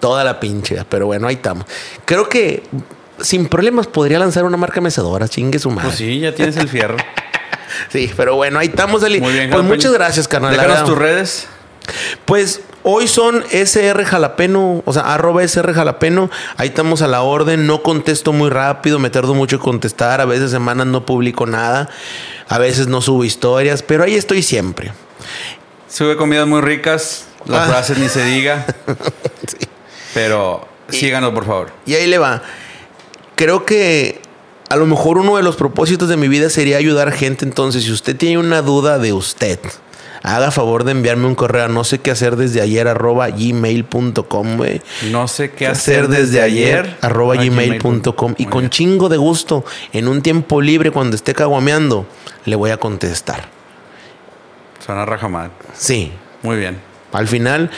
Toda 0.00 0.24
la 0.24 0.40
pinche, 0.40 0.84
pero 0.88 1.06
bueno, 1.06 1.28
ahí 1.28 1.36
estamos. 1.36 1.66
Creo 2.04 2.28
que 2.28 2.62
sin 3.20 3.46
problemas 3.48 3.86
podría 3.86 4.18
lanzar 4.18 4.44
una 4.44 4.56
marca 4.56 4.80
mecedora, 4.80 5.28
chingue 5.28 5.58
su 5.58 5.70
madre. 5.70 5.88
Pues 5.88 5.98
sí, 5.98 6.20
ya 6.20 6.34
tienes 6.34 6.56
el 6.56 6.68
fierro. 6.68 6.96
Sí, 7.90 8.10
pero 8.16 8.34
bueno, 8.34 8.58
ahí 8.58 8.68
estamos, 8.68 9.02
Eli. 9.02 9.20
Muy 9.20 9.30
bien, 9.32 9.50
Pues 9.50 9.60
jalapeño. 9.60 9.74
muchas 9.74 9.92
gracias, 9.92 10.26
carnal. 10.26 10.52
Déjanos 10.52 10.84
tus 10.84 10.96
redes. 10.98 11.46
Pues 12.24 12.62
hoy 12.82 13.06
son 13.06 13.44
SR 13.50 14.04
Jalapeno, 14.06 14.82
o 14.86 14.92
sea, 14.92 15.02
arroba 15.14 15.42
SR 15.44 15.74
Jalapeno. 15.74 16.30
Ahí 16.56 16.68
estamos 16.68 17.02
a 17.02 17.06
la 17.06 17.20
orden. 17.22 17.66
No 17.66 17.82
contesto 17.82 18.32
muy 18.32 18.48
rápido, 18.48 18.98
me 18.98 19.10
tardo 19.10 19.34
mucho 19.34 19.56
en 19.56 19.62
contestar. 19.62 20.20
A 20.22 20.24
veces 20.24 20.50
semanas 20.50 20.86
no 20.86 21.04
publico 21.04 21.44
nada. 21.46 21.90
A 22.48 22.58
veces 22.58 22.88
no 22.88 23.02
subo 23.02 23.22
historias, 23.24 23.82
pero 23.82 24.02
ahí 24.04 24.14
estoy 24.16 24.42
siempre. 24.42 24.92
Sube 25.88 26.16
comidas 26.16 26.46
muy 26.48 26.62
ricas. 26.62 27.26
Las 27.44 27.68
Ah. 27.68 27.70
frases 27.70 27.98
ni 27.98 28.08
se 28.08 28.24
diga. 28.24 28.64
Pero 30.14 30.66
síganos, 30.88 31.32
por 31.32 31.46
favor. 31.46 31.70
Y 31.86 31.94
ahí 31.94 32.06
le 32.06 32.18
va. 32.18 32.42
Creo 33.38 33.64
que 33.64 34.20
a 34.68 34.74
lo 34.76 34.84
mejor 34.86 35.16
uno 35.18 35.36
de 35.36 35.44
los 35.44 35.54
propósitos 35.54 36.08
de 36.08 36.16
mi 36.16 36.26
vida 36.26 36.50
sería 36.50 36.76
ayudar 36.76 37.12
gente. 37.12 37.44
Entonces, 37.44 37.84
si 37.84 37.92
usted 37.92 38.16
tiene 38.16 38.36
una 38.38 38.62
duda 38.62 38.98
de 38.98 39.12
usted, 39.12 39.60
haga 40.24 40.50
favor 40.50 40.82
de 40.82 40.90
enviarme 40.90 41.28
un 41.28 41.36
correo 41.36 41.66
a 41.66 41.68
no 41.68 41.84
sé 41.84 42.00
qué 42.00 42.10
hacer 42.10 42.34
desde 42.34 42.60
ayer 42.60 42.88
arroba 42.88 43.28
gmail.com, 43.30 44.56
güey. 44.56 44.82
No 45.12 45.28
sé 45.28 45.52
qué 45.52 45.68
hacer 45.68 46.08
desde 46.08 46.42
ayer. 46.42 46.96
arroba 47.00 47.34
Ah, 47.38 47.44
gmail.com 47.44 48.34
y 48.38 48.42
Muy 48.44 48.50
con 48.50 48.70
chingo 48.70 49.08
de 49.08 49.18
gusto 49.18 49.64
en 49.92 50.08
un 50.08 50.20
tiempo 50.20 50.60
libre 50.60 50.90
cuando 50.90 51.14
esté 51.14 51.32
caguameando 51.32 52.04
le 52.44 52.56
voy 52.56 52.70
a 52.72 52.76
contestar 52.78 53.48
Suena 54.84 55.04
rajamad. 55.04 55.50
sí 55.74 56.10
Muy 56.42 56.56
bien. 56.56 56.80
al 57.12 57.28
final 57.28 57.70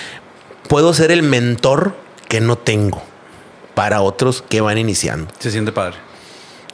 puedo 0.69 0.95
ser 0.95 1.11
el 1.11 1.23
mentor 1.23 1.95
que 2.29 2.41
no 2.41 2.57
tengo 2.57 3.03
para 3.81 4.03
otros 4.03 4.45
que 4.47 4.61
van 4.61 4.77
iniciando 4.77 5.33
Se 5.39 5.51
siente 5.51 5.73
padre. 5.73 5.97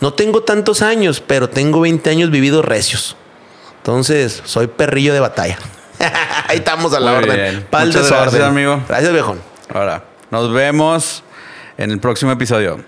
no 0.00 0.12
tengo 0.12 0.42
tantos 0.42 0.82
años 0.82 1.22
pero 1.24 1.48
tengo 1.48 1.80
20 1.82 2.10
años 2.10 2.30
vividos 2.32 2.64
recios 2.64 3.16
entonces 3.76 4.42
soy 4.44 4.66
perrillo 4.66 5.14
de 5.14 5.20
batalla 5.20 5.56
ahí 6.48 6.58
estamos 6.58 6.92
a 6.94 6.98
la 6.98 7.12
Muy 7.12 7.22
orden. 7.24 7.66
Pa'l 7.70 7.86
Muchas 7.86 8.02
desorden. 8.02 8.24
gracias, 8.24 8.48
amigo. 8.48 8.82
gracias 8.88 9.12
viejón 9.12 9.40
Ahora, 9.72 10.02
nos 10.32 10.52
vemos 10.52 11.22
en 11.78 11.90
el 11.92 12.00
próximo 12.00 12.32
episodio. 12.32 12.80